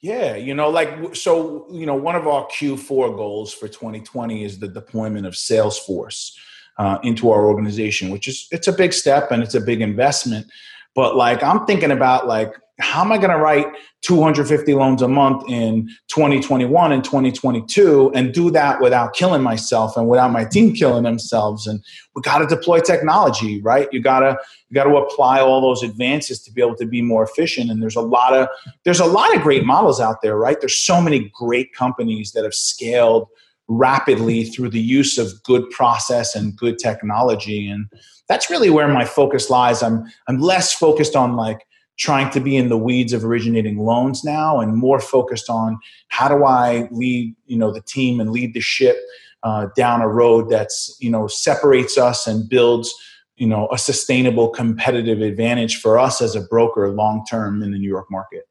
Yeah, 0.00 0.36
you 0.36 0.54
know, 0.54 0.70
like 0.70 1.16
so, 1.16 1.66
you 1.72 1.84
know, 1.84 1.96
one 1.96 2.14
of 2.14 2.28
our 2.28 2.46
Q4 2.46 3.16
goals 3.16 3.52
for 3.52 3.66
2020 3.66 4.44
is 4.44 4.60
the 4.60 4.68
deployment 4.68 5.26
of 5.26 5.34
Salesforce 5.34 6.36
uh, 6.78 6.98
into 7.02 7.32
our 7.32 7.46
organization, 7.46 8.10
which 8.10 8.28
is 8.28 8.46
it's 8.52 8.68
a 8.68 8.72
big 8.72 8.92
step 8.92 9.32
and 9.32 9.42
it's 9.42 9.56
a 9.56 9.60
big 9.60 9.80
investment. 9.80 10.46
But 10.94 11.16
like 11.16 11.42
I'm 11.42 11.66
thinking 11.66 11.90
about 11.90 12.26
like 12.26 12.54
how 12.80 13.00
am 13.00 13.10
I 13.10 13.18
going 13.18 13.30
to 13.30 13.38
write 13.38 13.66
250 14.02 14.72
loans 14.74 15.02
a 15.02 15.08
month 15.08 15.42
in 15.48 15.88
2021 16.08 16.92
and 16.92 17.02
2022 17.02 18.12
and 18.14 18.32
do 18.32 18.52
that 18.52 18.80
without 18.80 19.14
killing 19.14 19.42
myself 19.42 19.96
and 19.96 20.08
without 20.08 20.30
my 20.30 20.44
team 20.44 20.72
killing 20.74 21.02
themselves? 21.02 21.66
And 21.66 21.82
we 22.14 22.22
got 22.22 22.38
to 22.38 22.46
deploy 22.46 22.78
technology 22.80 23.60
right? 23.62 23.88
You 23.92 24.00
got 24.00 24.20
to 24.20 24.38
you 24.68 24.74
got 24.74 24.84
to 24.84 24.96
apply 24.96 25.40
all 25.40 25.60
those 25.60 25.82
advances 25.82 26.40
to 26.42 26.52
be 26.52 26.60
able 26.60 26.76
to 26.76 26.86
be 26.86 27.02
more 27.02 27.24
efficient. 27.24 27.70
And 27.70 27.82
there's 27.82 27.96
a 27.96 28.00
lot 28.00 28.32
of 28.32 28.48
there's 28.84 29.00
a 29.00 29.06
lot 29.06 29.34
of 29.34 29.42
great 29.42 29.64
models 29.64 30.00
out 30.00 30.22
there 30.22 30.36
right? 30.36 30.60
There's 30.60 30.76
so 30.76 31.00
many 31.00 31.32
great 31.34 31.74
companies 31.74 32.32
that 32.32 32.44
have 32.44 32.54
scaled 32.54 33.28
rapidly 33.68 34.44
through 34.44 34.70
the 34.70 34.80
use 34.80 35.18
of 35.18 35.42
good 35.42 35.68
process 35.70 36.34
and 36.34 36.56
good 36.56 36.78
technology. 36.78 37.68
And 37.68 37.86
that's 38.28 38.50
really 38.50 38.70
where 38.70 38.88
my 38.88 39.04
focus 39.04 39.50
lies 39.50 39.82
i'm 39.82 40.04
i'm 40.28 40.38
less 40.38 40.72
focused 40.72 41.16
on 41.16 41.36
like 41.36 41.66
trying 41.98 42.30
to 42.30 42.38
be 42.38 42.56
in 42.56 42.68
the 42.68 42.78
weeds 42.78 43.12
of 43.12 43.24
originating 43.24 43.78
loans 43.78 44.22
now 44.24 44.60
and 44.60 44.76
more 44.76 45.00
focused 45.00 45.50
on 45.50 45.78
how 46.08 46.28
do 46.28 46.44
i 46.44 46.88
lead 46.90 47.34
you 47.46 47.56
know 47.56 47.72
the 47.72 47.82
team 47.82 48.20
and 48.20 48.30
lead 48.30 48.54
the 48.54 48.60
ship 48.60 48.96
uh, 49.44 49.68
down 49.76 50.00
a 50.00 50.08
road 50.08 50.50
that's 50.50 50.96
you 51.00 51.10
know 51.10 51.28
separates 51.28 51.96
us 51.96 52.26
and 52.26 52.48
builds 52.48 52.92
you 53.36 53.46
know 53.46 53.68
a 53.70 53.78
sustainable 53.78 54.48
competitive 54.48 55.20
advantage 55.20 55.80
for 55.80 55.98
us 55.98 56.20
as 56.20 56.34
a 56.34 56.40
broker 56.40 56.88
long 56.90 57.24
term 57.24 57.62
in 57.62 57.70
the 57.70 57.78
new 57.78 57.88
york 57.88 58.06
market 58.10 58.48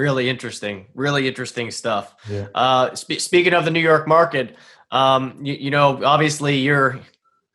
Really 0.00 0.30
interesting, 0.30 0.86
really 0.94 1.28
interesting 1.28 1.70
stuff. 1.70 2.14
Yeah. 2.26 2.46
Uh, 2.54 2.94
sp- 2.96 3.20
speaking 3.20 3.52
of 3.52 3.66
the 3.66 3.70
New 3.70 3.80
York 3.80 4.08
market, 4.08 4.56
um, 4.90 5.38
you, 5.42 5.52
you, 5.52 5.70
know, 5.70 6.02
obviously 6.04 6.58
you're 6.58 7.00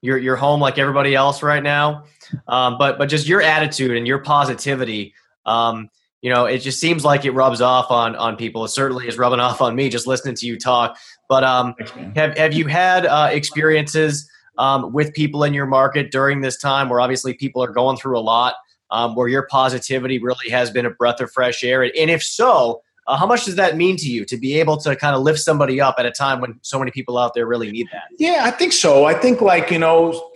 you're 0.01 0.17
you're 0.17 0.35
home 0.35 0.59
like 0.59 0.77
everybody 0.77 1.15
else 1.15 1.41
right 1.43 1.63
now, 1.63 2.05
um, 2.47 2.77
but 2.77 2.97
but 2.97 3.09
just 3.09 3.27
your 3.27 3.41
attitude 3.41 3.95
and 3.97 4.07
your 4.07 4.19
positivity. 4.19 5.13
Um, 5.45 5.89
you 6.21 6.31
know, 6.31 6.45
it 6.45 6.59
just 6.59 6.79
seems 6.79 7.05
like 7.05 7.23
it 7.25 7.31
rubs 7.31 7.61
off 7.61 7.91
on 7.91 8.15
on 8.15 8.35
people. 8.35 8.65
It 8.65 8.69
certainly 8.69 9.07
is 9.07 9.17
rubbing 9.17 9.39
off 9.39 9.61
on 9.61 9.75
me 9.75 9.89
just 9.89 10.07
listening 10.07 10.35
to 10.35 10.45
you 10.45 10.57
talk. 10.57 10.97
But 11.29 11.43
um, 11.43 11.75
have 12.15 12.37
have 12.37 12.53
you 12.53 12.67
had 12.67 13.05
uh, 13.05 13.29
experiences 13.31 14.29
um, 14.57 14.93
with 14.93 15.13
people 15.13 15.43
in 15.43 15.53
your 15.53 15.65
market 15.65 16.11
during 16.11 16.41
this 16.41 16.57
time 16.57 16.89
where 16.89 16.99
obviously 16.99 17.33
people 17.33 17.63
are 17.63 17.71
going 17.71 17.97
through 17.97 18.17
a 18.17 18.21
lot? 18.21 18.55
um, 18.91 19.15
where 19.15 19.27
your 19.27 19.47
positivity 19.47 20.19
really 20.19 20.49
has 20.49 20.71
been 20.71 20.85
a 20.85 20.89
breath 20.89 21.19
of 21.19 21.31
fresh 21.31 21.63
air? 21.63 21.83
And 21.83 22.09
if 22.09 22.23
so, 22.23 22.81
uh, 23.07 23.17
how 23.17 23.27
much 23.27 23.45
does 23.45 23.55
that 23.55 23.77
mean 23.77 23.97
to 23.97 24.07
you 24.07 24.25
to 24.25 24.37
be 24.37 24.59
able 24.59 24.77
to 24.77 24.95
kind 24.95 25.15
of 25.15 25.21
lift 25.21 25.39
somebody 25.39 25.79
up 25.79 25.95
at 25.97 26.05
a 26.05 26.11
time 26.11 26.41
when 26.41 26.59
so 26.61 26.79
many 26.79 26.91
people 26.91 27.17
out 27.17 27.33
there 27.33 27.45
really 27.45 27.71
need 27.71 27.87
that? 27.91 28.03
Yeah, 28.17 28.41
I 28.43 28.51
think 28.51 28.73
so. 28.73 29.05
I 29.05 29.13
think 29.13 29.41
like 29.41 29.69
you 29.69 29.79
know, 29.79 30.31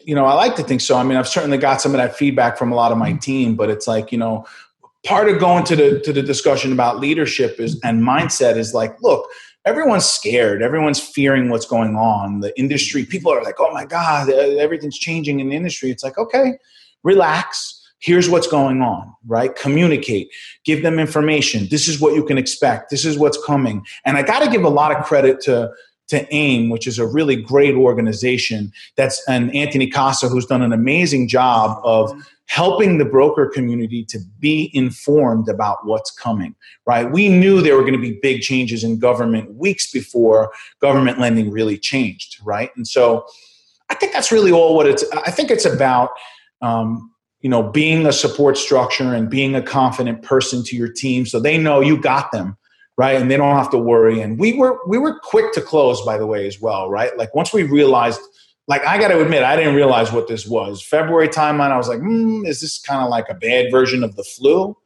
you 0.00 0.14
know, 0.14 0.24
I 0.24 0.34
like 0.34 0.56
to 0.56 0.64
think 0.64 0.80
so. 0.80 0.96
I 0.96 1.04
mean, 1.04 1.16
I've 1.16 1.28
certainly 1.28 1.58
got 1.58 1.80
some 1.80 1.92
of 1.92 1.98
that 1.98 2.16
feedback 2.16 2.58
from 2.58 2.72
a 2.72 2.74
lot 2.74 2.90
of 2.90 2.98
my 2.98 3.12
team, 3.14 3.54
but 3.54 3.70
it's 3.70 3.86
like 3.86 4.10
you 4.10 4.18
know, 4.18 4.44
part 5.04 5.28
of 5.28 5.38
going 5.38 5.64
to 5.64 5.76
the 5.76 6.00
to 6.00 6.12
the 6.12 6.22
discussion 6.22 6.72
about 6.72 6.98
leadership 6.98 7.60
is 7.60 7.78
and 7.84 8.02
mindset 8.02 8.56
is 8.56 8.74
like, 8.74 9.00
look. 9.02 9.26
Everyone's 9.66 10.06
scared. 10.06 10.62
Everyone's 10.62 10.98
fearing 10.98 11.50
what's 11.50 11.66
going 11.66 11.94
on. 11.94 12.40
The 12.40 12.58
industry, 12.58 13.04
people 13.04 13.30
are 13.30 13.42
like, 13.42 13.56
"Oh 13.58 13.70
my 13.74 13.84
God, 13.84 14.30
everything's 14.30 14.98
changing 14.98 15.38
in 15.38 15.50
the 15.50 15.54
industry." 15.54 15.90
It's 15.90 16.02
like, 16.02 16.16
okay, 16.16 16.54
relax 17.02 17.79
here's 18.00 18.28
what's 18.28 18.46
going 18.46 18.82
on, 18.82 19.14
right? 19.26 19.54
Communicate, 19.54 20.30
give 20.64 20.82
them 20.82 20.98
information. 20.98 21.68
This 21.70 21.86
is 21.86 22.00
what 22.00 22.14
you 22.14 22.24
can 22.24 22.38
expect. 22.38 22.90
This 22.90 23.04
is 23.04 23.18
what's 23.18 23.38
coming. 23.44 23.84
And 24.04 24.16
I 24.16 24.22
got 24.22 24.40
to 24.40 24.50
give 24.50 24.64
a 24.64 24.68
lot 24.68 24.94
of 24.96 25.04
credit 25.04 25.40
to 25.42 25.70
to 26.08 26.26
AIME, 26.34 26.70
which 26.70 26.88
is 26.88 26.98
a 26.98 27.06
really 27.06 27.36
great 27.36 27.76
organization. 27.76 28.72
That's 28.96 29.22
and 29.28 29.54
Anthony 29.54 29.88
Casa, 29.88 30.28
who's 30.28 30.44
done 30.44 30.60
an 30.60 30.72
amazing 30.72 31.28
job 31.28 31.80
of 31.84 32.12
helping 32.46 32.98
the 32.98 33.04
broker 33.04 33.46
community 33.46 34.04
to 34.06 34.18
be 34.40 34.72
informed 34.74 35.48
about 35.48 35.86
what's 35.86 36.10
coming. 36.10 36.56
Right? 36.84 37.10
We 37.10 37.28
knew 37.28 37.60
there 37.60 37.76
were 37.76 37.82
going 37.82 37.94
to 37.94 38.00
be 38.00 38.18
big 38.20 38.40
changes 38.40 38.82
in 38.82 38.98
government 38.98 39.54
weeks 39.54 39.88
before 39.88 40.50
government 40.80 41.20
lending 41.20 41.50
really 41.52 41.78
changed. 41.78 42.38
Right? 42.44 42.70
And 42.76 42.88
so, 42.88 43.24
I 43.88 43.94
think 43.94 44.12
that's 44.12 44.32
really 44.32 44.50
all 44.50 44.74
what 44.74 44.86
it's. 44.86 45.04
I 45.12 45.30
think 45.30 45.50
it's 45.50 45.64
about. 45.64 46.10
Um, 46.60 47.12
you 47.40 47.48
know, 47.48 47.62
being 47.62 48.06
a 48.06 48.12
support 48.12 48.58
structure 48.58 49.14
and 49.14 49.30
being 49.30 49.54
a 49.54 49.62
confident 49.62 50.22
person 50.22 50.62
to 50.64 50.76
your 50.76 50.88
team 50.88 51.24
so 51.24 51.40
they 51.40 51.56
know 51.56 51.80
you 51.80 51.96
got 51.96 52.30
them, 52.32 52.56
right? 52.98 53.20
And 53.20 53.30
they 53.30 53.36
don't 53.36 53.56
have 53.56 53.70
to 53.70 53.78
worry. 53.78 54.20
And 54.20 54.38
we 54.38 54.52
were 54.52 54.78
we 54.86 54.98
were 54.98 55.18
quick 55.18 55.52
to 55.54 55.60
close, 55.60 56.02
by 56.02 56.18
the 56.18 56.26
way, 56.26 56.46
as 56.46 56.60
well, 56.60 56.90
right? 56.90 57.16
Like 57.16 57.34
once 57.34 57.52
we 57.52 57.62
realized, 57.62 58.20
like 58.68 58.84
I 58.86 58.98
got 58.98 59.08
to 59.08 59.20
admit, 59.22 59.42
I 59.42 59.56
didn't 59.56 59.74
realize 59.74 60.12
what 60.12 60.28
this 60.28 60.46
was. 60.46 60.82
February 60.82 61.28
timeline, 61.28 61.70
I 61.70 61.78
was 61.78 61.88
like, 61.88 62.00
mm, 62.00 62.46
is 62.46 62.60
this 62.60 62.78
kind 62.78 63.02
of 63.02 63.08
like 63.08 63.28
a 63.30 63.34
bad 63.34 63.70
version 63.70 64.04
of 64.04 64.16
the 64.16 64.24
flu? 64.24 64.76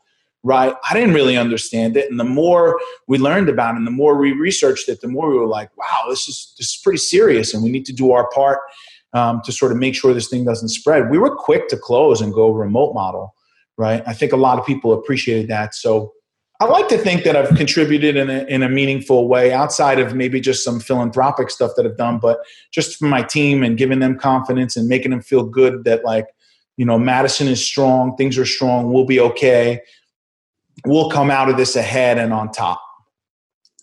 Right? 0.47 0.75
I 0.89 0.93
didn't 0.93 1.15
really 1.15 1.39
understand 1.39 1.97
it. 1.97 2.11
And 2.11 2.21
the 2.21 2.25
more 2.25 2.79
we 3.09 3.17
learned 3.17 3.49
about 3.49 3.75
it 3.75 3.79
and 3.79 3.87
the 3.87 3.91
more 3.91 4.15
we 4.17 4.33
researched 4.33 4.91
it, 4.91 5.01
the 5.01 5.09
more 5.09 5.31
we 5.31 5.39
were 5.39 5.47
like, 5.47 5.75
wow, 5.77 6.05
this 6.09 6.29
is 6.29 6.55
this 6.59 6.69
is 6.69 6.81
pretty 6.85 6.99
serious 6.99 7.53
and 7.53 7.65
we 7.65 7.71
need 7.71 7.87
to 7.87 7.95
do 7.95 8.13
our 8.13 8.29
part 8.31 8.61
um, 9.15 9.41
to 9.45 9.53
sort 9.53 9.73
of 9.73 9.79
make 9.79 9.95
sure 9.95 10.13
this 10.13 10.29
thing 10.29 10.45
doesn't 10.45 10.69
spread. 10.69 11.11
We 11.11 11.19
were 11.19 11.35
quick 11.35 11.69
to 11.69 11.77
close 11.77 12.21
and 12.21 12.35
go 12.35 12.51
remote 12.51 12.93
model, 12.95 13.35
right? 13.79 14.03
I 14.07 14.13
think 14.13 14.33
a 14.33 14.37
lot 14.37 14.59
of 14.59 14.67
people 14.67 14.93
appreciated 14.93 15.49
that. 15.49 15.75
So 15.75 16.13
I 16.61 16.67
like 16.67 16.89
to 16.89 16.99
think 16.99 17.25
that 17.25 17.37
I've 17.37 17.57
contributed 17.57 18.17
in 18.17 18.29
a, 18.29 18.45
in 18.45 18.63
a 18.63 18.69
meaningful 18.69 19.29
way 19.29 19.53
outside 19.53 19.99
of 19.99 20.15
maybe 20.15 20.41
just 20.41 20.65
some 20.65 20.81
philanthropic 20.81 21.51
stuff 21.51 21.73
that 21.77 21.87
I've 21.87 21.97
done, 21.97 22.19
but 22.19 22.41
just 22.73 22.97
for 22.97 23.07
my 23.07 23.23
team 23.23 23.63
and 23.63 23.79
giving 23.79 24.01
them 24.01 24.19
confidence 24.19 24.77
and 24.77 24.89
making 24.89 25.11
them 25.11 25.23
feel 25.23 25.45
good 25.45 25.85
that 25.85 26.05
like, 26.05 26.27
you 26.77 26.85
know, 26.85 26.99
Madison 26.99 27.47
is 27.47 27.65
strong, 27.65 28.17
things 28.17 28.37
are 28.37 28.45
strong, 28.45 28.93
we'll 28.93 29.05
be 29.05 29.21
okay. 29.21 29.81
We'll 30.85 31.11
come 31.11 31.31
out 31.31 31.49
of 31.49 31.57
this 31.57 31.77
ahead 31.77 32.19
and 32.19 32.33
on 32.33 32.51
top. 32.51 32.81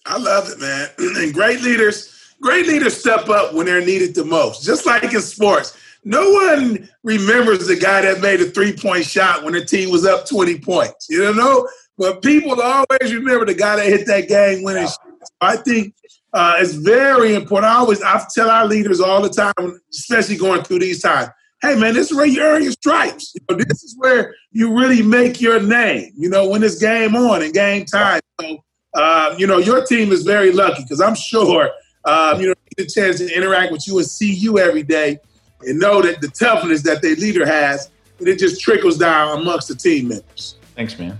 I 0.05 0.17
love 0.17 0.49
it, 0.49 0.59
man. 0.59 0.89
and 0.97 1.33
great 1.33 1.61
leaders 1.61 2.20
Great 2.41 2.65
leaders 2.67 2.97
step 2.97 3.29
up 3.29 3.53
when 3.53 3.67
they're 3.67 3.85
needed 3.85 4.15
the 4.15 4.25
most, 4.25 4.63
just 4.63 4.85
like 4.85 5.03
in 5.03 5.21
sports. 5.21 5.77
No 6.03 6.31
one 6.31 6.89
remembers 7.03 7.67
the 7.67 7.75
guy 7.75 8.01
that 8.01 8.21
made 8.21 8.41
a 8.41 8.45
three 8.45 8.73
point 8.73 9.05
shot 9.05 9.43
when 9.43 9.53
the 9.53 9.63
team 9.63 9.91
was 9.91 10.05
up 10.05 10.27
20 10.27 10.59
points. 10.59 11.07
You 11.09 11.33
know, 11.33 11.67
but 11.97 12.23
people 12.23 12.59
always 12.59 13.13
remember 13.13 13.45
the 13.45 13.53
guy 13.53 13.75
that 13.75 13.85
hit 13.85 14.07
that 14.07 14.27
game 14.27 14.63
winning. 14.63 14.87
Shot. 14.87 14.97
I 15.39 15.57
think 15.57 15.93
uh, 16.33 16.57
is 16.59 16.75
very 16.75 17.35
important. 17.35 17.71
I 17.71 17.75
always 17.75 18.01
I 18.01 18.25
tell 18.33 18.49
our 18.49 18.65
leaders 18.65 18.99
all 18.99 19.21
the 19.21 19.29
time, 19.29 19.79
especially 19.91 20.37
going 20.37 20.63
through 20.63 20.79
these 20.79 21.01
times. 21.01 21.29
Hey 21.61 21.75
man, 21.75 21.93
this 21.93 22.09
is 22.09 22.17
where 22.17 22.25
you 22.25 22.41
earn 22.41 22.63
your 22.63 22.71
stripes. 22.71 23.35
You 23.35 23.41
know, 23.49 23.63
this 23.63 23.83
is 23.83 23.95
where 23.99 24.33
you 24.51 24.75
really 24.75 25.03
make 25.03 25.39
your 25.39 25.61
name. 25.61 26.11
You 26.17 26.29
know, 26.29 26.49
when 26.49 26.63
it's 26.63 26.79
game 26.79 27.15
on 27.15 27.43
and 27.43 27.53
game 27.53 27.85
time. 27.85 28.21
So, 28.39 28.57
uh, 28.95 29.35
you 29.37 29.45
know, 29.45 29.59
your 29.59 29.85
team 29.85 30.11
is 30.11 30.23
very 30.23 30.51
lucky 30.51 30.81
because 30.81 31.01
I'm 31.01 31.15
sure 31.15 31.69
um, 32.05 32.41
you 32.41 32.47
know 32.47 32.53
get 32.75 32.87
a 32.87 32.93
chance 32.93 33.17
to 33.17 33.35
interact 33.35 33.71
with 33.71 33.87
you 33.87 33.97
and 33.97 34.07
see 34.07 34.33
you 34.33 34.59
every 34.59 34.83
day 34.83 35.19
and 35.63 35.79
know 35.79 36.01
that 36.01 36.21
the 36.21 36.27
toughness 36.27 36.81
that 36.83 37.01
their 37.01 37.15
leader 37.15 37.45
has, 37.45 37.89
and 38.19 38.27
it 38.27 38.39
just 38.39 38.61
trickles 38.61 38.97
down 38.97 39.39
amongst 39.39 39.67
the 39.67 39.75
team 39.75 40.09
members. 40.09 40.55
Thanks, 40.75 40.97
man. 40.97 41.19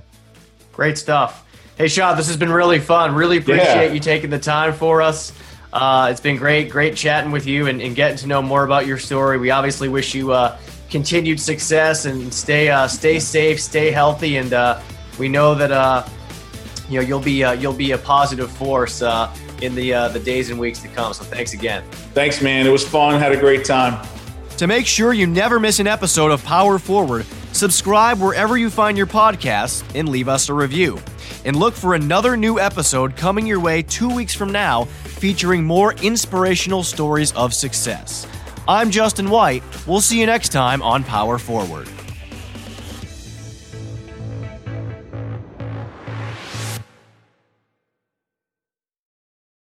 Great 0.72 0.98
stuff. 0.98 1.46
Hey, 1.78 1.88
Sean, 1.88 2.18
this 2.18 2.28
has 2.28 2.38
been 2.38 2.52
really 2.52 2.80
fun. 2.80 3.16
Really 3.16 3.38
appreciate 3.38 3.88
yeah. 3.88 3.94
you 3.94 4.00
taking 4.00 4.30
the 4.30 4.40
time 4.40 4.74
for 4.74 5.02
us. 5.02 5.34
Uh, 5.74 6.10
it's 6.12 6.20
been 6.20 6.38
great, 6.38 6.70
great 6.70 6.96
chatting 6.96 7.32
with 7.32 7.48
you 7.48 7.68
and, 7.68 7.82
and, 7.82 7.96
getting 7.96 8.18
to 8.18 8.28
know 8.28 8.42
more 8.42 8.66
about 8.66 8.86
your 8.86 8.98
story. 8.98 9.38
We 9.38 9.52
obviously 9.52 9.88
wish 9.88 10.14
you 10.14 10.34
uh, 10.34 10.60
continued 10.90 11.40
success 11.40 12.04
and 12.04 12.34
stay 12.34 12.70
uh, 12.70 12.88
stay 12.90 13.20
safe, 13.20 13.62
stay 13.62 13.90
healthy, 13.90 14.36
and 14.36 14.52
uh, 14.52 14.82
we 15.18 15.30
know 15.30 15.56
that 15.56 15.72
uh, 15.72 16.06
you 16.90 17.00
know 17.00 17.08
you'll 17.08 17.22
be 17.22 17.44
uh, 17.44 17.54
you'll 17.54 17.72
be 17.72 17.92
a 17.92 17.98
positive 17.98 18.52
force 18.52 19.02
in 19.62 19.76
the 19.76 19.94
uh, 19.94 20.08
the 20.10 20.20
days 20.20 20.50
and 20.50 20.60
weeks 20.60 20.80
to 20.80 20.88
come. 20.90 21.14
So 21.14 21.24
thanks 21.24 21.54
again. 21.54 21.84
Thanks, 22.14 22.42
man. 22.42 22.68
It 22.68 22.72
was 22.72 22.88
fun. 22.88 23.20
Had 23.20 23.32
a 23.32 23.40
great 23.40 23.66
time. 23.66 24.06
To 24.58 24.68
make 24.68 24.86
sure 24.86 25.14
you 25.14 25.26
never 25.26 25.60
miss 25.60 25.80
an 25.80 25.88
episode 25.88 26.32
of 26.32 26.44
Power 26.44 26.78
Forward, 26.78 27.26
subscribe 27.52 28.20
wherever 28.20 28.58
you 28.58 28.70
find 28.70 28.98
your 28.98 29.08
podcasts 29.08 29.84
and 29.96 30.10
leave 30.10 30.28
us 30.28 30.50
a 30.50 30.54
review 30.54 31.00
and 31.46 31.56
look 31.56 31.74
for 31.74 31.96
another 31.96 32.38
new 32.38 32.60
episode 32.60 33.16
coming 33.16 33.48
your 33.48 33.60
way 33.60 33.82
two 33.82 34.14
weeks 34.14 34.36
from 34.36 34.52
now 34.52 34.84
featuring 34.84 35.64
more 35.64 35.94
inspirational 35.94 36.84
stories 36.84 37.32
of 37.34 37.54
success. 37.54 38.28
I'm 38.68 38.92
Justin 38.92 39.30
White. 39.30 39.64
We'll 39.88 40.02
see 40.02 40.20
you 40.20 40.28
next 40.28 40.50
time 40.50 40.82
on 40.84 41.04
Power 41.04 41.40
Forward. 41.40 41.88